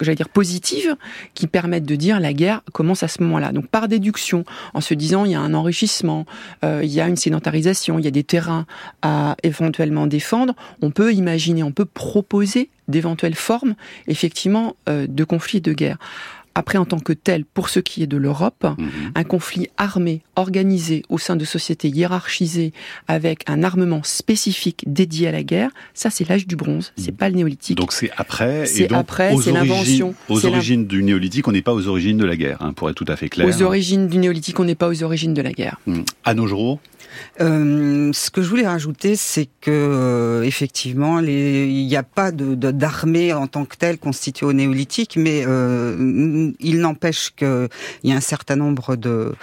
j'allais 0.00 0.16
dire 0.16 0.28
positive, 0.28 0.96
qui 1.34 1.46
permettent 1.46 1.86
de 1.86 1.94
dire 1.94 2.20
la 2.20 2.32
guerre 2.32 2.62
commence 2.72 3.02
à 3.02 3.08
ce 3.08 3.22
moment-là. 3.22 3.52
Donc 3.52 3.66
par 3.68 3.88
déduction, 3.88 4.44
en 4.74 4.80
se 4.80 4.94
disant 4.94 5.24
il 5.24 5.32
y 5.32 5.34
a 5.34 5.40
un 5.40 5.54
enrichissement, 5.54 6.26
euh, 6.64 6.80
il 6.82 6.90
y 6.90 7.00
a 7.00 7.08
une 7.08 7.16
sédentarisation, 7.16 7.98
il 7.98 8.04
y 8.04 8.08
a 8.08 8.10
des 8.10 8.24
terrains 8.24 8.66
à 9.00 9.36
éventuellement 9.42 10.06
défendre, 10.06 10.54
on 10.82 10.90
peut 10.90 11.12
imaginer, 11.14 11.62
on 11.62 11.72
peut 11.72 11.86
proposer 11.86 12.68
d'éventuelles 12.88 13.34
formes, 13.34 13.74
effectivement, 14.06 14.76
euh, 14.88 15.06
de 15.08 15.24
conflits 15.24 15.60
de 15.60 15.72
guerre 15.72 15.98
après 16.54 16.78
en 16.78 16.84
tant 16.84 16.98
que 16.98 17.12
tel, 17.12 17.44
pour 17.44 17.68
ce 17.68 17.80
qui 17.80 18.02
est 18.02 18.06
de 18.06 18.16
l'Europe, 18.16 18.64
mhm. 18.78 18.90
un 19.14 19.24
conflit 19.24 19.68
armé, 19.76 20.22
organisé 20.36 21.02
au 21.08 21.18
sein 21.18 21.36
de 21.36 21.44
sociétés 21.44 21.88
hiérarchisées, 21.88 22.72
avec 23.08 23.48
un 23.48 23.62
armement 23.62 24.02
spécifique 24.02 24.84
dédié 24.86 25.28
à 25.28 25.32
la 25.32 25.42
guerre, 25.42 25.70
ça 25.94 26.10
c'est 26.10 26.28
l'âge 26.28 26.46
du 26.46 26.56
bronze, 26.56 26.92
c'est 26.96 27.12
mhm. 27.12 27.16
pas 27.16 27.28
le 27.28 27.36
néolithique. 27.36 27.76
Donc 27.76 27.92
c'est 27.92 28.10
après, 28.16 28.66
c'est 28.66 28.92
après, 28.92 29.34
c'est 29.42 29.52
l'invention. 29.52 30.14
Aux 30.28 30.46
origines 30.46 30.86
du 30.86 31.02
néolithique, 31.02 31.48
on 31.48 31.52
n'est 31.52 31.62
pas 31.62 31.74
aux 31.74 31.88
origines 31.88 32.18
de 32.18 32.24
la 32.24 32.36
guerre, 32.36 32.58
hein, 32.60 32.72
pour 32.72 32.88
être 32.90 32.96
tout 32.96 33.04
à 33.08 33.16
fait 33.16 33.28
clair. 33.28 33.46
Aux 33.46 33.62
origines 33.62 34.08
du 34.08 34.18
néolithique, 34.18 34.58
on 34.60 34.64
n'est 34.64 34.74
pas 34.74 34.88
aux 34.88 35.02
origines 35.02 35.34
de 35.34 35.42
la 35.42 35.52
guerre. 35.52 35.80
Mmh. 35.86 36.00
À 36.24 36.34
nos 36.34 36.46
jours 36.46 36.80
euh, 37.40 38.10
ce 38.12 38.30
que 38.30 38.42
je 38.42 38.48
voulais 38.48 38.66
rajouter, 38.66 39.16
c'est 39.16 39.48
que 39.60 39.70
euh, 39.70 40.42
effectivement, 40.42 41.20
il 41.20 41.86
n'y 41.86 41.96
a 41.96 42.02
pas 42.02 42.30
de, 42.32 42.54
d'armée 42.54 43.32
en 43.32 43.46
tant 43.46 43.64
que 43.64 43.76
telle 43.76 43.98
constituée 43.98 44.46
au 44.46 44.52
néolithique, 44.52 45.16
mais 45.16 45.44
euh, 45.46 46.52
il 46.60 46.80
n'empêche 46.80 47.30
qu'il 47.34 47.68
y 48.04 48.12
a 48.12 48.16
un 48.16 48.20
certain 48.20 48.56
nombre 48.56 48.96
de, 48.96 49.34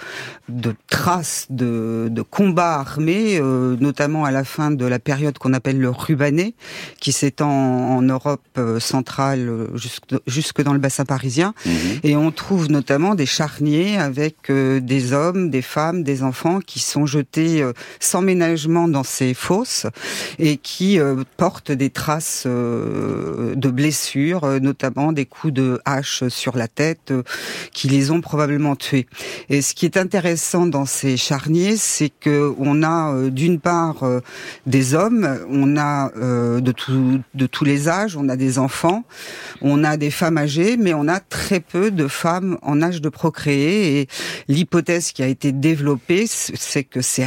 de 0.48 0.74
traces 0.88 1.46
de, 1.50 2.08
de 2.10 2.22
combats 2.22 2.76
armés, 2.76 3.40
notamment 3.40 4.24
à 4.24 4.30
la 4.30 4.44
fin 4.44 4.70
de 4.70 4.84
la 4.84 4.98
période 4.98 5.38
qu'on 5.38 5.52
appelle 5.52 5.78
le 5.78 5.90
rubané, 5.90 6.54
qui 7.00 7.12
s'étend 7.12 7.50
en, 7.50 8.00
Europe 8.02 8.58
centrale 8.78 9.68
jusque, 9.74 10.04
jusque 10.26 10.62
dans 10.62 10.72
le 10.72 10.78
bassin 10.78 11.04
parisien, 11.04 11.54
mhm. 11.66 11.72
et 12.02 12.16
on 12.16 12.30
trouve 12.30 12.70
notamment 12.70 13.14
des 13.14 13.26
charniers 13.26 13.98
avec 13.98 14.50
des 14.50 15.12
hommes, 15.12 15.50
des 15.50 15.62
femmes, 15.62 16.02
des 16.02 16.22
enfants 16.22 16.60
qui 16.60 16.80
sont 16.80 17.06
jetés 17.06 17.59
euh, 17.62 17.72
sans 17.98 18.22
ménagement 18.22 18.88
dans 18.88 19.02
ces 19.02 19.34
fosses 19.34 19.86
et 20.38 20.56
qui 20.56 20.98
euh, 20.98 21.22
portent 21.36 21.72
des 21.72 21.90
traces 21.90 22.44
euh, 22.46 23.54
de 23.54 23.68
blessures, 23.70 24.60
notamment 24.60 25.12
des 25.12 25.26
coups 25.26 25.52
de 25.52 25.80
hache 25.84 26.26
sur 26.28 26.56
la 26.56 26.68
tête 26.68 27.12
qui 27.72 27.88
les 27.88 28.10
ont 28.10 28.20
probablement 28.20 28.76
tués. 28.76 29.06
Et 29.48 29.62
ce 29.62 29.74
qui 29.74 29.86
est 29.86 29.96
intéressant 29.96 30.66
dans 30.66 30.86
ces 30.86 31.16
charniers, 31.16 31.76
c'est 31.76 32.10
que 32.10 32.52
on 32.58 32.82
a 32.82 33.28
d'une 33.30 33.60
part 33.60 34.04
des 34.66 34.94
hommes, 34.94 35.38
on 35.50 35.76
a 35.76 36.10
de, 36.14 36.74
de 37.34 37.46
tous 37.46 37.64
les 37.64 37.88
âges, 37.88 38.16
on 38.16 38.28
a 38.28 38.36
des 38.36 38.58
enfants, 38.58 39.04
on 39.60 39.84
a 39.84 39.96
des 39.96 40.10
femmes 40.10 40.38
âgées, 40.38 40.76
mais 40.76 40.94
on 40.94 41.08
a 41.08 41.20
très 41.20 41.60
peu 41.60 41.90
de 41.90 42.08
femmes 42.08 42.58
en 42.62 42.82
âge 42.82 43.00
de 43.00 43.08
procréer. 43.08 44.00
Et 44.00 44.08
l'hypothèse 44.48 45.12
qui 45.12 45.22
a 45.22 45.26
été 45.26 45.52
développée, 45.52 46.26
c'est 46.26 46.84
que 46.84 47.00
ces 47.00 47.24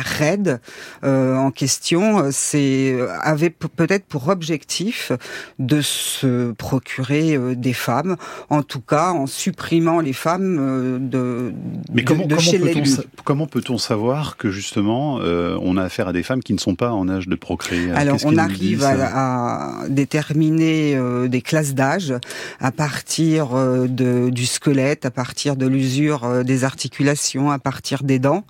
euh, 1.03 1.35
en 1.35 1.51
question, 1.51 2.19
euh, 2.19 2.29
c'est 2.31 2.93
euh, 2.93 3.07
avait 3.21 3.49
peut-être 3.49 4.05
pour 4.05 4.29
objectif 4.29 5.11
de 5.59 5.81
se 5.81 6.51
procurer 6.51 7.37
des 7.55 7.73
femmes, 7.73 8.15
en 8.49 8.63
tout 8.63 8.81
cas 8.81 9.11
en 9.11 9.27
supprimant 9.27 9.99
les 9.99 10.13
femmes 10.13 11.09
de. 11.09 11.53
Mais 11.93 12.03
comment, 12.03 12.25
comment 13.23 13.47
peut-on 13.47 13.77
savoir 13.77 14.37
que 14.37 14.51
justement 14.51 15.15
on 15.15 15.77
a 15.77 15.83
affaire 15.83 16.07
à 16.07 16.13
des 16.13 16.23
femmes 16.23 16.41
qui 16.41 16.53
ne 16.53 16.59
sont 16.59 16.75
pas 16.75 16.91
en 16.91 17.09
âge 17.09 17.27
de 17.27 17.35
procréer 17.35 17.91
Alors 17.91 18.17
on 18.25 18.37
arrive 18.37 18.83
à, 18.83 19.81
à, 19.81 19.87
déterminer 19.89 20.97
des 21.27 21.41
classes 21.41 21.73
d'âge 21.73 22.13
à 22.59 22.71
partir 22.71 23.49
de, 23.87 24.29
du 24.29 24.45
squelette, 24.45 25.05
à 25.05 25.11
partir 25.11 25.55
de 25.55 25.67
l'usure 25.67 26.43
des 26.43 26.63
articulations, 26.63 27.51
à 27.51 27.59
partir 27.59 28.03
des 28.03 28.19
dents. 28.19 28.43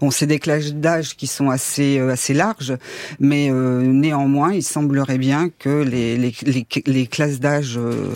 On 0.00 0.10
sait 0.10 0.26
des 0.26 0.38
classes 0.38 0.74
d'âge 0.74 1.13
qui 1.16 1.26
sont 1.26 1.50
assez 1.50 1.98
euh, 1.98 2.12
assez 2.12 2.34
larges, 2.34 2.76
mais 3.20 3.50
euh, 3.50 3.82
néanmoins, 3.82 4.52
il 4.52 4.62
semblerait 4.62 5.18
bien 5.18 5.50
que 5.58 5.82
les, 5.82 6.16
les, 6.16 6.34
les, 6.86 7.06
classes 7.06 7.40
d'âge 7.40 7.76
euh, 7.76 8.08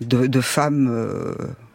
de, 0.00 0.26
de, 0.26 0.40
femmes 0.40 0.90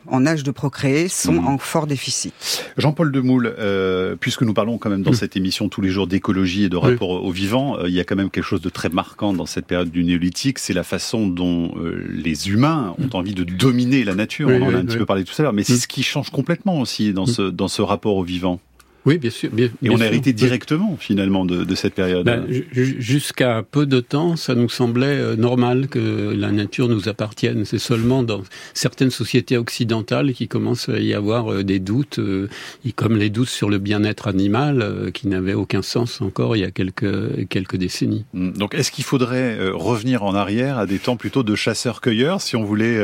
en 0.07 0.25
âge 0.25 0.43
de 0.43 0.51
procréer 0.51 1.07
sont 1.07 1.33
mhm. 1.33 1.47
en 1.47 1.57
fort 1.57 1.87
déficit. 1.87 2.65
Jean-Paul 2.77 3.11
Demoule, 3.11 3.53
euh, 3.59 4.15
puisque 4.19 4.41
nous 4.41 4.53
parlons 4.53 4.77
quand 4.77 4.89
même 4.89 5.03
dans 5.03 5.13
cette 5.13 5.35
émission 5.35 5.69
tous 5.69 5.81
les 5.81 5.89
jours 5.89 6.07
d'écologie 6.07 6.63
et 6.63 6.69
de 6.69 6.77
rapport 6.77 7.09
au 7.09 7.31
vivant, 7.31 7.77
il 7.85 7.93
y 7.93 7.99
a 7.99 8.03
quand 8.03 8.15
même 8.15 8.29
quelque 8.29 8.45
chose 8.45 8.61
de 8.61 8.69
très 8.69 8.89
marquant 8.89 9.33
dans 9.33 9.45
cette 9.45 9.65
période 9.65 9.91
du 9.91 10.03
néolithique, 10.03 10.59
c'est 10.59 10.73
la 10.73 10.83
façon 10.83 11.27
dont 11.27 11.73
les 12.09 12.49
humains 12.49 12.95
ont 12.99 13.15
envie 13.15 13.33
de 13.33 13.43
dominer 13.43 14.03
la 14.03 14.15
nature. 14.15 14.49
On 14.49 14.61
en 14.61 14.73
a 14.73 14.77
un 14.77 14.85
petit 14.85 14.97
peu 14.97 15.05
parlé 15.05 15.23
tout 15.23 15.33
à 15.39 15.43
l'heure, 15.43 15.53
mais 15.53 15.63
c'est 15.63 15.77
ce 15.77 15.87
qui 15.87 16.03
change 16.03 16.29
complètement 16.29 16.79
aussi 16.79 17.13
dans 17.13 17.25
ce, 17.25 17.43
dans 17.43 17.67
ce 17.67 17.81
rapport 17.81 18.15
au 18.15 18.23
vivant. 18.23 18.59
Oui, 19.05 19.17
bien 19.17 19.29
sûr. 19.29 19.49
Bien, 19.51 19.69
et 19.81 19.89
on 19.89 19.99
a 20.01 20.05
hérité 20.05 20.33
directement, 20.33 20.97
finalement, 20.99 21.45
de, 21.45 21.63
de, 21.63 21.75
cette 21.75 21.93
période. 21.93 22.25
Ben, 22.25 22.45
Jusqu'à 22.71 23.63
peu 23.69 23.85
de 23.85 23.99
temps, 23.99 24.35
ça 24.35 24.55
nous 24.55 24.69
semblait 24.69 25.07
euh, 25.07 25.35
normal 25.35 25.87
que 25.87 26.33
la 26.35 26.51
nature 26.51 26.89
nous 26.89 27.07
appartienne. 27.07 27.63
C'est 27.65 27.79
seulement 27.79 28.23
dans 28.23 28.41
certaines 28.73 29.09
sociétés 29.09 29.57
occidentales 29.57 30.33
qu'il 30.33 30.47
commence 30.47 30.89
à 30.89 30.99
y 30.99 31.13
avoir 31.13 31.51
euh, 31.51 31.63
des 31.63 31.79
doutes, 31.79 32.19
euh, 32.19 32.49
comme 32.95 33.17
les 33.17 33.29
doutes 33.29 33.49
sur 33.49 33.69
le 33.69 33.77
bien-être 33.77 34.27
animal, 34.27 35.11
qui 35.13 35.27
n'avaient 35.27 35.53
aucun 35.53 35.81
sens 35.81 36.21
encore 36.21 36.55
il 36.55 36.59
y 36.59 36.65
a 36.65 36.71
quelques, 36.71 37.47
quelques 37.47 37.77
décennies. 37.77 38.25
Hum, 38.33 38.53
donc, 38.53 38.75
est-ce 38.75 38.91
qu'il 38.91 39.03
faudrait 39.03 39.69
revenir 39.69 40.23
en 40.23 40.35
arrière 40.35 40.77
à 40.77 40.85
des 40.85 40.99
temps 40.99 41.15
plutôt 41.15 41.43
de 41.43 41.55
chasseurs-cueilleurs 41.55 42.41
si 42.41 42.55
on 42.55 42.63
voulait 42.63 42.99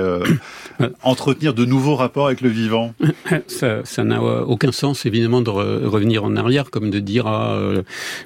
entretenir 1.04 1.54
de 1.54 1.66
nouveaux 1.66 1.96
rapports 1.96 2.28
avec 2.28 2.42
le 2.42 2.50
vivant? 2.50 2.94
Ça 3.48 4.04
n'a 4.04 4.22
aucun 4.22 4.72
sens, 4.72 5.06
évidemment, 5.06 5.42
de 5.42 5.85
revenir 5.86 6.24
en 6.24 6.36
arrière, 6.36 6.70
comme 6.70 6.90
de 6.90 7.00
dire 7.00 7.28
ah, 7.28 7.60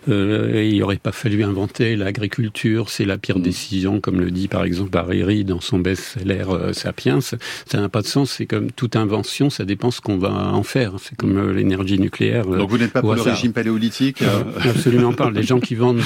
il 0.07 0.78
n'aurait 0.80 0.97
pas 0.97 1.12
fallu 1.12 1.43
inventer 1.43 1.95
l'agriculture, 1.95 2.89
c'est 2.89 3.05
la 3.05 3.18
pire 3.18 3.39
mmh. 3.39 3.41
décision, 3.41 3.99
comme 3.99 4.20
le 4.20 4.32
dit 4.32 4.47
par 4.47 4.64
exemple 4.64 4.97
Hariri 4.97 5.43
dans 5.43 5.62
son 5.62 5.80
best-seller 5.80 6.45
Sapiens. 6.74 7.20
Ça 7.22 7.38
n'a 7.74 7.89
pas 7.89 8.01
de 8.01 8.07
sens. 8.07 8.32
C'est 8.32 8.45
comme 8.45 8.72
toute 8.72 8.95
invention, 8.95 9.49
ça 9.49 9.66
dépend 9.66 9.91
ce 9.91 10.01
qu'on 10.01 10.18
va 10.18 10.32
en 10.32 10.64
faire. 10.64 10.93
C'est 11.01 11.16
comme 11.16 11.51
l'énergie 11.51 11.99
nucléaire. 11.99 12.45
Donc 12.45 12.70
vous 12.70 12.78
n'êtes 12.78 12.93
pas 12.93 13.01
pour 13.01 13.16
le 13.16 13.22
régime 13.22 13.53
paléolithique 13.53 14.24
Absolument 14.64 15.14
pas. 15.14 15.30
Les 15.39 15.43
gens 15.43 15.60
qui 15.60 15.76
vendent 15.76 16.01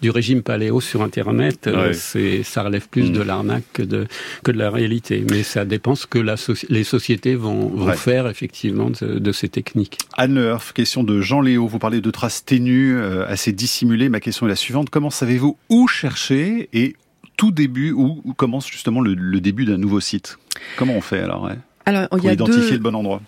du, 0.00 0.10
régime 0.10 0.42
paléo 0.42 0.80
sur 0.80 1.02
Internet, 1.02 1.68
c'est 1.92 2.42
ça 2.42 2.62
relève 2.62 2.88
plus 2.88 3.10
de 3.10 3.22
mmh. 3.22 3.26
l'arnaque 3.26 3.64
que 3.72 3.82
de, 3.82 4.06
que 4.42 4.52
de 4.52 4.58
la 4.58 4.70
réalité. 4.70 5.24
Mais 5.30 5.42
ça 5.42 5.64
dépend 5.64 5.94
ce 5.94 6.06
que 6.06 6.18
la, 6.18 6.36
les 6.68 6.84
sociétés 6.84 7.34
vont, 7.34 7.68
vont 7.68 7.92
faire 7.92 8.28
effectivement 8.28 8.90
de, 8.90 9.18
de, 9.18 9.32
ces 9.32 9.48
techniques. 9.48 9.98
Anne 10.16 10.56
question 10.74 10.97
de 11.04 11.20
Jean 11.20 11.40
Léo. 11.40 11.66
Vous 11.66 11.78
parlez 11.78 12.00
de 12.00 12.10
traces 12.10 12.44
ténues, 12.44 12.96
euh, 12.96 13.26
assez 13.26 13.52
dissimulées. 13.52 14.08
Ma 14.08 14.20
question 14.20 14.46
est 14.46 14.48
la 14.48 14.56
suivante. 14.56 14.90
Comment 14.90 15.10
savez-vous 15.10 15.56
où 15.68 15.88
chercher 15.88 16.68
et 16.72 16.96
tout 17.36 17.52
début, 17.52 17.92
où, 17.92 18.20
commence 18.36 18.68
justement 18.68 19.00
le, 19.00 19.40
début 19.40 19.64
d'un 19.64 19.78
nouveau 19.78 20.00
site? 20.00 20.38
Comment 20.76 20.94
on 20.94 21.00
fait 21.00 21.20
alors 21.20 21.50
alors, 21.86 22.06
il 22.18 22.24
y 22.24 22.28
a 22.28 22.34
identifier 22.34 22.72
le 22.72 22.80
bon 22.80 22.94
endroit 22.94 23.22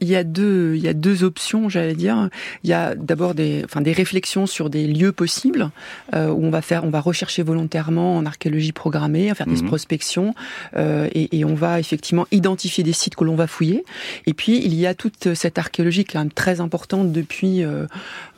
il 0.00 0.08
y 0.08 0.16
a 0.16 0.24
deux, 0.24 0.74
il 0.76 0.82
y 0.82 0.88
a 0.88 0.94
deux 0.94 1.24
options, 1.24 1.68
j'allais 1.68 1.94
dire. 1.94 2.28
Il 2.64 2.70
y 2.70 2.72
a 2.72 2.94
d'abord 2.94 3.34
des, 3.34 3.62
enfin 3.64 3.80
des 3.80 3.92
réflexions 3.92 4.46
sur 4.46 4.70
des 4.70 4.86
lieux 4.86 5.12
possibles 5.12 5.70
euh, 6.14 6.28
où 6.28 6.44
on 6.44 6.50
va 6.50 6.62
faire, 6.62 6.84
on 6.84 6.90
va 6.90 7.00
rechercher 7.00 7.42
volontairement 7.42 8.16
en 8.16 8.26
archéologie 8.26 8.72
programmée, 8.72 9.32
faire 9.34 9.46
des 9.46 9.62
mhm. 9.62 9.68
prospections 9.68 10.34
euh, 10.76 11.08
et, 11.12 11.38
et, 11.38 11.44
on 11.44 11.54
va 11.54 11.80
effectivement 11.80 12.26
identifier 12.30 12.84
des 12.84 12.92
sites 12.92 13.16
que 13.16 13.24
l'on 13.24 13.34
va 13.34 13.46
fouiller. 13.46 13.84
Et 14.26 14.34
puis 14.34 14.62
il 14.64 14.74
y 14.74 14.86
a 14.86 14.94
toute 14.94 15.34
cette 15.34 15.58
archéologie 15.58 16.04
quand 16.04 16.18
même 16.18 16.32
très 16.32 16.60
importante 16.60 17.12
depuis 17.12 17.62
euh, 17.62 17.86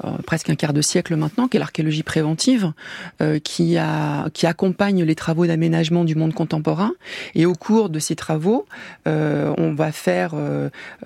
euh 0.04 0.10
presque 0.26 0.50
un 0.50 0.54
quart 0.54 0.72
de 0.72 0.82
siècle 0.82 1.16
maintenant, 1.16 1.48
qui 1.48 1.56
est 1.56 1.60
l'archéologie 1.60 2.02
préventive, 2.02 2.72
euh, 3.20 3.38
qui 3.38 3.76
a, 3.76 4.28
qui 4.30 4.46
accompagne 4.46 5.04
les 5.04 5.14
travaux 5.14 5.46
d'aménagement 5.46 6.04
du 6.04 6.14
monde 6.14 6.34
contemporain. 6.34 6.92
Et 7.34 7.46
au 7.46 7.54
cours 7.54 7.88
de 7.88 7.98
ces 7.98 8.16
travaux, 8.16 8.66
euh, 9.06 9.52
on 9.58 9.74
va 9.74 9.92
faire 9.92 10.32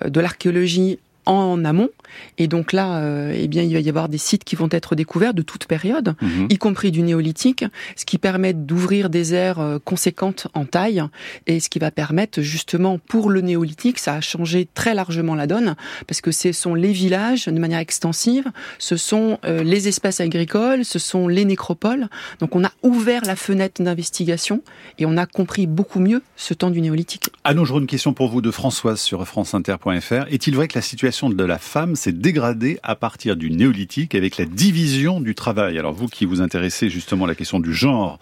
de 0.05 0.19
l'archéologie 0.19 0.99
en 1.29 1.63
amont. 1.63 1.89
Et 2.37 2.47
donc 2.47 2.73
là, 2.73 2.97
euh, 2.97 3.33
eh 3.35 3.47
bien, 3.47 3.61
il 3.61 3.73
va 3.73 3.79
y 3.79 3.89
avoir 3.89 4.09
des 4.09 4.17
sites 4.17 4.43
qui 4.43 4.55
vont 4.55 4.69
être 4.71 4.95
découverts 4.95 5.33
de 5.35 5.43
toute 5.43 5.65
période, 5.65 6.15
mhm. 6.21 6.47
y 6.49 6.57
compris 6.57 6.91
du 6.91 7.03
néolithique, 7.03 7.65
ce 7.95 8.05
qui 8.05 8.17
permet 8.17 8.53
d'ouvrir 8.53 9.09
des 9.09 9.35
aires 9.35 9.59
euh, 9.59 9.77
conséquentes 9.83 10.47
en 10.55 10.65
taille 10.65 11.03
et 11.45 11.59
ce 11.59 11.69
qui 11.69 11.77
va 11.77 11.91
permettre 11.91 12.41
justement 12.41 12.97
pour 12.97 13.29
le 13.29 13.41
néolithique, 13.41 13.99
ça 13.99 14.15
a 14.15 14.21
changé 14.21 14.67
très 14.73 14.95
largement 14.95 15.35
la 15.35 15.45
donne 15.45 15.75
parce 16.07 16.21
que 16.21 16.31
ce 16.31 16.51
sont 16.51 16.73
les 16.73 16.91
villages 16.91 17.45
de 17.45 17.59
manière 17.59 17.79
extensive, 17.79 18.45
ce 18.79 18.97
sont 18.97 19.37
euh, 19.45 19.63
les 19.63 19.87
espaces 19.87 20.19
agricoles, 20.19 20.85
ce 20.85 20.97
sont 20.97 21.27
les 21.27 21.45
nécropoles. 21.45 22.07
Donc 22.39 22.55
on 22.55 22.63
a 22.63 22.71
ouvert 22.81 23.23
la 23.25 23.35
fenêtre 23.35 23.83
d'investigation 23.83 24.63
et 24.97 25.05
on 25.05 25.15
a 25.15 25.27
compris 25.27 25.67
beaucoup 25.67 25.99
mieux 25.99 26.23
ce 26.35 26.55
temps 26.55 26.71
du 26.71 26.81
néolithique. 26.81 27.29
Anne, 27.43 27.63
j'aurais 27.63 27.81
une 27.81 27.87
question 27.87 28.13
pour 28.13 28.29
vous 28.29 28.41
de 28.41 28.51
Françoise 28.51 28.99
sur 28.99 29.27
franceinter.fr. 29.27 30.31
Est-il 30.31 30.55
vrai 30.55 30.67
que 30.67 30.77
la 30.77 30.81
situation 30.81 31.18
de 31.27 31.43
la 31.43 31.57
femme 31.57 31.97
s'est 31.97 32.13
dégradée 32.13 32.79
à 32.81 32.95
partir 32.95 33.35
du 33.35 33.51
néolithique 33.51 34.15
avec 34.15 34.37
la 34.37 34.45
division 34.45 35.19
du 35.19 35.35
travail. 35.35 35.77
Alors 35.77 35.91
vous 35.91 36.07
qui 36.07 36.23
vous 36.23 36.39
intéressez 36.39 36.89
justement 36.89 37.25
à 37.25 37.27
la 37.27 37.35
question 37.35 37.59
du 37.59 37.73
genre 37.73 38.19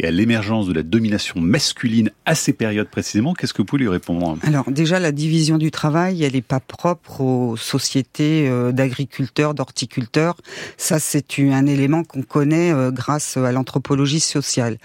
et 0.00 0.06
à 0.06 0.10
l'émergence 0.10 0.66
de 0.66 0.72
la 0.72 0.82
domination 0.82 1.40
masculine 1.40 2.10
à 2.26 2.34
ces 2.34 2.52
périodes 2.52 2.88
précisément, 2.88 3.34
qu'est-ce 3.34 3.54
que 3.54 3.62
vous 3.62 3.66
pouvez 3.66 3.82
lui 3.82 3.88
répondre? 3.88 4.38
Alors 4.42 4.68
déjà 4.68 4.98
la 4.98 5.12
division 5.12 5.58
du 5.58 5.70
travail, 5.70 6.24
elle 6.24 6.32
n'est 6.32 6.42
pas 6.42 6.58
propre 6.58 7.20
aux 7.20 7.56
sociétés 7.56 8.48
euh, 8.48 8.72
d'agriculteurs, 8.72 9.54
d'horticulteurs. 9.54 10.36
Ça 10.76 10.98
c'est 10.98 11.38
un 11.38 11.66
élément 11.66 12.02
qu'on 12.02 12.22
connaît 12.22 12.72
euh, 12.72 12.90
grâce 12.90 13.36
à 13.36 13.52
l'anthropologie 13.52 14.18
sociale. 14.18 14.78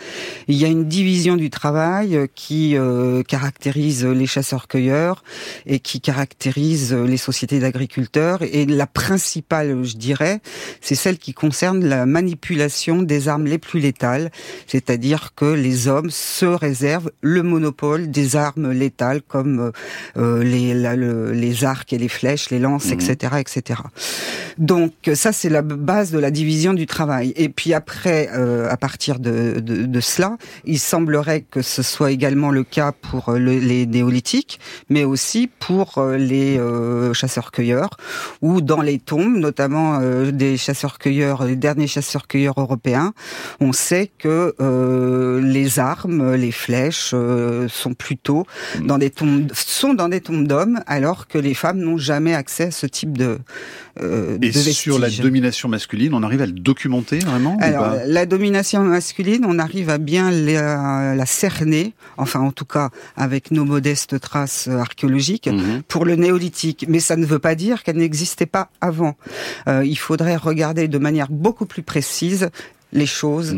Il 0.48 0.56
y 0.56 0.66
a 0.66 0.68
une 0.68 0.86
division 0.86 1.36
du 1.36 1.50
travail 1.50 2.16
euh, 2.16 2.28
qui 2.36 2.76
caractérise 3.28 4.06
les 4.06 4.28
chasseurs-cueilleurs 4.28 5.24
et 5.66 5.80
qui 5.80 6.02
caractérise 6.02 6.94
les 6.94 7.18
sociétés 7.18 7.45
d'agriculteurs 7.46 8.42
et 8.42 8.66
la 8.66 8.88
principale, 8.88 9.84
je 9.84 9.98
dirais, 9.98 10.40
c'est 10.82 10.96
celle 10.96 11.18
qui 11.18 11.34
concerne 11.34 11.86
la 11.86 12.06
manipulation 12.06 13.02
des 13.02 13.28
armes 13.28 13.46
les 13.46 13.58
plus 13.58 13.80
létales, 13.80 14.32
c'est-à-dire 14.68 15.34
que 15.36 15.46
les 15.46 15.88
hommes 15.88 16.10
se 16.10 16.46
réservent 16.46 17.12
le 17.22 17.44
monopole 17.44 18.10
des 18.10 18.36
armes 18.36 18.72
létales 18.72 19.22
comme 19.22 19.72
euh, 20.18 20.44
les, 20.44 20.74
les 21.34 21.64
arcs 21.66 21.92
et 21.94 21.98
les 21.98 22.08
flèches, 22.08 22.50
les 22.50 22.60
lances, 22.60 22.92
etc., 22.92 23.34
mhm. 23.34 23.40
etc. 23.40 23.80
Donc 24.58 24.94
ça, 25.14 25.32
c'est 25.32 25.50
la 25.50 25.62
base 25.62 26.12
de 26.12 26.20
la 26.20 26.32
division 26.32 26.74
du 26.74 26.86
travail. 26.86 27.34
Et 27.36 27.50
puis 27.50 27.74
après, 27.74 28.30
euh, 28.34 28.70
à 28.70 28.78
partir 28.78 29.20
de, 29.20 29.60
de, 29.60 29.86
de, 29.86 30.00
cela, 30.00 30.38
il 30.64 30.80
semblerait 30.80 31.42
que 31.42 31.62
ce 31.62 31.84
soit 31.84 32.12
également 32.12 32.52
le 32.52 32.64
cas 32.64 32.94
pour 32.94 33.34
les 33.34 33.86
néolithiques, 33.86 34.60
mais 34.90 35.04
aussi 35.04 35.50
pour 35.60 35.98
euh, 35.98 36.18
les 36.18 36.60
chasseurs 37.14 37.35
cueilleurs 37.52 37.92
ou 38.42 38.62
dans 38.62 38.82
les 38.82 39.00
tombes, 39.00 39.38
notamment 39.38 40.00
euh, 40.02 40.32
des 40.32 40.58
chasseurs-cueilleurs, 40.58 41.46
les 41.46 41.56
derniers 41.56 41.88
chasseurs-cueilleurs 41.88 42.60
européens, 42.60 43.14
on 43.60 43.74
sait 43.74 44.12
que 44.18 44.56
euh, 44.60 45.42
les 45.42 45.80
armes, 45.80 46.36
les 46.36 46.52
flèches 46.52 47.12
euh, 47.14 47.68
sont 47.68 47.94
plutôt 47.94 48.46
dans 48.84 48.98
des 48.98 49.10
tombes, 49.10 49.52
sont 49.54 49.94
dans 49.94 50.10
des 50.10 50.22
tombes 50.22 50.48
d'hommes, 50.48 50.82
alors 50.88 51.28
que 51.28 51.38
les 51.38 51.54
femmes 51.54 51.80
n'ont 51.80 51.98
jamais 51.98 52.34
accès 52.34 52.66
à 52.66 52.72
ce 52.72 52.86
type 52.86 53.18
de, 53.18 53.40
euh, 54.02 54.38
Et 54.42 54.52
sur 54.52 55.00
la 55.00 55.10
domination 55.10 55.70
masculine, 55.70 56.14
on 56.14 56.24
arrive 56.24 56.42
à 56.42 56.46
le 56.46 56.52
documenter 56.52 57.20
vraiment 57.20 57.58
Alors, 57.62 57.96
la 58.06 58.26
domination 58.26 58.84
masculine, 58.84 59.46
on 59.48 59.58
arrive 59.58 59.90
à 59.90 59.98
bien 59.98 60.32
la, 60.32 61.16
la, 61.16 61.26
cerner, 61.26 61.94
enfin 62.18 62.42
en 62.42 62.52
tout 62.52 62.66
cas 62.66 62.90
avec 63.16 63.52
nos 63.52 63.64
modestes 63.64 64.20
traces 64.20 64.68
archéologiques, 64.68 65.48
mhm. 65.48 65.84
pour 65.88 66.04
le 66.04 66.16
néolithique. 66.16 66.86
Mais 66.90 67.00
ça 67.00 67.16
ne 67.16 67.25
veut 67.26 67.40
pas 67.40 67.56
dire 67.56 67.84
qu'elle 67.84 67.98
n'existait 67.98 68.46
pas 68.46 68.70
avant. 68.82 69.16
Euh, 69.68 69.84
il 69.86 69.98
faudrait 69.98 70.36
regarder 70.36 70.88
de 70.88 70.98
manière 70.98 71.28
beaucoup 71.30 71.66
plus 71.66 71.84
précise 71.84 72.50
les 72.94 73.06
choses. 73.06 73.56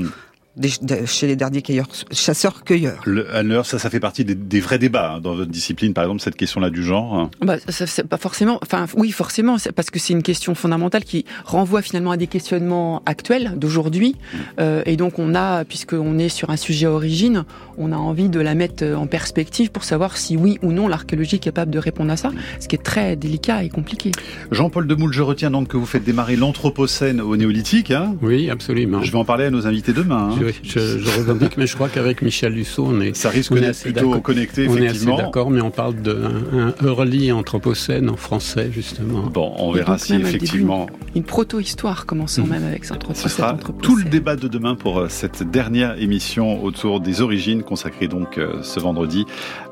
Mm 0.57 1.05
chez 1.05 1.27
les 1.27 1.35
derniers 1.35 1.63
chasseurs-cueilleurs. 2.11 3.01
Le, 3.05 3.25
ça, 3.63 3.79
ça 3.79 3.89
fait 3.89 3.99
partie 3.99 4.25
des, 4.25 4.59
vrais 4.59 4.79
débats 4.79 5.13
hein, 5.13 5.21
dans 5.21 5.35
votre 5.35 5.51
discipline, 5.51 5.93
par 5.93 6.05
exemple, 6.05 6.21
cette 6.21 6.35
question-là 6.35 6.69
du 6.69 6.83
genre. 6.83 7.15
Hein. 7.15 7.29
Bah, 7.41 7.57
c'est 7.67 8.07
pas 8.07 8.17
forcément. 8.17 8.59
Enfin, 8.61 8.85
oui, 8.95 9.11
forcément, 9.11 9.57
parce 9.75 9.89
que 9.89 9.99
c'est 9.99 10.13
une 10.13 10.23
question 10.23 10.55
fondamentale 10.55 11.03
qui 11.03 11.25
renvoie 11.45 11.81
finalement 11.81 12.11
à 12.11 12.17
des 12.17 12.27
questionnements 12.27 13.03
actuels 13.05 13.53
d'aujourd'hui. 13.57 14.15
Mm. 14.15 14.37
Euh, 14.59 14.81
et 14.85 14.97
donc, 14.97 15.19
on 15.19 15.35
a, 15.35 15.63
puisqu'on 15.65 16.17
est 16.17 16.29
sur 16.29 16.49
un 16.49 16.57
sujet 16.57 16.87
origine, 16.87 17.45
on 17.77 17.91
a 17.91 17.97
envie 17.97 18.29
de 18.29 18.39
la 18.39 18.55
mettre 18.55 18.83
euh, 18.83 18.95
en 18.95 19.07
perspective 19.07 19.71
pour 19.71 19.83
savoir 19.83 20.17
si 20.17 20.37
oui 20.37 20.57
ou 20.63 20.71
non 20.71 20.87
l'archéologie 20.87 21.35
est 21.35 21.39
capable 21.39 21.71
de 21.71 21.79
répondre 21.79 22.11
à 22.11 22.17
ça, 22.17 22.31
ce 22.59 22.67
qui 22.67 22.75
est 22.75 22.83
très 22.83 23.15
délicat 23.15 23.63
et 23.63 23.69
compliqué. 23.69 24.11
Jean-Paul 24.51 24.87
Demoule, 24.87 25.13
je 25.13 25.21
retiens 25.21 25.51
donc 25.51 25.67
que 25.67 25.77
vous 25.77 25.85
faites 25.85 26.03
démarrer 26.03 26.35
l'Anthropocène 26.35 27.21
au 27.21 27.37
néolithique. 27.37 27.91
Hein 27.91 28.15
oui, 28.21 28.49
absolument. 28.49 29.03
Je 29.03 29.11
vais 29.11 29.17
en 29.17 29.25
parler 29.25 29.45
à 29.45 29.51
nos 29.51 29.67
invités 29.67 29.93
demain. 29.93 30.31
Hein 30.31 30.46
je, 30.63 30.99
je 30.99 31.17
revendique, 31.17 31.57
mais 31.57 31.67
je 31.67 31.75
crois 31.75 31.89
qu'avec 31.89 32.21
Michel 32.21 32.53
Lusso, 32.53 32.85
on 32.87 33.01
est. 33.01 33.15
Ça 33.15 33.29
risque 33.29 33.53
d'être 33.53 33.81
plutôt 33.81 34.19
connecté, 34.21 34.63
effectivement. 34.63 34.81
On 34.81 34.85
est 34.85 34.89
assez 34.89 35.23
d'accord, 35.25 35.49
mais 35.49 35.61
on 35.61 35.71
parle 35.71 35.95
d'un 35.95 36.73
early 36.83 37.31
anthropocène 37.31 38.09
en 38.09 38.17
français, 38.17 38.69
justement. 38.71 39.23
Bon, 39.27 39.53
on 39.57 39.71
verra 39.71 39.97
si 39.97 40.13
effectivement. 40.15 40.87
Une, 41.15 41.23
proto-histoire 41.23 42.05
commençant 42.05 42.45
mmh. 42.45 42.49
même 42.49 42.63
avec 42.63 42.85
cet 42.85 42.97
anthropocène. 42.97 43.29
Ce 43.29 43.35
sera 43.35 43.57
tout 43.81 43.95
le 43.95 44.03
débat 44.03 44.35
de 44.35 44.47
demain 44.47 44.75
pour 44.75 44.99
euh, 44.99 45.09
cette 45.09 45.43
dernière 45.43 45.99
émission 46.01 46.63
autour 46.63 46.99
des 46.99 47.21
origines, 47.21 47.63
consacrée 47.63 48.07
donc 48.07 48.37
euh, 48.37 48.61
ce 48.61 48.79
vendredi 48.79 49.25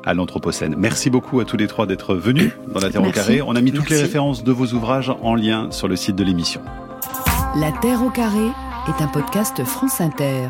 à 0.04 0.14
l'anthropocène. 0.14 0.74
Merci 0.78 1.10
beaucoup 1.10 1.40
à 1.40 1.44
tous 1.44 1.56
les 1.56 1.66
trois 1.66 1.86
d'être 1.86 2.14
venus 2.14 2.52
dans 2.72 2.80
la 2.80 2.90
Terre 2.90 3.02
au 3.02 3.10
carré. 3.10 3.42
On 3.42 3.54
a 3.56 3.60
mis 3.60 3.72
toutes 3.72 3.90
les 3.90 4.00
références 4.00 4.44
de 4.44 4.52
vos 4.52 4.66
ouvrages 4.66 5.12
en 5.22 5.34
lien 5.34 5.70
sur 5.70 5.88
le 5.88 5.96
site 5.96 6.16
de 6.16 6.24
l'émission. 6.24 6.60
La 7.56 7.72
Terre 7.72 8.02
au 8.02 8.10
carré 8.10 8.48
est 8.88 9.02
un 9.02 9.08
podcast 9.08 9.64
France 9.64 10.00
Inter. 10.00 10.48